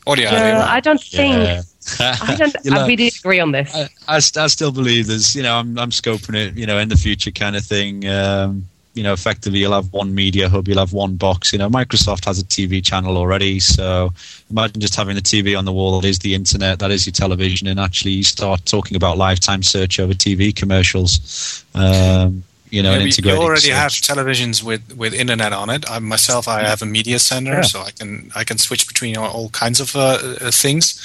Oh, 0.08 0.16
yeah, 0.16 0.32
No, 0.32 0.38
they- 0.38 0.52
I 0.62 0.80
don't 0.80 1.02
think. 1.02 1.66
I 2.00 2.36
don't. 2.38 2.56
You 2.64 2.72
know, 2.72 2.82
I 2.82 2.88
really 2.88 3.08
agree 3.08 3.40
on 3.40 3.52
this. 3.52 3.74
I, 3.76 3.90
I, 4.08 4.16
I 4.18 4.48
still 4.48 4.72
believe 4.72 5.08
there's, 5.08 5.36
you 5.36 5.44
know, 5.44 5.56
I'm, 5.56 5.78
I'm 5.78 5.92
scoping 5.92 6.36
it, 6.36 6.56
you 6.56 6.66
know, 6.66 6.78
in 6.80 6.90
the 6.90 6.98
future 6.98 7.32
kind 7.32 7.56
of 7.56 7.64
thing. 7.64 8.08
Um, 8.08 8.66
you 8.96 9.04
know, 9.04 9.12
effectively, 9.14 9.60
you'll 9.60 9.74
have 9.74 9.92
one 9.92 10.16
media 10.16 10.48
hub, 10.48 10.68
you'll 10.70 10.80
have 10.80 10.94
one 10.94 11.16
box. 11.16 11.52
You 11.52 11.60
know, 11.60 11.70
Microsoft 11.70 12.26
has 12.26 12.40
a 12.40 12.44
TV 12.46 12.84
channel 12.84 13.18
already, 13.18 13.60
so 13.60 14.14
imagine 14.50 14.80
just 14.80 14.96
having 14.96 15.16
the 15.16 15.22
TV 15.22 15.58
on 15.58 15.66
the 15.66 15.74
wall 15.74 16.00
that 16.00 16.08
is 16.08 16.20
the 16.20 16.34
internet, 16.34 16.80
that 16.80 16.92
is 16.92 17.06
your 17.06 17.12
television, 17.12 17.68
and 17.68 17.78
actually 17.80 18.12
you 18.14 18.24
start 18.24 18.66
talking 18.66 18.96
about 18.96 19.18
lifetime 19.18 19.64
search 19.64 20.00
over 20.00 20.14
TV 20.14 20.56
commercials. 20.56 21.66
Um, 21.76 22.44
you 22.72 22.82
know, 22.84 22.90
Yeah, 22.90 22.96
and 22.96 23.04
we- 23.04 23.10
you 23.10 23.16
integrating. 23.16 23.42
already 23.44 23.70
have 23.70 23.92
televisions 23.92 24.64
with, 24.64 24.82
with 24.98 25.14
internet 25.14 25.54
on 25.54 25.70
it. 25.70 25.86
I, 25.90 26.00
myself, 26.00 26.48
I 26.48 26.64
have 26.68 26.82
a 26.82 26.86
media 26.86 27.20
center, 27.20 27.54
Yeah. 27.54 27.62
so 27.62 27.82
I 27.82 27.92
can 27.92 28.32
I 28.36 28.44
can 28.44 28.58
switch 28.58 28.88
between 28.88 29.18
all, 29.18 29.30
all 29.32 29.50
kinds 29.50 29.80
of 29.80 29.96
uh, 29.96 30.02
uh, 30.02 30.52
things. 30.52 30.96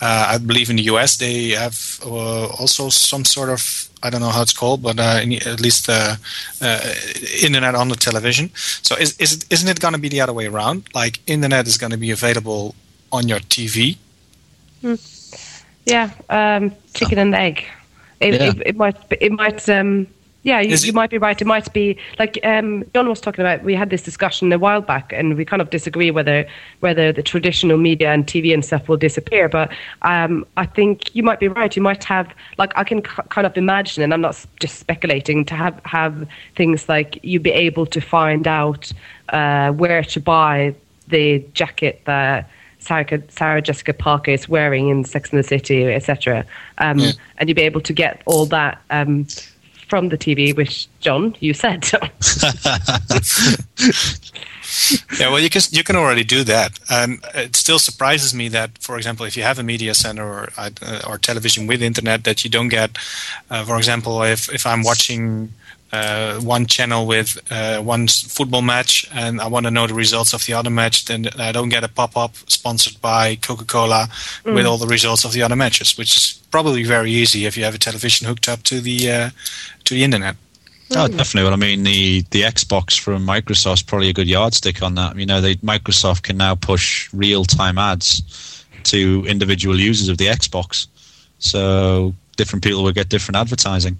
Uh, 0.00 0.34
I 0.34 0.38
believe 0.38 0.70
in 0.70 0.76
the 0.76 0.84
US 0.94 1.16
they 1.16 1.50
have 1.50 1.76
uh, 2.06 2.46
also 2.60 2.88
some 2.90 3.24
sort 3.24 3.50
of 3.50 3.88
I 4.02 4.08
don't 4.10 4.20
know 4.22 4.30
how 4.30 4.42
it's 4.42 4.54
called, 4.54 4.80
but 4.82 4.98
uh, 4.98 5.20
in, 5.22 5.32
at 5.46 5.60
least 5.60 5.88
uh, 5.88 6.16
uh, 6.62 6.80
internet 7.42 7.74
on 7.74 7.88
the 7.88 7.96
television. 7.96 8.50
So 8.82 8.94
is, 8.96 9.14
is 9.18 9.32
it- 9.34 9.44
isn't 9.50 9.68
it 9.68 9.80
going 9.80 9.94
to 9.94 10.00
be 10.00 10.08
the 10.08 10.20
other 10.22 10.32
way 10.32 10.46
around? 10.46 10.84
Like 10.94 11.18
internet 11.26 11.66
is 11.66 11.76
going 11.76 11.92
to 11.92 11.98
be 11.98 12.10
available 12.12 12.74
on 13.12 13.28
your 13.28 13.40
TV. 13.40 13.96
Yeah, 15.86 16.10
um, 16.28 16.72
chicken 16.94 17.18
and 17.18 17.34
egg. 17.34 17.64
It, 18.20 18.34
Yeah. 18.34 18.50
it, 18.50 18.62
it 18.66 18.76
might. 18.76 18.96
It 19.20 19.32
might. 19.32 19.68
Um, 19.68 20.06
yeah, 20.42 20.60
you, 20.60 20.74
you 20.76 20.92
might 20.92 21.10
be 21.10 21.18
right. 21.18 21.40
It 21.40 21.44
might 21.46 21.70
be 21.72 21.98
like 22.18 22.38
um, 22.44 22.84
John 22.94 23.08
was 23.08 23.20
talking 23.20 23.42
about. 23.42 23.62
We 23.62 23.74
had 23.74 23.90
this 23.90 24.02
discussion 24.02 24.50
a 24.52 24.58
while 24.58 24.80
back, 24.80 25.12
and 25.12 25.36
we 25.36 25.44
kind 25.44 25.60
of 25.60 25.68
disagree 25.68 26.10
whether 26.10 26.46
whether 26.80 27.12
the 27.12 27.22
traditional 27.22 27.76
media 27.76 28.10
and 28.12 28.26
TV 28.26 28.54
and 28.54 28.64
stuff 28.64 28.88
will 28.88 28.96
disappear. 28.96 29.48
But 29.50 29.70
um, 30.02 30.46
I 30.56 30.64
think 30.64 31.14
you 31.14 31.22
might 31.22 31.40
be 31.40 31.48
right. 31.48 31.74
You 31.76 31.82
might 31.82 32.04
have 32.04 32.32
like 32.56 32.72
I 32.74 32.84
can 32.84 33.02
k- 33.02 33.22
kind 33.28 33.46
of 33.46 33.56
imagine, 33.56 34.02
and 34.02 34.14
I'm 34.14 34.22
not 34.22 34.44
just 34.60 34.78
speculating, 34.78 35.44
to 35.44 35.54
have 35.54 35.78
have 35.84 36.26
things 36.56 36.88
like 36.88 37.18
you'd 37.22 37.42
be 37.42 37.52
able 37.52 37.84
to 37.86 38.00
find 38.00 38.48
out 38.48 38.92
uh, 39.28 39.72
where 39.72 40.02
to 40.04 40.20
buy 40.20 40.74
the 41.08 41.44
jacket 41.52 42.00
that 42.06 42.48
Sarah, 42.78 43.22
Sarah 43.28 43.60
Jessica 43.60 43.92
Parker 43.92 44.30
is 44.30 44.48
wearing 44.48 44.88
in 44.88 45.04
Sex 45.04 45.30
and 45.30 45.38
the 45.38 45.46
City, 45.46 45.84
etc. 45.84 46.46
Um, 46.78 46.98
Yeah. 46.98 47.12
And 47.38 47.48
you'd 47.48 47.56
be 47.56 47.62
able 47.62 47.80
to 47.82 47.92
get 47.92 48.22
all 48.26 48.46
that 48.46 48.80
um, 48.90 49.26
from 49.90 50.08
the 50.08 50.16
TV, 50.16 50.56
which 50.56 50.88
John, 51.00 51.36
you 51.40 51.52
said. 51.52 51.84
Yeah, 55.18 55.30
well, 55.30 55.40
you 55.40 55.50
can 55.50 55.62
you 55.70 55.82
can 55.82 55.96
already 55.96 56.24
do 56.24 56.44
that, 56.44 56.78
and 56.88 57.18
it 57.34 57.56
still 57.56 57.78
surprises 57.78 58.32
me 58.32 58.48
that, 58.48 58.78
for 58.78 58.96
example, 58.96 59.26
if 59.26 59.36
you 59.36 59.42
have 59.42 59.58
a 59.58 59.62
media 59.62 59.94
center 59.94 60.24
or 60.24 60.48
uh, 60.56 60.70
or 61.06 61.18
television 61.18 61.66
with 61.66 61.82
internet, 61.82 62.22
that 62.24 62.44
you 62.44 62.50
don't 62.50 62.68
get, 62.68 62.96
uh, 63.50 63.64
for 63.64 63.76
example, 63.78 64.22
if 64.22 64.52
if 64.54 64.66
I'm 64.66 64.82
watching. 64.82 65.52
Uh, 65.92 66.38
one 66.38 66.66
channel 66.66 67.04
with 67.04 67.36
uh, 67.50 67.80
one 67.82 68.06
football 68.06 68.62
match, 68.62 69.10
and 69.12 69.40
I 69.40 69.48
want 69.48 69.66
to 69.66 69.72
know 69.72 69.88
the 69.88 69.94
results 69.94 70.32
of 70.32 70.44
the 70.46 70.52
other 70.52 70.70
match. 70.70 71.06
Then 71.06 71.26
I 71.36 71.50
don't 71.50 71.68
get 71.68 71.82
a 71.82 71.88
pop-up 71.88 72.36
sponsored 72.46 73.00
by 73.00 73.34
Coca-Cola 73.34 74.08
with 74.44 74.66
all 74.66 74.78
the 74.78 74.86
results 74.86 75.24
of 75.24 75.32
the 75.32 75.42
other 75.42 75.56
matches, 75.56 75.98
which 75.98 76.16
is 76.16 76.40
probably 76.52 76.84
very 76.84 77.10
easy 77.10 77.44
if 77.44 77.56
you 77.56 77.64
have 77.64 77.74
a 77.74 77.78
television 77.78 78.28
hooked 78.28 78.48
up 78.48 78.62
to 78.62 78.80
the 78.80 79.10
uh, 79.10 79.30
to 79.84 79.94
the 79.94 80.04
internet. 80.04 80.36
Oh, 80.94 81.08
definitely. 81.08 81.44
Well, 81.44 81.52
I 81.52 81.56
mean, 81.56 81.84
the, 81.84 82.22
the 82.30 82.42
Xbox 82.42 82.98
from 82.98 83.24
Microsoft's 83.24 83.82
probably 83.82 84.10
a 84.10 84.12
good 84.12 84.28
yardstick 84.28 84.82
on 84.82 84.96
that. 84.96 85.16
You 85.16 85.26
know, 85.26 85.40
they, 85.40 85.54
Microsoft 85.56 86.22
can 86.22 86.36
now 86.36 86.56
push 86.56 87.12
real 87.12 87.44
time 87.44 87.78
ads 87.78 88.64
to 88.84 89.24
individual 89.28 89.78
users 89.78 90.08
of 90.08 90.18
the 90.18 90.26
Xbox, 90.26 90.86
so 91.38 92.14
different 92.36 92.64
people 92.64 92.82
will 92.82 92.92
get 92.92 93.08
different 93.08 93.36
advertising. 93.36 93.98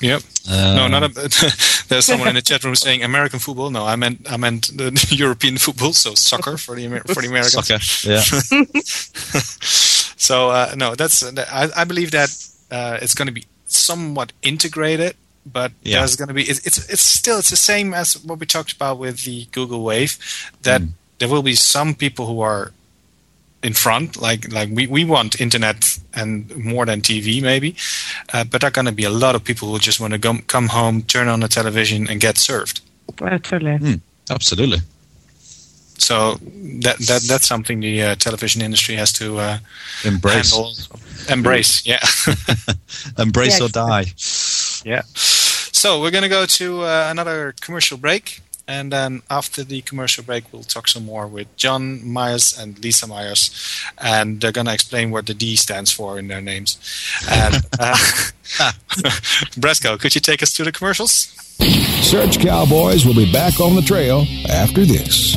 Yep. 0.00 0.22
Uh, 0.50 0.74
no, 0.76 0.88
not 0.88 1.02
a, 1.04 1.08
there's 1.88 2.04
someone 2.06 2.28
in 2.28 2.34
the 2.34 2.42
chat 2.42 2.62
room 2.64 2.74
saying 2.74 3.02
American 3.02 3.38
football. 3.38 3.70
No, 3.70 3.84
I 3.86 3.96
meant 3.96 4.26
I 4.30 4.36
meant 4.36 4.68
the 4.76 4.92
European 5.16 5.56
football, 5.58 5.92
so 5.92 6.14
soccer 6.14 6.56
for 6.58 6.74
the 6.76 6.88
for 7.14 7.22
the 7.22 7.28
Americans. 7.28 7.52
Soccer, 7.66 7.80
yeah. 8.08 8.22
So 10.16 10.50
uh, 10.50 10.74
no, 10.76 10.94
that's 10.94 11.22
I, 11.22 11.68
I 11.76 11.84
believe 11.84 12.10
that 12.12 12.30
uh, 12.70 12.98
it's 13.02 13.14
going 13.14 13.26
to 13.26 13.32
be 13.32 13.44
somewhat 13.66 14.32
integrated, 14.42 15.16
but 15.44 15.72
Yeah. 15.82 15.98
there's 15.98 16.16
going 16.16 16.28
to 16.28 16.34
be 16.34 16.42
it's, 16.42 16.60
it's 16.66 16.78
it's 16.88 17.02
still 17.04 17.38
it's 17.38 17.50
the 17.50 17.56
same 17.56 17.92
as 17.94 18.14
what 18.24 18.38
we 18.38 18.46
talked 18.46 18.72
about 18.72 18.98
with 18.98 19.24
the 19.24 19.46
Google 19.52 19.82
Wave, 19.82 20.16
that 20.62 20.80
Mm. 20.80 20.88
there 21.18 21.28
will 21.28 21.42
be 21.42 21.54
some 21.54 21.94
people 21.94 22.26
who 22.26 22.40
are 22.40 22.72
in 23.64 23.72
front, 23.72 24.16
like 24.20 24.52
like 24.52 24.68
we, 24.70 24.86
we 24.86 25.04
want 25.04 25.40
internet 25.40 25.98
and 26.12 26.54
more 26.56 26.86
than 26.86 27.00
TV 27.00 27.40
maybe, 27.42 27.74
uh, 28.32 28.44
but 28.44 28.60
there 28.60 28.68
are 28.68 28.70
going 28.70 28.86
to 28.86 28.92
be 28.92 29.04
a 29.04 29.10
lot 29.10 29.34
of 29.34 29.42
people 29.42 29.68
who 29.72 29.78
just 29.78 29.98
want 30.00 30.12
to 30.12 30.18
come 30.18 30.42
come 30.46 30.68
home, 30.68 31.02
turn 31.02 31.28
on 31.28 31.40
the 31.40 31.48
television, 31.48 32.08
and 32.08 32.20
get 32.20 32.38
served. 32.38 32.80
absolutely 33.20 33.38
totally. 33.78 34.00
Absolutely. 34.30 34.78
So 35.98 36.34
that 36.82 36.98
that 37.08 37.22
that's 37.28 37.46
something 37.46 37.80
the 37.80 38.02
uh, 38.02 38.14
television 38.16 38.62
industry 38.62 38.96
has 38.96 39.12
to 39.14 39.38
uh, 39.38 39.58
Embrace. 40.04 40.50
handle, 40.52 40.72
embrace. 41.30 41.86
Yeah. 41.86 42.00
Embrace 43.18 43.58
Yeah, 43.60 43.66
or 43.66 43.68
die. 43.70 44.04
Yeah. 44.84 45.02
So 45.14 46.00
we're 46.00 46.10
going 46.10 46.22
to 46.24 46.28
go 46.28 46.46
to 46.46 46.82
uh, 46.82 47.06
another 47.10 47.54
commercial 47.60 47.96
break. 47.98 48.40
And 48.66 48.92
then 48.92 49.22
after 49.28 49.62
the 49.62 49.82
commercial 49.82 50.24
break, 50.24 50.50
we'll 50.52 50.62
talk 50.62 50.88
some 50.88 51.04
more 51.04 51.26
with 51.26 51.54
John 51.56 52.06
Myers 52.06 52.56
and 52.58 52.78
Lisa 52.82 53.06
Myers. 53.06 53.50
And 53.98 54.40
they're 54.40 54.52
going 54.52 54.66
to 54.66 54.72
explain 54.72 55.10
what 55.10 55.26
the 55.26 55.34
D 55.34 55.56
stands 55.56 55.92
for 55.92 56.18
in 56.18 56.28
their 56.28 56.40
names. 56.40 56.78
And 57.30 57.56
uh, 57.78 57.96
Bresco, 59.56 59.98
could 59.98 60.14
you 60.14 60.20
take 60.20 60.42
us 60.42 60.54
to 60.54 60.64
the 60.64 60.72
commercials? 60.72 61.30
Search 62.02 62.40
Cowboys 62.40 63.04
will 63.04 63.14
be 63.14 63.30
back 63.30 63.60
on 63.60 63.74
the 63.74 63.82
trail 63.82 64.26
after 64.48 64.84
this. 64.84 65.36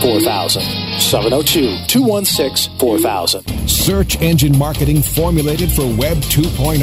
oh 0.04 0.20
702-216-4000. 0.26 2.56
702-216-4000. 2.76 3.70
Search 3.70 4.20
engine 4.22 4.58
marketing 4.58 5.02
formulated 5.02 5.72
for 5.72 5.86
Web 5.86 6.18
2.0. 6.18 6.80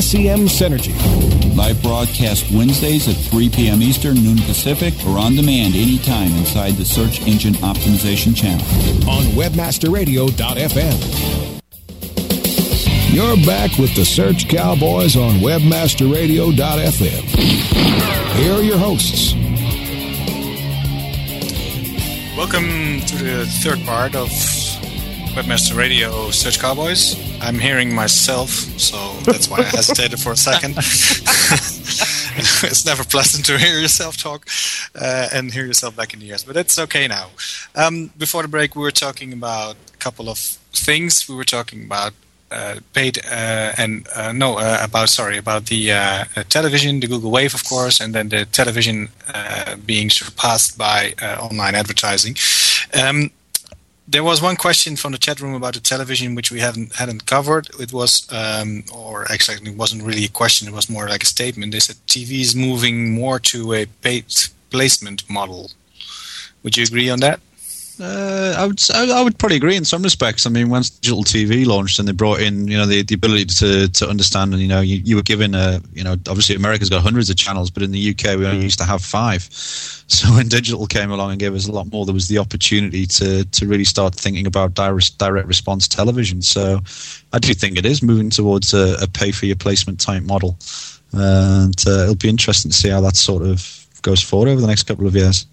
SEM 0.00 0.46
Synergy. 0.46 0.94
Live 1.56 1.82
broadcast 1.82 2.48
Wednesdays 2.52 3.08
at 3.08 3.16
3 3.16 3.48
p.m. 3.48 3.82
Eastern, 3.82 4.14
noon 4.14 4.38
Pacific, 4.38 4.94
or 5.06 5.18
on 5.18 5.34
demand 5.34 5.74
anytime 5.74 6.30
inside 6.32 6.74
the 6.74 6.84
Search 6.84 7.20
Engine 7.26 7.54
Optimization 7.54 8.36
channel. 8.36 8.64
on 9.10 9.24
webmasterradio.fm. 9.34 11.56
You're 13.12 13.36
back 13.44 13.76
with 13.76 13.92
the 13.96 14.04
Search 14.04 14.48
Cowboys 14.48 15.16
on 15.16 15.40
webmasterradio.fm. 15.40 17.22
Here 18.36 18.52
are 18.52 18.62
your 18.62 18.78
hosts. 18.78 19.34
Welcome 22.40 23.00
to 23.00 23.16
the 23.16 23.44
third 23.44 23.84
part 23.84 24.16
of 24.16 24.30
Webmaster 25.36 25.76
Radio 25.76 26.30
Search 26.30 26.58
Cowboys. 26.58 27.14
I'm 27.42 27.58
hearing 27.58 27.94
myself, 27.94 28.48
so 28.48 29.12
that's 29.30 29.50
why 29.50 29.58
I 29.58 29.62
hesitated 29.64 30.18
for 30.18 30.32
a 30.32 30.38
second. 30.38 30.70
it's 30.78 32.86
never 32.86 33.04
pleasant 33.04 33.44
to 33.44 33.58
hear 33.58 33.78
yourself 33.78 34.16
talk 34.16 34.48
uh, 34.94 35.28
and 35.34 35.52
hear 35.52 35.66
yourself 35.66 35.94
back 35.94 36.14
in 36.14 36.20
the 36.20 36.30
ears, 36.30 36.42
but 36.42 36.56
it's 36.56 36.78
okay 36.78 37.06
now. 37.06 37.26
Um, 37.74 38.10
before 38.16 38.40
the 38.40 38.48
break, 38.48 38.74
we 38.74 38.80
were 38.80 38.90
talking 38.90 39.34
about 39.34 39.76
a 39.92 39.98
couple 39.98 40.30
of 40.30 40.38
things. 40.38 41.28
We 41.28 41.34
were 41.34 41.44
talking 41.44 41.84
about 41.84 42.14
paid 42.92 43.18
uh, 43.24 43.72
and 43.78 44.06
uh, 44.14 44.32
no 44.32 44.58
uh, 44.58 44.78
about 44.82 45.08
sorry 45.08 45.38
about 45.38 45.66
the 45.66 45.92
uh, 45.92 46.24
uh, 46.36 46.42
television, 46.48 47.00
the 47.00 47.06
Google 47.06 47.30
Wave, 47.30 47.54
of 47.54 47.64
course, 47.64 48.00
and 48.00 48.14
then 48.14 48.28
the 48.28 48.44
television 48.46 49.08
uh, 49.32 49.76
being 49.86 50.10
surpassed 50.10 50.76
by 50.76 51.14
uh, 51.22 51.36
online 51.40 51.74
advertising. 51.74 52.36
Um, 52.92 53.30
there 54.08 54.24
was 54.24 54.42
one 54.42 54.56
question 54.56 54.96
from 54.96 55.12
the 55.12 55.18
chat 55.18 55.40
room 55.40 55.54
about 55.54 55.74
the 55.74 55.80
television 55.80 56.34
which 56.34 56.50
we 56.50 56.58
hadn't 56.58 56.96
hadn't 56.96 57.26
covered. 57.26 57.68
It 57.78 57.92
was, 57.92 58.26
um, 58.32 58.82
or 58.92 59.30
actually, 59.30 59.58
it 59.70 59.76
wasn't 59.76 60.02
really 60.02 60.24
a 60.24 60.28
question. 60.28 60.66
It 60.66 60.74
was 60.74 60.90
more 60.90 61.08
like 61.08 61.22
a 61.22 61.26
statement. 61.26 61.72
They 61.72 61.80
said 61.80 61.96
TV 62.06 62.40
is 62.40 62.56
moving 62.56 63.14
more 63.14 63.38
to 63.52 63.72
a 63.72 63.86
paid 63.86 64.24
placement 64.70 65.28
model. 65.30 65.70
Would 66.62 66.76
you 66.76 66.84
agree 66.84 67.08
on 67.08 67.20
that? 67.20 67.40
Uh, 68.00 68.54
I 68.56 68.66
would 68.66 68.80
I 68.94 69.22
would 69.22 69.38
probably 69.38 69.56
agree 69.56 69.76
in 69.76 69.84
some 69.84 70.02
respects. 70.02 70.46
I 70.46 70.50
mean, 70.50 70.70
once 70.70 70.88
digital 70.88 71.22
TV 71.22 71.66
launched 71.66 71.98
and 71.98 72.08
they 72.08 72.12
brought 72.12 72.40
in, 72.40 72.66
you 72.66 72.78
know, 72.78 72.86
the, 72.86 73.02
the 73.02 73.14
ability 73.14 73.44
to, 73.44 73.88
to 73.88 74.08
understand, 74.08 74.54
and 74.54 74.62
you 74.62 74.68
know, 74.68 74.80
you, 74.80 75.02
you 75.04 75.16
were 75.16 75.22
given 75.22 75.54
a, 75.54 75.82
you 75.92 76.02
know, 76.02 76.12
obviously 76.12 76.54
America's 76.54 76.88
got 76.88 77.02
hundreds 77.02 77.28
of 77.28 77.36
channels, 77.36 77.70
but 77.70 77.82
in 77.82 77.90
the 77.90 78.10
UK 78.10 78.38
we 78.38 78.46
only 78.46 78.62
used 78.62 78.78
to 78.78 78.84
have 78.84 79.02
five. 79.02 79.48
So 80.10 80.28
when 80.34 80.48
digital 80.48 80.88
came 80.88 81.12
along 81.12 81.30
and 81.30 81.38
gave 81.38 81.54
us 81.54 81.68
a 81.68 81.72
lot 81.72 81.86
more, 81.92 82.04
there 82.04 82.12
was 82.12 82.26
the 82.26 82.38
opportunity 82.38 83.06
to 83.06 83.44
to 83.44 83.66
really 83.68 83.84
start 83.84 84.12
thinking 84.12 84.44
about 84.44 84.74
direct 84.74 85.16
direct 85.18 85.46
response 85.46 85.86
television. 85.86 86.42
So 86.42 86.80
I 87.32 87.38
do 87.38 87.54
think 87.54 87.78
it 87.78 87.86
is 87.86 88.02
moving 88.02 88.28
towards 88.28 88.74
a, 88.74 88.96
a 89.00 89.06
pay 89.06 89.30
for 89.30 89.46
your 89.46 89.54
placement 89.54 90.00
type 90.00 90.24
model, 90.24 90.58
and 91.12 91.76
uh, 91.86 92.02
it'll 92.02 92.16
be 92.16 92.28
interesting 92.28 92.72
to 92.72 92.76
see 92.76 92.88
how 92.88 93.00
that 93.02 93.14
sort 93.14 93.44
of 93.44 93.86
goes 94.02 94.20
forward 94.20 94.48
over 94.48 94.60
the 94.60 94.66
next 94.66 94.82
couple 94.82 95.06
of 95.06 95.14
years. 95.14 95.46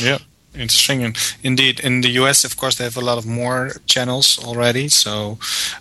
Yeah. 0.00 0.16
Interesting, 0.54 1.02
and 1.02 1.16
indeed, 1.42 1.80
in 1.80 2.00
the 2.00 2.10
US, 2.20 2.44
of 2.44 2.56
course, 2.56 2.76
they 2.76 2.84
have 2.84 2.96
a 2.96 3.00
lot 3.00 3.18
of 3.18 3.26
more 3.26 3.72
channels 3.86 4.38
already. 4.38 4.88
So 4.88 5.38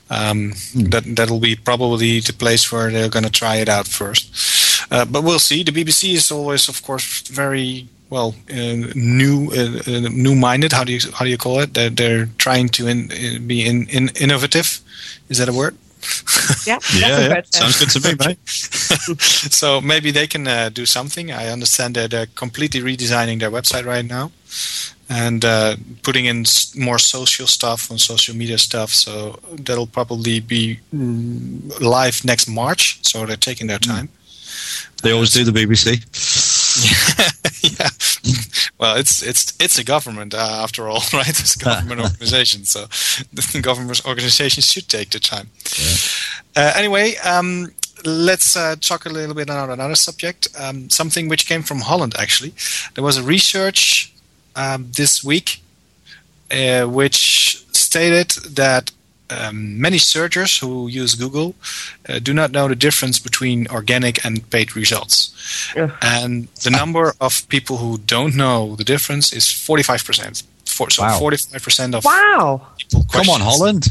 um, 0.09 0.53
that 0.75 1.03
that'll 1.05 1.39
be 1.39 1.55
probably 1.55 2.19
the 2.19 2.33
place 2.33 2.71
where 2.71 2.89
they're 2.89 3.09
going 3.09 3.25
to 3.25 3.31
try 3.31 3.57
it 3.57 3.69
out 3.69 3.87
first. 3.87 4.33
Uh, 4.91 5.05
but 5.05 5.23
we'll 5.23 5.39
see. 5.39 5.63
The 5.63 5.71
BBC 5.71 6.13
is 6.15 6.31
always, 6.31 6.67
of 6.69 6.81
course, 6.81 7.21
very 7.27 7.87
well 8.09 8.33
uh, 8.49 8.93
new 8.95 9.51
uh, 9.51 9.79
uh, 9.87 10.09
new-minded. 10.09 10.71
How 10.73 10.83
do 10.83 10.91
you 10.91 10.99
how 11.13 11.25
do 11.25 11.31
you 11.31 11.37
call 11.37 11.59
it? 11.59 11.73
They're, 11.73 11.89
they're 11.89 12.25
trying 12.37 12.69
to 12.69 12.87
in, 12.87 13.11
in, 13.11 13.47
be 13.47 13.65
in, 13.65 13.87
in, 13.89 14.09
innovative. 14.19 14.81
Is 15.29 15.37
that 15.37 15.49
a 15.49 15.53
word? 15.53 15.75
Yeah, 16.67 16.79
Yeah, 16.95 17.19
yeah. 17.27 17.41
sounds 17.51 17.79
good 17.79 17.91
to 17.91 17.99
me, 18.05 18.15
mate. 18.19 18.39
so 19.59 19.81
maybe 19.81 20.11
they 20.11 20.27
can 20.27 20.47
uh, 20.47 20.69
do 20.69 20.85
something. 20.85 21.31
I 21.31 21.47
understand 21.47 21.95
that 21.95 22.11
they're 22.11 22.27
completely 22.35 22.81
redesigning 22.81 23.39
their 23.39 23.51
website 23.51 23.85
right 23.85 24.05
now 24.05 24.31
and 25.09 25.45
uh, 25.45 25.75
putting 26.01 26.25
in 26.25 26.45
more 26.75 26.99
social 26.99 27.47
stuff 27.47 27.91
on 27.91 27.97
social 27.97 28.35
media 28.35 28.57
stuff. 28.57 28.89
So 28.89 29.39
that'll 29.51 29.87
probably 29.87 30.39
be 30.39 30.79
mm, 30.93 31.79
live 31.79 32.25
next 32.25 32.47
March. 32.47 32.99
So 33.05 33.25
they're 33.25 33.35
taking 33.37 33.67
their 33.67 33.79
time. 33.79 34.09
They 35.03 35.11
always 35.11 35.31
do 35.31 35.43
the 35.43 35.51
BBC. 35.51 35.99
yeah. 37.77 37.89
Well, 38.77 38.95
it's 38.95 39.21
it's 39.21 39.53
it's 39.59 39.77
a 39.77 39.83
government 39.83 40.33
uh, 40.33 40.63
after 40.63 40.87
all, 40.87 41.03
right? 41.13 41.27
It's 41.27 41.55
a 41.55 41.59
government 41.59 42.01
organization, 42.09 42.65
so 42.65 42.85
the 43.33 43.61
government 43.61 44.05
organizations 44.05 44.65
should 44.71 44.87
take 44.87 45.09
the 45.09 45.19
time. 45.19 45.49
Uh, 46.55 46.73
anyway, 46.75 47.15
um, 47.17 47.73
let's 48.05 48.55
uh, 48.55 48.75
talk 48.79 49.05
a 49.05 49.09
little 49.09 49.35
bit 49.35 49.49
on 49.49 49.69
another 49.69 49.95
subject. 49.95 50.47
Um, 50.57 50.89
something 50.89 51.27
which 51.27 51.47
came 51.47 51.63
from 51.63 51.81
Holland, 51.81 52.15
actually. 52.17 52.53
There 52.95 53.03
was 53.03 53.17
a 53.17 53.23
research 53.23 54.13
um, 54.55 54.87
this 54.91 55.23
week 55.23 55.61
uh, 56.51 56.85
which 56.85 57.65
stated 57.71 58.29
that 58.55 58.91
um, 59.29 59.79
many 59.81 59.97
searchers 59.97 60.59
who 60.59 60.87
use 60.87 61.15
Google 61.15 61.55
uh, 62.07 62.19
do 62.19 62.33
not 62.33 62.51
know 62.51 62.67
the 62.67 62.75
difference 62.75 63.17
between 63.17 63.67
organic 63.69 64.23
and 64.23 64.47
paid 64.51 64.75
results. 64.75 65.31
And 66.01 66.47
the 66.63 66.69
number 66.69 67.13
of 67.19 67.47
people 67.49 67.77
who 67.77 67.97
don't 67.97 68.35
know 68.35 68.75
the 68.75 68.83
difference 68.83 69.33
is 69.33 69.45
45%. 69.45 70.43
For, 70.65 70.89
so 70.89 71.03
Wow. 71.03 71.19
45% 71.19 71.95
of 71.95 72.03
Wow. 72.05 72.67
people 72.77 73.05
Come 73.11 73.29
on, 73.29 73.41
Holland. 73.41 73.87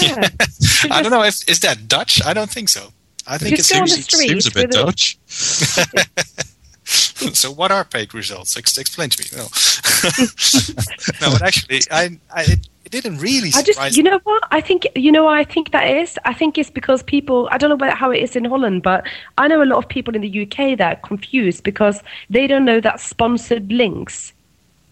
Yeah. 0.00 0.28
I 0.90 1.02
don't 1.02 1.10
know 1.10 1.22
if 1.24 1.46
is 1.48 1.60
that 1.60 1.88
Dutch. 1.88 2.24
I 2.24 2.32
don't 2.32 2.50
think 2.50 2.68
so. 2.68 2.92
I 3.26 3.36
think 3.38 3.56
Just 3.56 3.70
it 3.70 3.74
go 3.74 3.80
on 3.80 3.84
the 3.84 3.90
seems, 3.90 4.04
street 4.04 4.28
Seems 4.28 4.46
a 4.46 4.50
bit 4.52 4.70
Dutch. 4.70 5.18
so. 7.34 7.50
What 7.50 7.70
are 7.70 7.84
paid 7.84 8.14
results? 8.14 8.56
Ex- 8.56 8.78
explain 8.78 9.10
to 9.10 9.22
me. 9.22 9.28
No, 9.36 9.44
no, 11.20 11.32
but 11.32 11.42
actually, 11.42 11.80
I, 11.90 12.18
I 12.34 12.42
it, 12.42 12.68
it 12.84 12.90
didn't 12.90 13.18
really 13.18 13.50
I 13.54 13.62
just, 13.62 13.96
you 13.96 14.02
know 14.02 14.18
what? 14.24 14.42
I 14.50 14.60
think, 14.60 14.86
you 14.96 15.12
know, 15.12 15.24
what 15.24 15.36
I 15.36 15.44
think 15.44 15.70
that 15.72 15.88
is. 15.88 16.18
I 16.24 16.34
think 16.34 16.58
it's 16.58 16.70
because 16.70 17.02
people. 17.02 17.48
I 17.52 17.58
don't 17.58 17.78
know 17.78 17.90
how 17.90 18.10
it 18.10 18.22
is 18.22 18.34
in 18.34 18.44
Holland, 18.44 18.82
but 18.82 19.06
I 19.38 19.48
know 19.48 19.62
a 19.62 19.64
lot 19.64 19.78
of 19.78 19.88
people 19.88 20.14
in 20.14 20.22
the 20.22 20.42
UK 20.42 20.78
that 20.78 20.98
are 20.98 21.06
confused 21.06 21.62
because 21.62 22.02
they 22.30 22.46
don't 22.46 22.64
know 22.64 22.80
that 22.80 23.00
sponsored 23.00 23.70
links, 23.70 24.32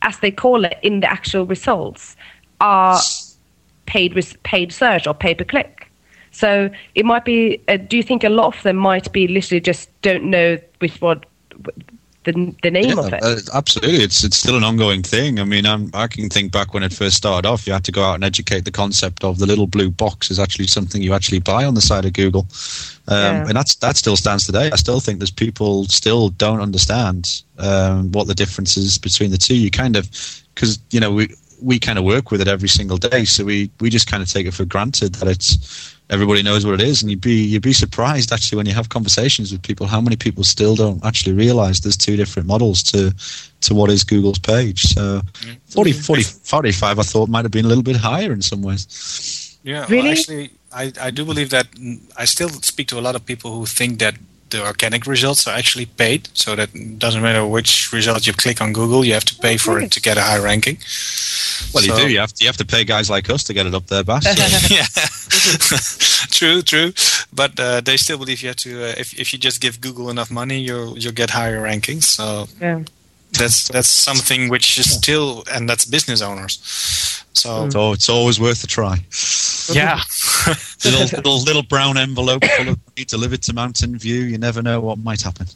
as 0.03 0.19
they 0.21 0.31
call 0.31 0.65
it 0.65 0.79
in 0.83 1.01
the 1.01 1.11
actual 1.11 1.47
results, 1.47 2.17
are 2.61 3.01
paid 3.87 4.15
res- 4.15 4.37
paid 4.43 4.73
search 4.73 5.07
or 5.07 5.15
pay 5.15 5.35
per 5.35 5.45
click. 5.45 5.91
So 6.31 6.71
it 6.95 7.05
might 7.05 7.25
be. 7.25 7.61
Uh, 7.69 7.79
do 7.79 7.97
you 7.97 8.03
think 8.03 8.23
a 8.23 8.29
lot 8.29 8.55
of 8.55 8.63
them 8.63 8.77
might 8.77 9.11
be 9.13 9.27
literally 9.27 9.61
just 9.61 9.89
don't 10.03 10.25
know 10.25 10.59
which 10.79 11.01
what 11.01 11.25
the 12.33 12.55
the 12.63 12.71
name 12.71 12.99
of 12.99 13.13
it? 13.13 13.23
Uh, 13.23 13.37
absolutely, 13.55 14.03
it's 14.05 14.25
it's 14.25 14.37
still 14.37 14.57
an 14.57 14.65
ongoing 14.65 15.03
thing. 15.03 15.39
I 15.41 15.45
mean, 15.45 15.67
I'm, 15.67 15.91
I 15.95 16.07
can 16.07 16.29
think 16.29 16.53
back 16.53 16.75
when 16.75 16.83
it 16.83 16.93
first 16.93 17.17
started 17.17 17.49
off. 17.49 17.67
You 17.67 17.73
had 17.73 17.85
to 17.85 17.93
go 17.93 18.03
out 18.03 18.15
and 18.15 18.25
educate 18.25 18.65
the 18.65 18.71
concept 18.71 19.25
of 19.25 19.39
the 19.39 19.47
little 19.47 19.67
blue 19.67 19.91
box 19.91 20.31
is 20.31 20.39
actually 20.39 20.67
something 20.67 21.03
you 21.03 21.15
actually 21.15 21.41
buy 21.41 21.65
on 21.65 21.75
the 21.75 21.81
side 21.81 22.05
of 22.05 22.13
Google, 22.13 22.47
um, 23.09 23.17
Yeah. 23.17 23.49
and 23.49 23.57
that's 23.57 23.75
that 23.77 23.97
still 23.97 24.17
stands 24.17 24.47
today. 24.47 24.71
I 24.73 24.77
still 24.77 25.01
think 25.01 25.19
there's 25.19 25.31
people 25.31 25.85
still 25.87 26.29
don't 26.31 26.61
understand 26.61 27.43
um, 27.59 28.13
what 28.13 28.27
the 28.27 28.35
difference 28.35 28.77
is 28.77 28.99
between 28.99 29.31
the 29.31 29.39
two. 29.39 29.57
You 29.57 29.71
kind 29.71 29.97
of 29.97 30.09
because 30.55 30.79
you 30.91 31.01
know 31.01 31.13
we 31.13 31.35
we 31.61 31.79
kind 31.79 31.99
of 31.99 32.05
work 32.05 32.31
with 32.31 32.41
it 32.41 32.49
every 32.49 32.69
single 32.69 32.99
day, 32.99 33.25
so 33.25 33.45
we 33.45 33.71
we 33.81 33.91
just 33.91 34.07
kind 34.11 34.23
of 34.23 34.31
take 34.31 34.47
it 34.47 34.55
for 34.55 34.65
granted 34.65 35.15
that 35.17 35.29
it's 35.29 35.97
everybody 36.11 36.43
knows 36.43 36.65
what 36.65 36.75
it 36.75 36.81
is, 36.81 37.03
and 37.03 37.11
you'd 37.11 37.21
be 37.21 37.45
you'd 37.45 37.63
be 37.63 37.73
surprised 37.73 38.33
actually 38.33 38.57
when 38.57 38.67
you 38.67 38.75
have 38.75 38.89
conversations 38.89 39.53
with 39.53 39.63
people 39.63 39.87
how 39.87 40.01
many 40.01 40.17
people 40.17 40.45
still 40.45 40.75
don't 40.75 41.05
actually 41.05 41.35
realize 41.35 41.81
there's 41.81 41.97
two 41.97 42.17
different 42.17 42.49
models 42.49 42.83
to 42.85 43.13
to 43.61 43.75
what 43.75 43.91
is 43.91 44.05
Google's 44.05 44.39
page. 44.39 44.83
So 44.83 45.21
40, 45.67 45.93
40 45.93 46.23
45 46.23 46.99
I 46.99 47.03
thought 47.03 47.29
might 47.29 47.45
have 47.45 47.53
been 47.53 47.65
a 47.65 47.69
little 47.69 47.85
bit 47.85 47.97
higher 47.97 48.33
in 48.33 48.43
some 48.43 48.63
ways. 48.63 49.59
Yeah, 49.65 49.81
well, 49.81 49.89
Really? 49.89 50.11
actually, 50.11 50.51
I, 50.73 50.93
I 51.01 51.11
do 51.11 51.25
believe 51.25 51.51
that 51.51 51.71
mm, 51.73 52.01
I 52.17 52.25
still 52.25 52.49
speak 52.49 52.89
to 52.89 52.99
a 52.99 53.03
lot 53.03 53.17
of 53.17 53.27
people 53.27 53.51
who 53.53 53.67
think 53.67 53.99
that 53.99 54.15
the 54.51 54.65
organic 54.65 55.07
results 55.07 55.47
are 55.47 55.55
actually 55.55 55.87
paid, 55.87 56.29
so 56.33 56.57
that 56.57 56.75
it 56.75 56.99
doesn't 56.99 57.21
matter 57.21 57.45
which 57.47 57.93
result 57.93 58.27
you 58.27 58.33
click 58.33 58.63
on 58.63 58.73
Google, 58.73 59.05
you 59.05 59.13
have 59.13 59.25
to 59.27 59.35
pay 59.35 59.59
for 59.59 59.79
it 59.79 59.93
to 59.93 60.01
get 60.01 60.17
a 60.17 60.23
high 60.23 60.39
ranking. 60.39 60.79
Well, 61.75 61.85
you 61.85 61.95
do. 61.97 62.09
You 62.11 62.21
have 62.21 62.33
to, 62.33 62.45
you 62.45 62.49
have 62.49 62.57
to 62.59 62.65
pay 62.65 62.85
guys 62.85 63.09
like 63.11 63.29
us 63.31 63.45
to 63.45 63.53
get 63.55 63.67
it 63.67 63.75
up 63.75 63.87
there, 63.87 64.05
Bas. 64.09 64.25
yeah, 64.71 64.87
true, 66.31 66.63
true. 66.63 66.93
But 67.33 67.59
uh, 67.61 67.81
they 67.81 67.97
still 67.97 68.19
believe 68.19 68.43
you 68.43 68.49
have 68.49 68.57
to. 68.57 68.85
Uh, 68.85 68.95
if 68.99 69.13
if 69.19 69.33
you 69.33 69.39
just 69.39 69.61
give 69.61 69.81
Google 69.81 70.11
enough 70.11 70.31
money, 70.31 70.59
you'll 70.61 70.97
you'll 70.99 71.13
get 71.15 71.31
higher 71.31 71.61
rankings. 71.63 72.05
So 72.05 72.47
Yeah. 72.61 72.83
that's 73.33 73.69
that's 73.69 73.89
something 73.89 74.49
which 74.51 74.79
is 74.79 74.91
still, 74.93 75.45
and 75.53 75.69
that's 75.69 75.85
business 75.85 76.23
owners. 76.23 76.59
So 77.35 77.69
So 77.71 77.93
it's 77.93 78.09
always 78.09 78.39
worth 78.41 78.65
a 78.65 78.67
try. 78.67 78.97
yeah, 79.73 80.01
little, 80.85 81.07
little 81.17 81.41
little 81.45 81.63
brown 81.63 81.97
envelope 81.99 82.45
full 82.45 82.69
of 82.71 82.79
money 82.89 83.05
delivered 83.07 83.43
to 83.43 83.53
Mountain 83.53 83.99
View. 83.99 84.21
You 84.23 84.39
never 84.39 84.63
know 84.63 84.81
what 84.81 84.99
might 84.99 85.23
happen. 85.23 85.47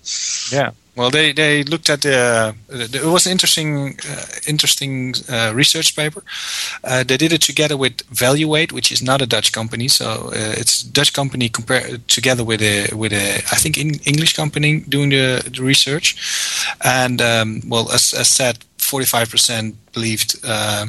Yeah. 0.53 0.71
Well, 0.95 1.11
they, 1.11 1.33
they 1.33 1.63
looked 1.65 1.89
at 1.89 2.03
the. 2.03 2.55
It 2.69 3.05
was 3.05 3.25
an 3.25 3.33
interesting 3.33 3.99
uh, 4.11 4.27
interesting 4.47 5.15
uh, 5.27 5.53
research 5.55 5.97
paper. 5.97 6.23
Uh, 6.85 7.03
they 7.03 7.17
did 7.17 7.33
it 7.33 7.41
together 7.41 7.79
with 7.79 8.03
Valuate, 8.11 8.73
which 8.73 8.93
is 8.93 9.03
not 9.03 9.23
a 9.23 9.27
Dutch 9.27 9.53
company. 9.53 9.89
So 9.89 10.05
uh, 10.05 10.33
it's 10.35 10.83
a 10.83 10.93
Dutch 10.93 11.15
company 11.15 11.49
compared 11.49 12.07
together 12.09 12.45
with 12.45 12.61
a 12.61 12.95
with 12.95 13.15
a 13.15 13.37
I 13.37 13.57
think 13.57 13.79
in 13.79 14.01
English 14.05 14.35
company 14.37 14.81
doing 14.81 15.09
the, 15.11 15.43
the 15.51 15.63
research. 15.63 16.15
And 16.85 17.23
um, 17.23 17.63
well, 17.67 17.91
as, 17.91 18.13
as 18.13 18.29
said, 18.29 18.59
forty 18.77 19.07
five 19.07 19.31
percent 19.31 19.77
believed 19.95 20.37
uh, 20.45 20.87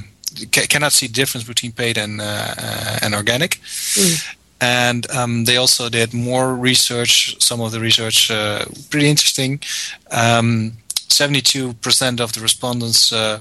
ca- 0.51 0.67
cannot 0.67 0.91
see 0.91 1.07
difference 1.07 1.47
between 1.47 1.71
paid 1.71 1.97
and 1.97 2.19
uh, 2.19 2.99
and 3.01 3.15
organic 3.15 3.61
and 4.61 5.09
um, 5.11 5.45
they 5.45 5.57
also 5.57 5.89
did 5.89 6.13
more 6.13 6.55
research. 6.55 7.35
Some 7.41 7.61
of 7.61 7.71
the 7.71 7.79
research 7.79 8.31
uh, 8.31 8.65
pretty 8.89 9.07
interesting. 9.07 9.59
Um, 10.11 10.73
Seventy-two 11.09 11.73
percent 11.73 12.19
of 12.19 12.33
the 12.33 12.41
respondents 12.41 13.13
uh, 13.13 13.39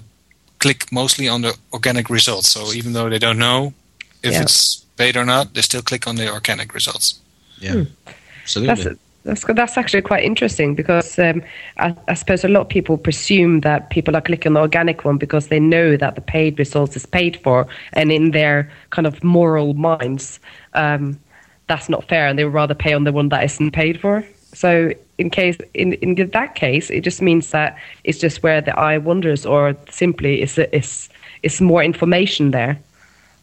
click 0.58 0.92
mostly 0.92 1.26
on 1.28 1.40
the 1.42 1.56
organic 1.72 2.10
results. 2.10 2.50
So 2.50 2.72
even 2.72 2.92
though 2.92 3.08
they 3.08 3.18
don't 3.18 3.38
know 3.38 3.72
if 4.22 4.32
Yeah. 4.32 4.42
it's 4.42 4.84
paid 4.96 5.16
or 5.16 5.24
not, 5.24 5.54
they 5.54 5.62
still 5.62 5.82
click 5.82 6.06
on 6.06 6.16
the 6.16 6.30
organic 6.30 6.74
results. 6.74 7.20
Yeah, 7.58 7.84
absolutely. 8.42 8.84
That's 8.84 8.98
That's 9.24 9.44
that's 9.44 9.78
actually 9.78 10.02
quite 10.02 10.24
interesting 10.24 10.74
because 10.74 11.18
um, 11.18 11.42
I, 11.78 11.94
I, 12.08 12.14
suppose 12.14 12.44
a 12.44 12.48
lot 12.48 12.62
of 12.62 12.68
people 12.68 12.98
presume 12.98 13.60
that 13.60 13.88
people 13.90 14.16
are 14.16 14.20
clicking 14.20 14.50
on 14.50 14.54
the 14.54 14.60
organic 14.60 15.04
one 15.04 15.16
because 15.16 15.46
they 15.46 15.60
know 15.60 15.96
that 15.96 16.16
the 16.16 16.20
paid 16.20 16.58
results 16.58 16.96
is 16.96 17.06
paid 17.06 17.36
for, 17.44 17.66
and 17.92 18.10
in 18.10 18.32
their 18.32 18.68
kind 18.90 19.06
of 19.06 19.22
moral 19.22 19.74
minds, 19.74 20.40
um, 20.74 21.18
that's 21.66 21.88
not 21.88 22.08
fair, 22.08 22.26
and 22.26 22.38
they 22.38 22.44
would 22.44 22.54
rather 22.54 22.74
pay 22.74 22.92
on 22.92 23.04
the 23.04 23.12
one 23.12 23.28
that 23.30 23.44
isn't 23.44 23.72
paid 23.72 24.00
for. 24.00 24.24
So 24.54 24.92
in 25.18 25.30
case 25.30 25.56
in 25.74 25.94
in 25.94 26.14
that 26.30 26.54
case, 26.54 26.90
it 26.90 27.00
just 27.00 27.22
means 27.22 27.50
that 27.50 27.78
it's 28.04 28.18
just 28.18 28.42
where 28.42 28.60
the 28.60 28.78
eye 28.78 28.98
wanders, 28.98 29.46
or 29.46 29.76
simply 29.90 30.42
is 30.42 30.58
is 30.58 31.08
is 31.42 31.60
more 31.60 31.82
information 31.82 32.50
there. 32.50 32.78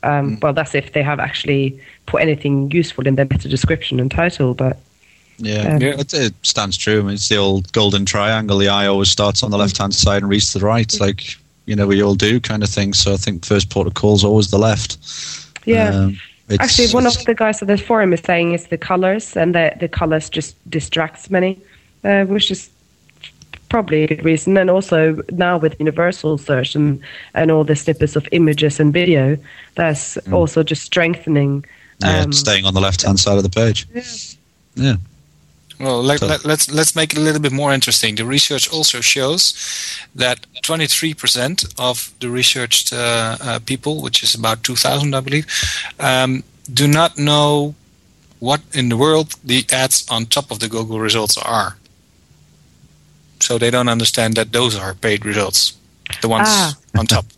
Um, 0.03 0.37
mm. 0.37 0.41
Well, 0.41 0.53
that's 0.53 0.75
if 0.75 0.93
they 0.93 1.03
have 1.03 1.19
actually 1.19 1.79
put 2.05 2.21
anything 2.21 2.71
useful 2.71 3.07
in 3.07 3.15
their 3.15 3.25
meta 3.25 3.49
description 3.49 3.99
and 3.99 4.09
title, 4.09 4.53
but 4.53 4.77
yeah, 5.39 5.73
um, 5.73 5.81
yeah. 5.81 5.99
It, 5.99 6.13
it, 6.13 6.33
stands 6.43 6.77
true. 6.77 6.99
I 6.99 7.03
mean, 7.03 7.13
it's 7.13 7.29
the 7.29 7.37
old 7.37 7.71
golden 7.71 8.05
triangle. 8.05 8.57
The 8.57 8.67
eye 8.67 8.87
always 8.87 9.09
starts 9.09 9.41
on 9.43 9.51
the 9.51 9.57
left 9.57 9.77
hand 9.77 9.93
side 9.93 10.21
and 10.21 10.29
reads 10.29 10.51
to 10.53 10.59
the 10.59 10.65
right, 10.65 10.93
like 10.99 11.35
you 11.65 11.75
know 11.75 11.87
we 11.87 12.03
all 12.03 12.15
do, 12.15 12.39
kind 12.39 12.63
of 12.63 12.69
thing. 12.69 12.93
So 12.93 13.13
I 13.13 13.17
think 13.17 13.45
first 13.45 13.69
port 13.69 13.87
of 13.87 13.93
call 13.93 14.15
is 14.15 14.23
always 14.23 14.51
the 14.51 14.59
left. 14.59 14.97
Yeah. 15.65 15.89
Um, 15.89 16.19
Actually, 16.59 16.87
one 16.89 17.05
of 17.05 17.23
the 17.25 17.35
guys 17.35 17.61
at 17.61 17.67
the 17.67 17.77
forum 17.77 18.13
is 18.13 18.21
saying 18.21 18.53
it's 18.53 18.67
the 18.67 18.77
colors, 18.77 19.37
and 19.37 19.53
the 19.53 19.73
the 19.79 19.87
colors 19.87 20.29
just 20.29 20.55
distracts 20.69 21.29
many, 21.29 21.59
uh, 22.03 22.25
which 22.25 22.49
is 22.49 22.69
probably 23.69 24.03
a 24.03 24.07
good 24.07 24.25
reason. 24.25 24.57
And 24.57 24.69
also 24.69 25.21
now 25.31 25.57
with 25.57 25.79
universal 25.79 26.37
search 26.37 26.75
and, 26.75 26.99
and 27.35 27.51
all 27.51 27.63
the 27.63 27.75
snippets 27.75 28.15
of 28.15 28.27
images 28.31 28.79
and 28.79 28.91
video, 28.91 29.37
that's 29.75 30.15
mm. 30.15 30.33
also 30.33 30.63
just 30.63 30.83
strengthening. 30.83 31.65
Yeah, 31.99 32.21
um, 32.21 32.33
staying 32.33 32.65
on 32.65 32.73
the 32.73 32.81
left 32.81 33.03
hand 33.03 33.19
side 33.19 33.37
of 33.37 33.43
the 33.43 33.49
page. 33.49 33.87
Yeah. 33.93 34.03
yeah. 34.75 34.95
Well, 35.79 36.03
let, 36.03 36.21
us 36.21 36.43
let's, 36.43 36.69
let's 36.69 36.93
make 36.93 37.13
it 37.13 37.17
a 37.17 37.21
little 37.21 37.41
bit 37.41 37.53
more 37.53 37.73
interesting. 37.73 38.15
The 38.15 38.25
research 38.25 38.71
also 38.71 38.99
shows 38.99 39.53
that 40.13 40.45
23% 40.63 41.73
of 41.79 42.13
the 42.19 42.29
researched 42.29 42.91
uh, 42.91 43.37
uh, 43.39 43.59
people, 43.65 44.01
which 44.01 44.21
is 44.21 44.35
about 44.35 44.63
2,000, 44.63 45.15
I 45.15 45.21
believe, 45.21 45.47
um, 45.99 46.43
do 46.73 46.85
not 46.87 47.17
know 47.17 47.75
what 48.39 48.61
in 48.73 48.89
the 48.89 48.97
world 48.97 49.35
the 49.43 49.65
ads 49.71 50.05
on 50.09 50.25
top 50.25 50.51
of 50.51 50.59
the 50.59 50.67
Google 50.67 50.99
results 50.99 51.37
are. 51.37 51.77
So 53.39 53.57
they 53.57 53.71
don't 53.71 53.87
understand 53.87 54.35
that 54.35 54.51
those 54.51 54.77
are 54.77 54.93
paid 54.93 55.25
results, 55.25 55.77
the 56.21 56.27
ones 56.27 56.47
ah. 56.49 56.73
on 56.97 57.05
top. 57.05 57.25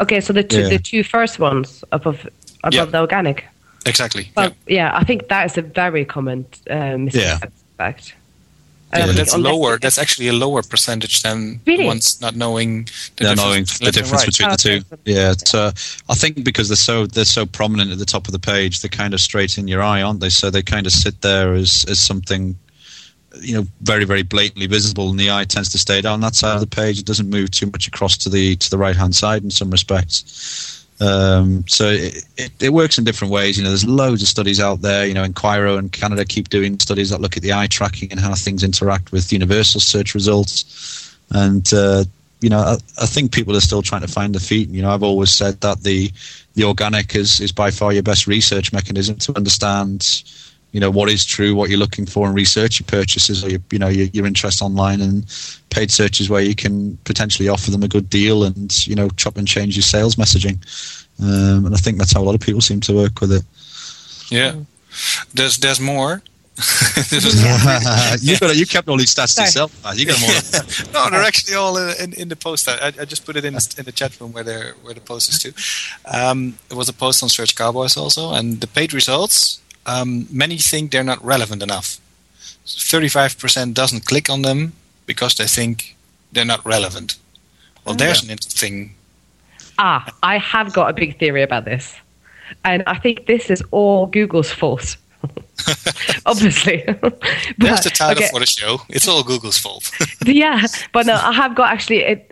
Okay, 0.00 0.20
so 0.20 0.32
the 0.32 0.42
two, 0.42 0.62
yeah. 0.62 0.70
the 0.70 0.78
two 0.80 1.04
first 1.04 1.38
ones 1.38 1.84
above 1.92 2.26
above 2.64 2.74
yeah. 2.74 2.84
the 2.84 2.98
organic. 2.98 3.44
Exactly. 3.86 4.30
Well, 4.36 4.52
yeah. 4.66 4.76
yeah. 4.76 4.96
I 4.96 5.04
think 5.04 5.28
that 5.28 5.46
is 5.46 5.58
a 5.58 5.62
very 5.62 6.04
common 6.04 6.46
uh, 6.70 6.96
misconception. 6.96 7.50
Yeah. 7.78 8.20
Yeah, 8.96 9.06
um, 9.06 9.16
that's 9.16 9.36
lower. 9.36 9.78
That's 9.78 9.98
actually 9.98 10.28
a 10.28 10.32
lower 10.32 10.62
percentage 10.62 11.22
than 11.22 11.60
really? 11.66 11.84
ones 11.84 12.20
not 12.20 12.36
knowing 12.36 12.84
the 13.16 13.24
yeah, 13.24 13.34
knowing 13.34 13.64
the 13.64 13.90
difference 13.92 14.12
right. 14.12 14.26
between 14.26 14.50
the 14.50 14.56
two. 14.56 14.96
Yeah, 15.04 15.34
uh, 15.52 15.72
I 16.08 16.14
think 16.14 16.44
because 16.44 16.68
they're 16.68 16.76
so 16.76 17.06
they're 17.06 17.24
so 17.24 17.46
prominent 17.46 17.90
at 17.90 17.98
the 17.98 18.04
top 18.04 18.26
of 18.26 18.32
the 18.32 18.38
page, 18.38 18.80
they're 18.80 18.88
kind 18.88 19.14
of 19.14 19.20
straight 19.20 19.58
in 19.58 19.66
your 19.68 19.82
eye, 19.82 20.02
aren't 20.02 20.20
they? 20.20 20.28
So 20.28 20.50
they 20.50 20.62
kind 20.62 20.86
of 20.86 20.92
sit 20.92 21.22
there 21.22 21.54
as 21.54 21.84
as 21.88 21.98
something, 22.00 22.56
you 23.40 23.54
know, 23.54 23.66
very 23.80 24.04
very 24.04 24.22
blatantly 24.22 24.66
visible, 24.66 25.10
and 25.10 25.18
the 25.18 25.30
eye 25.30 25.44
tends 25.44 25.70
to 25.70 25.78
stay 25.78 26.00
down 26.00 26.20
that 26.20 26.36
side 26.36 26.54
of 26.54 26.60
the 26.60 26.66
page. 26.66 26.98
It 27.00 27.06
doesn't 27.06 27.28
move 27.28 27.50
too 27.50 27.66
much 27.66 27.88
across 27.88 28.16
to 28.18 28.28
the 28.28 28.56
to 28.56 28.70
the 28.70 28.78
right 28.78 28.96
hand 28.96 29.16
side 29.16 29.42
in 29.42 29.50
some 29.50 29.70
respects. 29.70 30.83
Um, 31.00 31.66
so 31.66 31.88
it, 31.88 32.24
it, 32.36 32.52
it, 32.60 32.72
works 32.72 32.98
in 32.98 33.04
different 33.04 33.32
ways. 33.32 33.58
You 33.58 33.64
know, 33.64 33.70
there's 33.70 33.86
loads 33.86 34.22
of 34.22 34.28
studies 34.28 34.60
out 34.60 34.80
there. 34.80 35.06
You 35.06 35.14
know, 35.14 35.24
Enquiro 35.24 35.76
and 35.76 35.90
Canada 35.90 36.24
keep 36.24 36.50
doing 36.50 36.78
studies 36.78 37.10
that 37.10 37.20
look 37.20 37.36
at 37.36 37.42
the 37.42 37.52
eye 37.52 37.66
tracking 37.66 38.12
and 38.12 38.20
how 38.20 38.34
things 38.34 38.62
interact 38.62 39.10
with 39.10 39.32
universal 39.32 39.80
search 39.80 40.14
results. 40.14 41.16
And 41.30 41.68
uh, 41.74 42.04
you 42.40 42.48
know, 42.48 42.58
I, 42.58 42.76
I, 43.00 43.06
think 43.06 43.32
people 43.32 43.56
are 43.56 43.60
still 43.60 43.82
trying 43.82 44.02
to 44.02 44.08
find 44.08 44.34
the 44.34 44.40
feet. 44.40 44.68
You 44.68 44.82
know, 44.82 44.90
I've 44.90 45.02
always 45.02 45.32
said 45.32 45.60
that 45.62 45.82
the 45.82 46.12
the 46.54 46.64
organic 46.64 47.16
is 47.16 47.40
is 47.40 47.52
by 47.52 47.70
far 47.70 47.92
your 47.92 48.02
best 48.02 48.26
research 48.26 48.72
mechanism 48.72 49.16
to 49.16 49.36
understand 49.36 50.22
you 50.74 50.80
know 50.80 50.90
what 50.90 51.08
is 51.08 51.24
true, 51.24 51.54
what 51.54 51.70
you're 51.70 51.78
looking 51.78 52.04
for, 52.04 52.26
and 52.26 52.34
research 52.34 52.80
your 52.80 52.86
purchases 52.88 53.44
or 53.44 53.48
your 53.48 53.60
you 53.70 53.78
know 53.78 53.86
your, 53.86 54.08
your 54.08 54.26
interest 54.26 54.60
online 54.60 55.00
and 55.00 55.24
paid 55.70 55.92
searches 55.92 56.28
where 56.28 56.42
you 56.42 56.56
can 56.56 56.98
potentially 57.04 57.48
offer 57.48 57.70
them 57.70 57.84
a 57.84 57.88
good 57.88 58.10
deal 58.10 58.42
and 58.42 58.84
you 58.84 58.96
know 58.96 59.08
chop 59.10 59.36
and 59.36 59.46
change 59.46 59.76
your 59.76 59.84
sales 59.84 60.16
messaging. 60.16 60.58
Um, 61.22 61.66
and 61.66 61.74
I 61.76 61.78
think 61.78 61.98
that's 61.98 62.12
how 62.12 62.22
a 62.22 62.26
lot 62.26 62.34
of 62.34 62.40
people 62.40 62.60
seem 62.60 62.80
to 62.80 62.92
work 62.92 63.20
with 63.20 63.32
it. 63.32 63.44
Yeah, 64.30 64.56
there's 65.32 65.58
there's 65.58 65.80
more. 65.80 66.22
you 68.20 68.38
got 68.38 68.56
you 68.56 68.66
kept 68.66 68.88
all 68.88 68.96
these 68.96 69.14
stats 69.14 69.34
Sorry. 69.34 69.46
yourself. 69.46 69.70
You 69.94 70.06
got 70.06 70.18
them 70.18 70.28
all. 70.28 71.04
no, 71.04 71.10
they're 71.10 71.26
actually 71.26 71.54
all 71.54 71.76
in, 71.76 71.94
in, 72.02 72.12
in 72.22 72.28
the 72.28 72.36
post. 72.36 72.68
I, 72.68 72.88
I, 72.88 73.04
just 73.04 73.24
put 73.24 73.36
it 73.36 73.44
in 73.44 73.54
in 73.54 73.84
the 73.84 73.92
chat 73.92 74.20
room 74.20 74.32
where 74.32 74.42
they 74.42 74.72
where 74.82 74.94
the 74.94 75.00
post 75.00 75.30
is 75.30 75.38
to. 75.38 75.52
Um, 76.04 76.58
it 76.68 76.74
was 76.74 76.88
a 76.88 76.92
post 76.92 77.22
on 77.22 77.28
Search 77.28 77.54
Cowboys 77.54 77.96
also, 77.96 78.32
and 78.32 78.60
the 78.60 78.66
paid 78.66 78.92
results 78.92 79.60
um, 79.86 80.26
many 80.30 80.58
think 80.58 80.90
they're 80.90 81.04
not 81.04 81.24
relevant 81.24 81.62
enough. 81.62 82.00
35% 82.66 83.74
doesn't 83.74 84.06
click 84.06 84.30
on 84.30 84.42
them 84.42 84.72
because 85.06 85.34
they 85.34 85.46
think 85.46 85.96
they're 86.32 86.44
not 86.44 86.64
relevant. 86.64 87.16
Well, 87.84 87.94
there's 87.94 88.22
an 88.22 88.30
interesting. 88.30 88.94
Ah, 89.78 90.10
I 90.22 90.38
have 90.38 90.72
got 90.72 90.88
a 90.90 90.92
big 90.94 91.18
theory 91.18 91.42
about 91.42 91.64
this. 91.64 91.94
And 92.64 92.82
I 92.86 92.98
think 92.98 93.26
this 93.26 93.50
is 93.50 93.62
all 93.70 94.06
Google's 94.06 94.50
fault. 94.50 94.96
Obviously. 96.26 96.84
but, 97.00 97.20
That's 97.58 97.84
the 97.84 97.90
title 97.90 98.22
okay. 98.22 98.30
for 98.32 98.40
the 98.40 98.46
show. 98.46 98.80
It's 98.88 99.08
all 99.08 99.22
Google's 99.22 99.58
fault. 99.58 99.90
yeah, 100.24 100.66
but 100.92 101.06
no, 101.06 101.14
I 101.14 101.32
have 101.32 101.54
got 101.54 101.70
actually 101.70 102.02
a, 102.04 102.26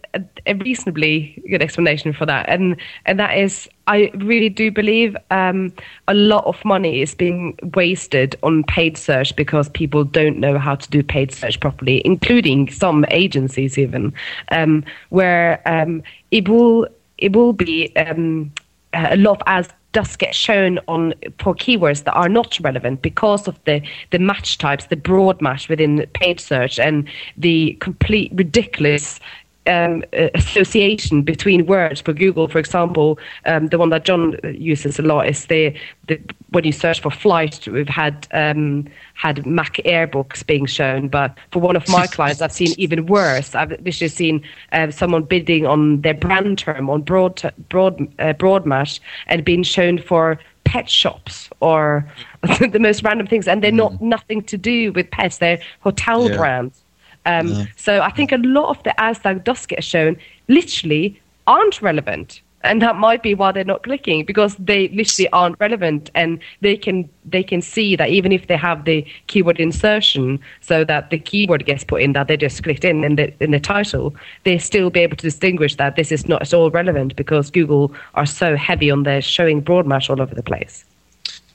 a, 0.47 0.55
reasonably 0.55 1.43
good 1.49 1.63
explanation 1.63 2.13
for 2.13 2.27
that. 2.27 2.49
And, 2.49 2.77
and 3.07 3.19
that 3.19 3.37
is 3.37 3.69
I 3.87 4.11
really 4.15 4.49
do 4.49 4.71
believe 4.71 5.17
um, 5.31 5.73
a 6.07 6.15
lot 6.15 6.45
of 6.45 6.65
money 6.65 7.03
is 7.03 7.15
being 7.15 7.59
wasted 7.75 8.37
on 8.43 8.63
paid 8.65 8.97
search 8.97 9.35
because 9.35 9.69
people 9.71 10.05
don't 10.05 10.39
know 10.39 10.59
how 10.59 10.77
to 10.77 10.89
do 10.91 11.03
paid 11.03 11.33
search 11.33 11.59
properly, 11.59 12.01
including 12.05 12.71
some 12.71 13.05
agencies 13.11 13.79
even, 13.79 14.13
um, 14.51 14.85
where 15.11 15.61
um, 15.67 16.03
it 16.31 16.49
will 16.49 16.87
it 17.19 17.33
will 17.35 17.53
be 17.53 17.95
um, 17.97 18.53
a 18.93 19.17
lot 19.17 19.41
of 19.41 19.43
ads 19.47 19.69
does 19.93 20.17
get 20.17 20.35
shown 20.35 20.79
on 20.89 21.13
for 21.39 21.55
keywords 21.55 22.05
that 22.05 22.15
are 22.15 22.29
not 22.29 22.59
relevant 22.61 23.03
because 23.03 23.47
of 23.47 23.63
the 23.65 23.83
the 24.11 24.19
match 24.19 24.59
types, 24.59 24.87
the 24.87 24.97
broad 24.97 25.41
match 25.41 25.69
within 25.69 26.07
paid 26.15 26.41
search, 26.41 26.79
and 26.79 27.09
the 27.37 27.77
complete 27.81 28.33
ridiculous 28.35 29.21
um, 29.67 30.05
association 30.13 31.23
between 31.23 31.67
words 31.67 32.01
for 32.01 32.13
Google, 32.13 32.49
for 32.49 32.59
example, 32.59 33.19
um, 33.47 33.69
the 33.69 33.79
one 33.79 33.91
that 33.91 34.05
John 34.05 34.37
uses 34.43 34.99
a 34.99 35.03
lot 35.03 35.29
is 35.29 35.47
the, 35.47 35.75
the 36.09 36.21
when 36.51 36.65
you 36.65 36.73
search 36.73 37.01
for 37.01 37.11
flight, 37.11 37.67
we've 37.69 37.89
had 37.89 38.27
um, 38.33 38.87
had 39.15 39.47
Mac 39.47 39.75
Airbooks 39.85 40.45
being 40.47 40.67
shown, 40.67 41.09
but 41.09 41.37
for 41.51 41.61
one 41.61 41.77
of 41.77 41.89
my 41.89 42.07
clients, 42.17 42.43
I've 42.43 42.53
seen 42.53 42.75
even 42.77 43.07
worse. 43.07 43.55
I've 43.55 43.71
literally 43.71 44.09
seen 44.09 44.45
uh, 44.73 44.91
someone 44.91 45.23
bidding 45.23 45.67
on 45.67 46.01
their 46.01 46.15
brand 46.15 46.59
term 46.59 46.91
on 46.91 47.03
broad 47.03 47.41
broad 47.69 48.01
uh, 48.19 48.33
broadmatch 48.35 49.01
and 49.29 49.45
being 49.45 49.63
shown 49.63 49.99
for 49.99 50.39
pet 50.65 50.89
shops 50.89 51.51
or 51.61 52.11
the 52.43 52.79
most 52.81 53.03
random 53.03 53.27
things, 53.27 53.47
and 53.47 53.63
they're 53.63 53.71
mm. 53.71 53.77
not 53.77 54.03
nothing 54.03 54.43
to 54.43 54.59
do 54.59 54.93
with 54.93 55.11
pets. 55.11 55.39
They're 55.39 55.61
hotel 55.81 56.29
yeah. 56.29 56.37
brands. 56.37 56.83
Um, 57.27 57.49
yeah. 57.49 57.67
So 57.77 58.01
I 58.01 58.11
think 58.11 58.33
a 58.33 58.39
lot 58.39 58.71
of 58.71 58.83
the 58.83 58.99
ads 59.01 59.21
that 59.21 59.45
does 59.45 59.67
get 59.67 59.85
shown 59.85 60.17
literally 60.49 61.21
aren't 61.47 61.81
relevant. 61.83 62.41
And 62.65 62.81
that 62.81 62.97
might 62.97 63.25
be 63.25 63.35
why 63.35 63.51
they're 63.51 63.65
not 63.65 63.83
clicking 63.83 64.25
because 64.25 64.55
they 64.55 64.87
literally 64.91 65.29
aren't 65.31 65.59
relevant, 65.59 66.13
and 66.15 66.39
they 66.61 66.77
can 66.77 67.09
they 67.25 67.43
can 67.43 67.61
see 67.61 67.97
that 67.97 68.09
even 68.09 68.31
if 68.31 68.47
they 68.47 68.57
have 68.57 68.85
the 68.85 69.05
keyword 69.27 69.59
insertion, 69.59 70.39
so 70.61 70.85
that 70.85 71.11
the 71.11 71.19
keyword 71.19 71.67
gets 71.67 71.83
put 71.83 72.03
in 72.03 72.13
that 72.13 72.29
they 72.29 72.37
just 72.37 72.63
clicked 72.63 72.85
in 72.85 73.03
in 73.03 73.17
the 73.17 73.35
in 73.43 73.51
the 73.51 73.59
title, 73.59 74.15
they 74.45 74.59
still 74.59 74.91
be 74.91 75.01
able 75.01 75.17
to 75.17 75.23
distinguish 75.23 75.75
that 75.75 75.97
this 75.97 76.13
is 76.13 76.29
not 76.29 76.41
at 76.41 76.55
all 76.55 76.71
relevant 76.71 77.17
because 77.17 77.51
Google 77.51 77.93
are 78.15 78.27
so 78.27 78.57
heavy 78.57 78.93
on 78.93 79.03
their 79.03 79.21
showing 79.21 79.61
broad 79.61 79.85
match 79.85 80.09
all 80.09 80.23
over 80.23 80.33
the 80.33 80.43
place. 80.45 80.85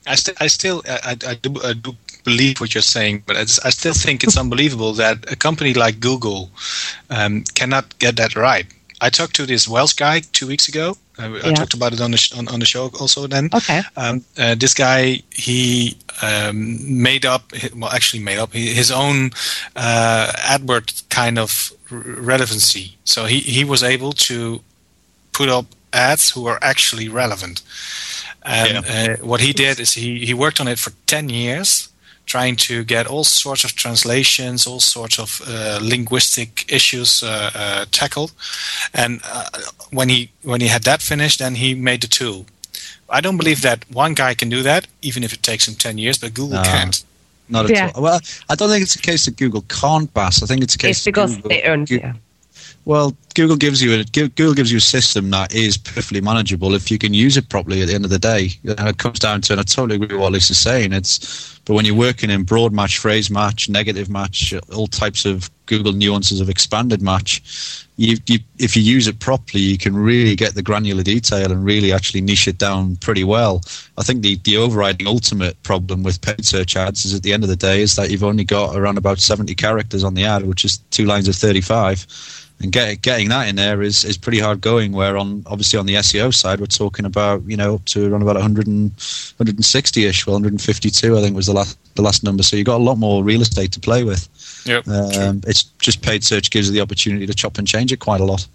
I, 0.08 0.16
st- 0.16 0.42
I 0.42 0.48
still 0.48 0.84
I, 0.88 1.18
I, 1.26 1.36
do, 1.36 1.56
I 1.64 1.74
do 1.74 1.96
believe 2.28 2.60
what 2.60 2.74
you're 2.74 2.94
saying, 2.98 3.24
but 3.26 3.36
I, 3.38 3.46
I 3.70 3.72
still 3.80 3.94
think 3.94 4.24
it's 4.24 4.38
unbelievable 4.38 4.94
that 5.04 5.16
a 5.32 5.38
company 5.48 5.74
like 5.74 5.96
Google 6.02 6.50
um, 7.10 7.34
cannot 7.60 7.86
get 8.00 8.18
that 8.18 8.36
right. 8.36 8.68
I 9.00 9.10
talked 9.10 9.36
to 9.38 9.46
this 9.46 9.68
Welsh 9.68 9.94
guy 9.94 10.22
two 10.38 10.48
weeks 10.48 10.68
ago. 10.68 10.98
Uh, 11.20 11.30
yeah. 11.30 11.50
I 11.50 11.54
talked 11.54 11.74
about 11.74 11.94
it 11.94 12.02
on 12.02 12.12
the 12.12 12.18
sh- 12.18 12.34
on, 12.38 12.48
on, 12.54 12.60
the 12.60 12.66
show 12.66 12.92
also. 13.00 13.28
Then, 13.28 13.50
okay. 13.54 13.82
Um, 13.96 14.26
uh, 14.38 14.56
this 14.56 14.74
guy 14.74 15.24
he 15.32 15.96
um, 16.22 16.58
made 17.10 17.26
up, 17.26 17.44
well, 17.76 17.92
actually 17.98 18.24
made 18.24 18.40
up 18.40 18.52
his 18.54 18.92
own 18.92 19.32
uh, 19.76 20.32
AdWord 20.54 20.88
kind 21.10 21.40
of 21.40 21.72
relevancy. 21.90 22.98
So 23.04 23.26
he 23.26 23.40
he 23.40 23.64
was 23.64 23.84
able 23.84 24.14
to 24.30 24.62
put 25.32 25.50
up 25.50 25.66
ads 25.94 26.32
who 26.34 26.48
are 26.48 26.60
actually 26.62 27.08
relevant. 27.24 27.62
And 28.44 28.86
yeah. 28.86 29.18
uh, 29.20 29.26
what 29.26 29.42
he 29.42 29.52
did 29.54 29.80
is 29.80 29.94
he, 29.94 30.26
he 30.26 30.34
worked 30.34 30.60
on 30.62 30.68
it 30.68 30.80
for 30.80 30.92
10 31.06 31.30
years 31.30 31.90
trying 32.28 32.56
to 32.58 32.84
get 32.84 33.08
all 33.08 33.24
sorts 33.24 33.64
of 33.64 33.72
translations, 33.74 34.68
all 34.68 34.80
sorts 34.80 35.18
of 35.20 35.42
uh, 35.48 35.80
linguistic 35.82 36.66
issues 36.72 37.24
uh, 37.24 37.50
uh, 37.56 37.86
tackled. 37.92 38.32
And 38.94 39.22
uh, 39.34 39.46
when 39.92 40.10
he 40.10 40.30
when 40.44 40.62
he 40.62 40.68
had 40.68 40.84
that 40.84 41.02
finished, 41.02 41.40
then 41.40 41.56
he 41.56 41.74
made 41.74 42.02
the 42.02 42.08
tool. 42.08 42.46
I 43.10 43.22
don't 43.22 43.38
believe 43.38 43.62
that 43.62 43.86
one 43.94 44.14
guy 44.14 44.36
can 44.36 44.50
do 44.50 44.62
that, 44.64 44.86
even 45.02 45.24
if 45.24 45.34
it 45.34 45.42
takes 45.42 45.68
him 45.68 45.76
ten 45.76 45.98
years. 45.98 46.18
But 46.20 46.34
Google 46.34 46.58
No. 46.62 46.64
can't. 46.64 47.04
Not 47.50 47.66
at 47.66 47.72
Yeah. 47.72 47.92
all. 47.96 48.04
Well, 48.04 48.20
I 48.50 48.56
don't 48.56 48.70
think 48.70 48.84
it's 48.84 48.96
a 48.96 49.02
case 49.02 49.24
that 49.26 49.38
Google 49.38 49.62
can't 49.82 50.14
pass. 50.14 50.44
I 50.44 50.46
think 50.48 50.62
it's 50.64 50.76
a 50.76 50.78
case 50.78 50.98
It's 50.98 51.06
because 51.06 51.36
Google, 51.36 51.50
they 51.50 51.64
earned. 51.64 51.88
Goo- 51.88 52.00
Yeah. 52.04 52.14
Well, 52.88 53.18
Google 53.36 53.58
gives 53.58 53.84
you 53.84 54.00
a 54.00 54.06
Google 54.06 54.54
gives 54.54 54.72
you 54.72 54.78
a 54.78 54.82
system 54.96 55.30
that 55.32 55.54
is 55.54 55.78
perfectly 55.78 56.22
manageable 56.22 56.74
if 56.74 56.90
you 56.90 56.98
can 56.98 57.14
use 57.14 57.36
it 57.36 57.50
properly. 57.50 57.82
At 57.82 57.90
the 57.90 57.94
end 57.94 58.06
of 58.06 58.12
the 58.12 58.18
day, 58.18 58.52
and 58.64 58.88
it 58.88 58.98
comes 58.98 59.20
down 59.20 59.42
to, 59.42 59.54
and 59.54 59.60
I 59.60 59.64
totally 59.64 59.96
agree 59.96 60.16
with 60.16 60.22
what 60.22 60.32
Lisa's 60.32 60.58
saying. 60.58 60.94
It's 60.94 61.60
but 61.66 61.74
when 61.74 61.84
you're 61.84 61.96
working 61.96 62.30
in 62.30 62.46
broad 62.46 62.72
match, 62.72 62.98
phrase 62.98 63.30
match, 63.30 63.68
negative 63.68 64.08
match, 64.10 64.54
all 64.74 64.88
types 64.88 65.26
of 65.26 65.50
Google 65.66 65.92
nuances 65.92 66.40
of 66.40 66.50
expanded 66.50 67.02
match, 67.02 67.86
you, 67.98 68.16
you 68.26 68.40
if 68.58 68.78
you 68.78 68.82
use 68.82 69.06
it 69.06 69.20
properly, 69.20 69.62
you 69.62 69.78
can 69.78 69.94
really 69.94 70.38
get 70.38 70.56
the 70.56 70.64
granular 70.64 71.04
detail 71.04 71.52
and 71.52 71.66
really 71.66 71.92
actually 71.92 72.22
niche 72.22 72.48
it 72.48 72.58
down 72.58 72.96
pretty 72.96 73.26
well. 73.26 73.64
I 73.98 74.04
think 74.04 74.22
the 74.22 74.38
the 74.46 74.56
overriding 74.56 75.08
ultimate 75.08 75.62
problem 75.64 76.04
with 76.04 76.22
paid 76.22 76.46
search 76.46 76.78
ads 76.78 77.04
is 77.04 77.14
at 77.14 77.24
the 77.24 77.34
end 77.34 77.44
of 77.44 77.50
the 77.50 77.58
day 77.58 77.82
is 77.82 77.98
that 77.98 78.12
you've 78.12 78.24
only 78.24 78.46
got 78.46 78.78
around 78.78 78.98
about 78.98 79.20
70 79.20 79.54
characters 79.56 80.06
on 80.06 80.14
the 80.14 80.24
ad, 80.24 80.48
which 80.48 80.64
is 80.64 80.78
two 80.90 81.04
lines 81.04 81.28
of 81.28 81.36
35 81.36 82.47
and 82.60 82.72
get, 82.72 83.02
getting 83.02 83.30
that 83.30 83.48
in 83.48 83.56
there 83.56 83.82
is, 83.82 84.04
is 84.04 84.18
pretty 84.18 84.40
hard 84.40 84.62
going. 84.62 84.92
Where 84.92 85.18
on 85.18 85.44
obviously 85.46 85.78
on 85.78 85.86
the 85.86 85.96
SEO 85.96 86.34
side, 86.34 86.60
we're 86.60 86.66
talking 86.66 87.06
about 87.06 87.44
you 87.46 87.58
know 87.58 87.76
up 87.76 87.86
to 87.86 88.12
around 88.12 88.22
about 88.22 88.36
100 88.36 88.68
and, 88.68 88.92
160 89.38 90.06
ish, 90.06 90.26
well 90.26 90.36
152 90.36 91.18
I 91.18 91.22
think 91.22 91.36
was 91.36 91.46
the 91.46 91.54
last 91.54 91.78
the 91.96 92.02
last 92.02 92.24
number. 92.24 92.44
So 92.44 92.56
you've 92.56 92.66
got 92.66 92.78
a 92.78 92.84
lot 92.84 92.98
more 92.98 93.24
real 93.24 93.42
estate 93.42 93.72
to 93.74 93.80
play 93.80 94.04
with. 94.04 94.28
Yep. 94.66 94.88
Um, 94.88 95.42
it's 95.46 95.64
just 95.80 96.02
paid 96.02 96.24
search 96.24 96.50
gives 96.50 96.68
you 96.68 96.74
the 96.74 96.82
opportunity 96.82 97.26
to 97.26 97.34
chop 97.34 97.58
and 97.58 97.68
change 97.68 97.92
it 97.92 97.98
quite 97.98 98.22
a 98.22 98.26
lot. 98.26 98.48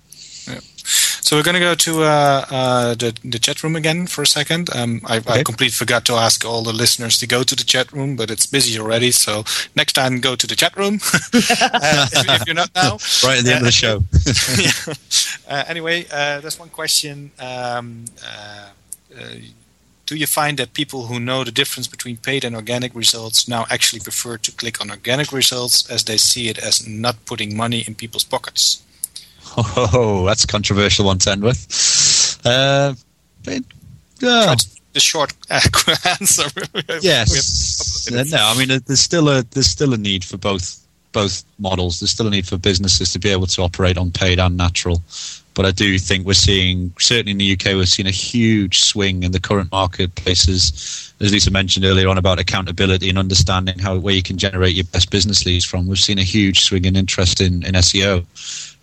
So 1.22 1.36
we're 1.36 1.44
going 1.44 1.54
to 1.54 1.60
go 1.60 1.76
to 1.76 2.02
uh, 2.02 2.44
uh, 2.50 2.94
the 2.96 3.16
the 3.24 3.38
chat 3.38 3.62
room 3.62 3.76
again 3.76 4.08
for 4.08 4.22
a 4.22 4.26
second. 4.26 4.68
Um, 4.74 5.00
I, 5.06 5.16
I 5.28 5.42
completely 5.44 5.70
forgot 5.70 6.04
to 6.06 6.14
ask 6.14 6.44
all 6.44 6.64
the 6.64 6.72
listeners 6.72 7.16
to 7.18 7.28
go 7.28 7.44
to 7.44 7.54
the 7.54 7.62
chat 7.62 7.92
room, 7.92 8.16
but 8.16 8.28
it's 8.28 8.44
busy 8.44 8.76
already. 8.78 9.12
So 9.12 9.44
next 9.76 9.92
time, 9.92 10.20
go 10.20 10.34
to 10.34 10.46
the 10.48 10.56
chat 10.56 10.76
room 10.76 10.94
uh, 11.32 12.08
if, 12.12 12.28
if 12.28 12.46
you're 12.46 12.56
not 12.56 12.74
now. 12.74 12.98
Right 13.22 13.38
at 13.38 13.44
the 13.44 13.54
end 13.54 13.62
of 13.62 13.66
the 13.66 13.72
show. 13.72 14.02
yeah. 14.58 14.94
Uh, 15.48 15.64
anyway, 15.68 16.06
uh, 16.10 16.40
there's 16.40 16.58
one 16.58 16.70
question. 16.70 17.30
Um, 17.38 18.06
uh, 18.26 18.70
uh, 19.16 19.34
do 20.06 20.16
you 20.16 20.26
find 20.26 20.58
that 20.58 20.74
people 20.74 21.06
who 21.06 21.20
know 21.20 21.44
the 21.44 21.52
difference 21.52 21.86
between 21.86 22.16
paid 22.16 22.44
and 22.44 22.56
organic 22.56 22.94
results 22.96 23.46
now 23.46 23.64
actually 23.70 24.00
prefer 24.00 24.38
to 24.38 24.50
click 24.50 24.80
on 24.80 24.90
organic 24.90 25.32
results 25.32 25.88
as 25.88 26.02
they 26.04 26.16
see 26.16 26.48
it 26.48 26.58
as 26.58 26.86
not 26.86 27.24
putting 27.26 27.56
money 27.56 27.84
in 27.86 27.94
people's 27.94 28.24
pockets? 28.24 28.82
Oh, 29.94 30.24
that's 30.26 30.44
a 30.44 30.46
controversial 30.46 31.06
one 31.06 31.18
to 31.18 31.30
end 31.30 31.42
with. 31.42 32.40
Uh, 32.44 32.94
but, 33.44 33.62
uh, 34.22 34.56
the 34.92 35.00
short 35.00 35.32
answer. 35.50 36.44
Yes. 37.00 37.30
we 37.30 37.36
have 37.36 37.46
a 37.46 37.78
couple 37.78 37.96
of 37.96 38.12
minutes. 38.12 38.32
No, 38.32 38.46
I 38.46 38.58
mean 38.58 38.70
uh, 38.70 38.80
there's 38.86 39.00
still 39.00 39.28
a 39.28 39.42
there's 39.42 39.66
still 39.66 39.94
a 39.94 39.98
need 39.98 40.24
for 40.24 40.36
both 40.36 40.86
both 41.12 41.44
models. 41.58 42.00
There's 42.00 42.10
still 42.10 42.26
a 42.26 42.30
need 42.30 42.46
for 42.46 42.56
businesses 42.56 43.12
to 43.12 43.18
be 43.18 43.30
able 43.30 43.46
to 43.46 43.62
operate 43.62 43.98
on 43.98 44.10
paid 44.10 44.38
and 44.38 44.56
natural. 44.56 45.02
But 45.54 45.66
I 45.66 45.70
do 45.70 45.98
think 45.98 46.26
we're 46.26 46.32
seeing 46.32 46.94
certainly 46.98 47.32
in 47.32 47.38
the 47.38 47.52
UK 47.52 47.76
we're 47.76 47.84
seeing 47.84 48.08
a 48.08 48.10
huge 48.10 48.80
swing 48.80 49.22
in 49.22 49.32
the 49.32 49.40
current 49.40 49.70
marketplaces. 49.70 51.12
As 51.20 51.30
Lisa 51.32 51.50
mentioned 51.50 51.84
earlier 51.84 52.08
on 52.08 52.18
about 52.18 52.38
accountability 52.38 53.08
and 53.10 53.18
understanding 53.18 53.78
how 53.78 53.98
where 53.98 54.14
you 54.14 54.22
can 54.22 54.38
generate 54.38 54.74
your 54.74 54.84
best 54.84 55.10
business 55.10 55.44
leads 55.44 55.64
from. 55.64 55.86
We've 55.86 55.98
seen 55.98 56.18
a 56.18 56.22
huge 56.22 56.60
swing 56.60 56.86
in 56.86 56.96
interest 56.96 57.40
in, 57.40 57.64
in 57.66 57.74
SEO 57.74 58.24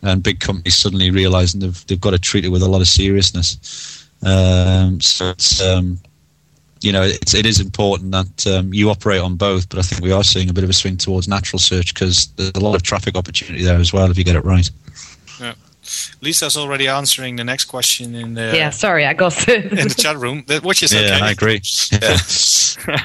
and 0.01 0.23
big 0.23 0.39
companies 0.39 0.75
suddenly 0.75 1.11
realizing 1.11 1.59
they've 1.59 1.87
they've 1.87 2.01
got 2.01 2.11
to 2.11 2.19
treat 2.19 2.45
it 2.45 2.49
with 2.49 2.61
a 2.61 2.69
lot 2.69 2.81
of 2.81 2.87
seriousness. 2.87 4.07
Um, 4.23 5.01
so 5.01 5.29
it's 5.29 5.61
um, 5.61 5.99
you 6.81 6.91
know, 6.91 7.03
it's, 7.03 7.33
it 7.33 7.45
is 7.45 7.59
important 7.59 8.11
that 8.11 8.47
um, 8.47 8.73
you 8.73 8.89
operate 8.89 9.21
on 9.21 9.35
both, 9.35 9.67
but 9.69 9.79
I 9.79 9.81
think 9.81 10.01
we 10.01 10.11
are 10.11 10.23
seeing 10.23 10.49
a 10.49 10.53
bit 10.53 10.63
of 10.63 10.69
a 10.69 10.73
swing 10.73 10.97
towards 10.97 11.27
natural 11.27 11.59
search 11.59 11.93
because 11.93 12.27
there's 12.37 12.51
a 12.51 12.59
lot 12.59 12.75
of 12.75 12.83
traffic 12.83 13.15
opportunity 13.15 13.63
there 13.63 13.79
as 13.79 13.91
well 13.91 14.09
if 14.09 14.17
you 14.17 14.23
get 14.23 14.35
it 14.35 14.45
right. 14.45 14.69
Yeah. 16.21 16.27
Lisa's 16.27 16.57
already 16.57 16.87
answering 16.87 17.37
the 17.37 17.43
next 17.43 17.65
question 17.65 18.15
in 18.15 18.33
the 18.33 18.51
yeah. 18.55 18.69
Sorry, 18.69 19.05
I 19.05 19.13
got. 19.13 19.47
in 19.47 19.87
the 19.87 19.95
chat 19.97 20.17
room, 20.17 20.43
that- 20.47 20.63
which 20.63 20.83
is 20.83 20.93
Yeah, 20.93 21.01
okay. 21.01 21.19
I 21.21 21.31
agree. 21.31 21.61
Yeah. 21.91 22.17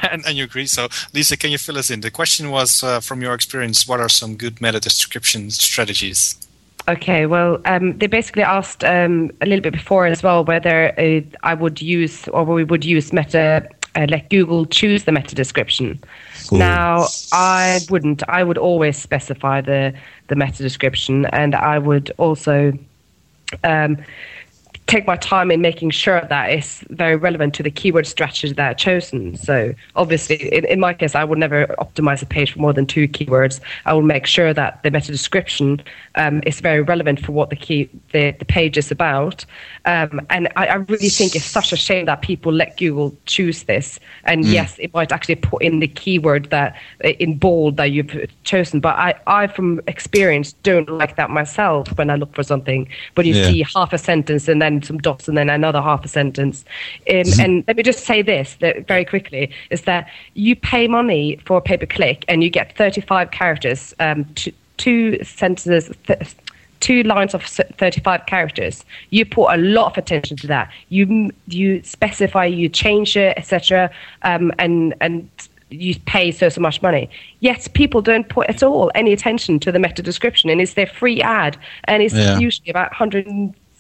and, 0.13 0.27
and 0.27 0.37
you 0.37 0.45
agree. 0.45 0.67
So, 0.67 0.89
Lisa, 1.13 1.37
can 1.37 1.51
you 1.51 1.59
fill 1.59 1.79
us 1.79 1.91
in? 1.91 2.01
The 2.01 2.11
question 2.11 2.51
was, 2.51 2.83
uh, 2.83 3.01
from 3.01 3.23
your 3.23 3.35
experience, 3.35 3.87
what 3.89 4.01
are 4.01 4.09
some 4.09 4.37
good 4.37 4.61
meta 4.61 4.81
description 4.81 5.51
strategies? 5.51 6.37
Okay, 6.87 7.25
well, 7.25 7.61
um, 7.65 7.97
they 7.99 8.07
basically 8.07 8.43
asked 8.43 8.85
um, 8.85 9.31
a 9.41 9.47
little 9.47 9.63
bit 9.63 9.73
before 9.73 10.05
as 10.07 10.23
well 10.23 10.45
whether 10.45 10.93
uh, 11.01 11.21
I 11.43 11.55
would 11.55 11.81
use 11.81 12.29
or 12.29 12.45
we 12.45 12.63
would 12.63 12.85
use 12.85 13.11
meta, 13.11 13.67
uh, 13.95 14.07
let 14.11 14.29
Google 14.29 14.67
choose 14.67 15.05
the 15.05 15.13
meta 15.13 15.35
description. 15.35 15.99
Now, 16.53 17.07
I 17.33 17.81
wouldn't. 17.89 18.23
I 18.29 18.45
would 18.45 18.59
always 18.59 18.99
specify 18.99 19.63
the 19.63 19.95
the 20.29 20.37
meta 20.37 20.63
description, 20.63 21.25
and 21.27 21.55
I 21.55 21.79
would 21.79 22.13
also 22.19 22.73
um, 23.63 24.05
take 24.87 25.07
my 25.07 25.17
time 25.17 25.51
in 25.51 25.61
making 25.63 25.91
sure 25.91 26.21
that 26.29 26.51
it's 26.51 26.81
very 26.91 27.17
relevant 27.17 27.55
to 27.55 27.63
the 27.63 27.71
keyword 27.71 28.07
strategy 28.07 28.53
that 28.53 28.71
I've 28.71 28.77
chosen. 28.77 29.35
So 29.37 29.75
obviously, 29.97 30.37
in, 30.55 30.65
in 30.67 30.79
my 30.79 30.93
case, 30.93 31.15
I 31.15 31.25
would 31.25 31.39
never 31.39 31.67
optimize 31.79 32.23
a 32.23 32.27
page 32.27 32.53
for 32.53 32.59
more 32.59 32.73
than 32.73 32.87
two 32.87 33.09
keywords. 33.09 33.61
I 33.87 33.95
will 33.95 34.03
make 34.03 34.27
sure 34.27 34.53
that 34.53 34.83
the 34.83 34.91
meta 34.91 35.11
description 35.11 35.83
um, 36.17 36.43
is 36.45 36.61
very 36.61 36.83
relevant 36.83 37.25
for 37.25 37.33
what 37.33 37.49
the 37.51 37.57
key 37.57 37.89
the, 38.13 38.33
the 38.33 38.45
page 38.45 38.77
is 38.77 38.91
about. 38.91 39.47
Um, 39.87 40.21
and 40.31 40.49
I, 40.57 40.67
I 40.67 40.75
really 40.75 41.09
think 41.11 41.35
it's 41.35 41.47
such 41.47 41.73
a 41.73 41.77
shame 41.77 42.05
that 42.07 42.21
people 42.23 42.53
let 42.53 42.77
Google 42.77 43.17
choose 43.27 43.65
this. 43.65 43.99
And 44.25 44.45
Mm. 44.45 44.53
yes, 44.53 44.77
it 44.79 44.93
might 44.93 45.13
actually 45.13 45.37
put 45.37 45.63
in 45.63 45.81
the 45.81 45.89
keyword 45.89 46.51
that 46.51 46.77
in 47.03 47.39
bold 47.39 47.77
that 47.79 47.91
you've 47.91 48.31
chosen. 48.45 48.81
But 48.81 48.97
I, 48.97 49.15
I 49.27 49.47
from 49.47 49.81
experience, 49.87 50.53
don't 50.63 50.89
like 50.91 51.17
that 51.17 51.31
myself 51.31 51.89
when 51.97 52.11
I 52.11 52.17
look 52.17 52.35
for 52.35 52.43
something. 52.43 52.87
But 53.15 53.25
you 53.25 53.35
Yeah. 53.35 53.47
see 53.47 53.65
half 53.75 53.93
a 53.93 53.99
sentence 53.99 54.47
and 54.49 54.61
then 54.61 54.74
some 54.83 54.99
dots 54.99 55.29
and 55.29 55.37
then 55.37 55.49
another 55.51 55.81
half 55.83 56.05
a 56.05 56.09
sentence. 56.09 56.65
Um, 57.09 57.25
and 57.41 57.65
let 57.67 57.77
me 57.77 57.83
just 57.83 58.05
say 58.05 58.23
this 58.23 58.57
that 58.61 58.87
very 58.87 59.05
quickly 59.05 59.51
is 59.71 59.83
that 59.83 60.09
you 60.35 60.57
pay 60.57 60.89
money 60.89 61.37
for 61.45 61.59
a 61.59 61.61
pay 61.61 61.77
per 61.77 61.87
click 61.87 62.25
and 62.29 62.43
you 62.43 62.51
get 62.51 62.77
35 62.77 63.31
characters, 63.31 63.95
um, 64.01 64.25
two, 64.35 64.53
two 64.77 65.23
sentences. 65.25 65.91
Th- 66.07 66.35
Two 66.81 67.03
lines 67.05 67.33
of 67.33 67.43
35 67.43 68.27
characters. 68.27 68.85
You 69.09 69.25
put 69.25 69.47
a 69.55 69.57
lot 69.57 69.87
of 69.93 69.97
attention 69.97 70.37
to 70.39 70.47
that. 70.49 70.71
You 70.91 71.31
you 71.49 71.83
specify, 71.83 72.45
you 72.45 72.69
change 72.69 73.17
it, 73.17 73.39
etc. 73.39 73.91
Um, 74.21 74.53
and 74.59 74.93
and 75.01 75.27
you 75.71 75.99
pay 76.01 76.31
so 76.31 76.51
so 76.51 76.61
much 76.61 76.83
money. 76.83 77.09
Yet 77.41 77.69
people 77.73 78.03
don't 78.03 78.29
put 78.29 78.49
at 78.51 78.63
all 78.63 78.91
any 78.95 79.15
attention 79.15 79.59
to 79.61 79.73
the 79.73 79.79
meta 79.79 80.03
description, 80.03 80.51
and 80.51 80.61
it's 80.61 80.75
their 80.75 80.87
free 80.87 81.23
ad, 81.23 81.57
and 81.85 82.03
it's 82.03 82.13
Yeah. 82.15 82.39
usually 82.39 82.69
about 82.69 82.93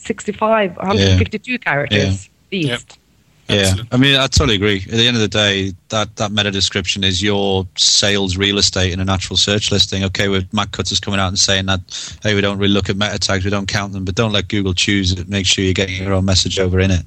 165, 0.05 0.76
152 0.76 1.59
characters 1.59 2.28
least. 2.55 2.98
Yeah, 3.46 3.74
I 3.92 3.98
mean, 3.98 4.16
I 4.16 4.26
totally 4.26 4.55
agree. 4.55 4.78
At 4.78 4.92
the 4.92 5.07
end 5.07 5.16
of 5.16 5.20
the 5.20 5.28
day, 5.28 5.74
that, 5.90 6.16
that 6.16 6.32
meta 6.32 6.50
description 6.50 7.05
is 7.05 7.22
your 7.22 7.66
sales 7.76 8.38
real 8.38 8.57
estate 8.57 8.90
in 8.90 9.00
a 9.00 9.05
natural 9.05 9.36
search 9.36 9.70
listing. 9.70 10.02
Okay, 10.05 10.28
with 10.28 10.50
Matt 10.55 10.72
Cutts's 10.72 10.98
coming 10.98 11.20
out 11.20 11.28
and 11.28 11.38
saying 11.38 11.66
that, 11.66 11.80
hey, 12.22 12.34
we 12.34 12.40
don't 12.40 12.57
really 12.57 12.72
look 12.72 12.88
at 12.88 12.96
meta 12.96 13.18
tags, 13.18 13.44
we 13.44 13.50
don't 13.50 13.68
count 13.68 13.92
them, 13.92 14.02
but 14.02 14.14
don't 14.14 14.32
let 14.32 14.48
Google 14.48 14.72
choose 14.72 15.12
it. 15.12 15.28
Make 15.28 15.44
sure 15.44 15.62
you're 15.62 15.74
getting 15.74 16.02
your 16.02 16.14
own 16.14 16.24
message 16.24 16.59
over 16.59 16.80
in 16.80 16.90
it. 16.90 17.02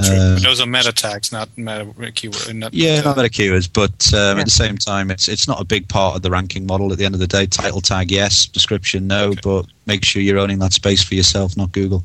Uh, 0.00 0.34
But 0.34 0.42
those 0.42 0.60
are 0.60 0.66
meta 0.66 0.92
tags, 0.92 1.30
not 1.30 1.48
meta 1.56 1.84
keywords. 1.84 2.52
Not, 2.52 2.74
yeah, 2.74 3.00
not 3.02 3.16
meta 3.16 3.28
keywords, 3.28 3.72
but 3.72 4.12
um, 4.12 4.40
at 4.40 4.46
the 4.46 4.50
same 4.50 4.78
time, 4.78 5.12
it's 5.12 5.28
it's 5.28 5.46
not 5.46 5.60
a 5.60 5.64
big 5.64 5.86
part 5.86 6.16
of 6.16 6.22
the 6.22 6.30
ranking 6.30 6.66
model. 6.66 6.90
At 6.90 6.98
the 6.98 7.04
end 7.04 7.14
of 7.14 7.20
the 7.20 7.28
day, 7.28 7.46
title 7.46 7.80
tag 7.80 8.10
yes, 8.10 8.46
description 8.46 9.06
no, 9.06 9.32
but 9.44 9.66
make 9.86 10.04
sure 10.04 10.22
you're 10.22 10.38
owning 10.38 10.58
that 10.58 10.72
space 10.72 11.04
for 11.04 11.14
yourself, 11.14 11.56
not 11.56 11.70
Google. 11.70 12.02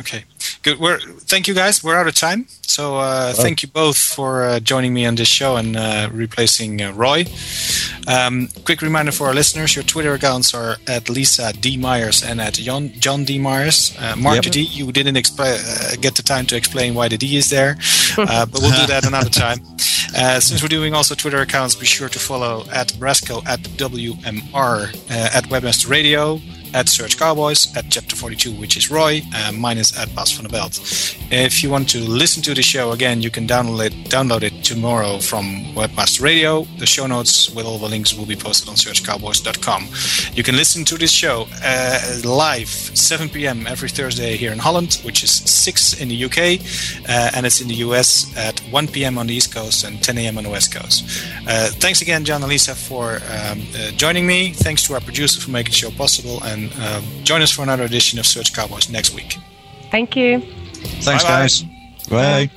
Okay, 0.00 0.24
good. 0.62 0.78
We're 0.80 0.98
thank 1.28 1.46
you 1.46 1.54
guys. 1.54 1.84
We're 1.84 1.96
out 2.00 2.06
of 2.08 2.14
time, 2.14 2.46
so 2.62 2.96
uh, 2.96 3.32
Oh. 3.36 3.42
thank 3.42 3.62
you 3.62 3.68
both 3.68 3.96
for 3.98 4.42
uh, 4.44 4.58
joining 4.60 4.94
me 4.94 5.04
on 5.06 5.14
this 5.14 5.28
show 5.28 5.56
and 5.56 5.76
uh, 5.76 6.08
replacing 6.12 6.80
uh, 6.80 6.92
Roy. 6.92 7.24
Um, 8.08 8.48
quick 8.64 8.80
reminder 8.82 9.12
for 9.12 9.26
our 9.26 9.34
listeners: 9.34 9.74
your 9.76 9.84
Twitter 9.84 10.14
accounts 10.14 10.54
are 10.54 10.76
at 10.86 11.08
Lisa 11.10 11.52
D 11.52 11.76
Myers 11.76 12.22
and 12.24 12.40
at 12.40 12.54
John, 12.54 12.92
John 12.98 13.24
D 13.24 13.38
Myers. 13.38 13.94
Uh, 13.98 14.16
Mark 14.16 14.36
Yep. 14.36 14.44
the 14.44 14.50
D. 14.50 14.60
You 14.62 14.90
didn't 14.92 15.16
expl- 15.16 15.58
uh, 15.92 15.96
get 16.00 16.14
the 16.14 16.22
time 16.22 16.46
to 16.46 16.56
explain 16.56 16.94
why 16.94 17.08
the 17.08 17.18
D 17.18 17.36
is 17.36 17.50
there, 17.50 17.76
uh, 18.18 18.46
but 18.46 18.60
we'll 18.62 18.80
do 18.80 18.86
that 18.86 19.04
another 19.06 19.30
time. 19.30 19.58
Uh, 20.16 20.40
since 20.40 20.62
we're 20.62 20.68
doing 20.68 20.94
also 20.94 21.14
Twitter 21.14 21.40
accounts, 21.42 21.74
be 21.74 21.86
sure 21.86 22.08
to 22.08 22.18
follow 22.18 22.64
at 22.72 22.88
Brasco 22.98 23.42
at 23.46 23.60
WMR 23.76 24.94
uh, 25.10 25.36
at 25.36 25.44
Webmaster 25.50 25.88
Radio. 25.90 26.40
At 26.74 26.88
Search 26.88 27.18
Cowboys, 27.18 27.74
at 27.76 27.86
Chapter 27.90 28.16
42, 28.16 28.52
which 28.52 28.76
is 28.76 28.90
Roy, 28.90 29.22
uh, 29.34 29.52
mine 29.52 29.78
is 29.78 29.96
at 29.96 30.14
Bas 30.14 30.32
van 30.32 30.44
der 30.44 30.50
Belt. 30.50 30.80
If 31.30 31.62
you 31.62 31.70
want 31.70 31.88
to 31.90 32.00
listen 32.00 32.42
to 32.42 32.54
the 32.54 32.62
show 32.62 32.92
again, 32.92 33.22
you 33.22 33.30
can 33.30 33.46
download 33.46 33.86
it, 33.86 33.92
download 34.10 34.42
it 34.42 34.64
tomorrow 34.64 35.18
from 35.18 35.64
Webmaster 35.74 36.22
Radio. 36.22 36.64
The 36.78 36.86
show 36.86 37.06
notes 37.06 37.50
with 37.50 37.66
all 37.66 37.78
the 37.78 37.88
links 37.88 38.14
will 38.14 38.26
be 38.26 38.36
posted 38.36 38.68
on 38.68 38.76
searchcowboys.com. 38.76 39.88
You 40.34 40.42
can 40.42 40.56
listen 40.56 40.84
to 40.86 40.96
this 40.96 41.10
show 41.10 41.46
uh, 41.62 42.20
live 42.24 42.68
7 42.68 43.28
p.m. 43.28 43.66
every 43.66 43.88
Thursday 43.88 44.36
here 44.36 44.52
in 44.52 44.58
Holland, 44.58 45.00
which 45.04 45.22
is 45.22 45.30
6 45.30 46.00
in 46.00 46.08
the 46.08 46.24
UK, 46.24 46.60
uh, 47.08 47.30
and 47.34 47.46
it's 47.46 47.60
in 47.60 47.68
the 47.68 47.80
US 47.86 48.36
at 48.36 48.58
1 48.70 48.88
p.m. 48.88 49.18
on 49.18 49.26
the 49.26 49.34
East 49.34 49.54
Coast 49.54 49.84
and 49.84 50.02
10 50.02 50.18
a.m. 50.18 50.38
on 50.38 50.44
the 50.44 50.50
West 50.50 50.74
Coast. 50.74 51.04
Uh, 51.46 51.68
thanks 51.68 52.02
again, 52.02 52.24
John 52.24 52.42
and 52.42 52.50
Lisa, 52.50 52.74
for 52.74 53.20
um, 53.30 53.62
uh, 53.76 53.90
joining 53.92 54.26
me. 54.26 54.52
Thanks 54.52 54.82
to 54.86 54.94
our 54.94 55.00
producer 55.00 55.40
for 55.40 55.50
making 55.50 55.72
the 55.72 55.76
show 55.76 55.90
possible, 55.90 56.42
and 56.44 56.59
uh, 56.78 57.00
join 57.22 57.42
us 57.42 57.50
for 57.50 57.62
another 57.62 57.84
edition 57.84 58.18
of 58.18 58.26
Search 58.26 58.52
Cowboys 58.52 58.90
next 58.90 59.14
week. 59.14 59.36
Thank 59.90 60.16
you. 60.16 60.40
Thanks, 60.40 61.24
Bye-bye. 61.24 61.28
guys. 61.28 61.64
Bye. 62.08 62.50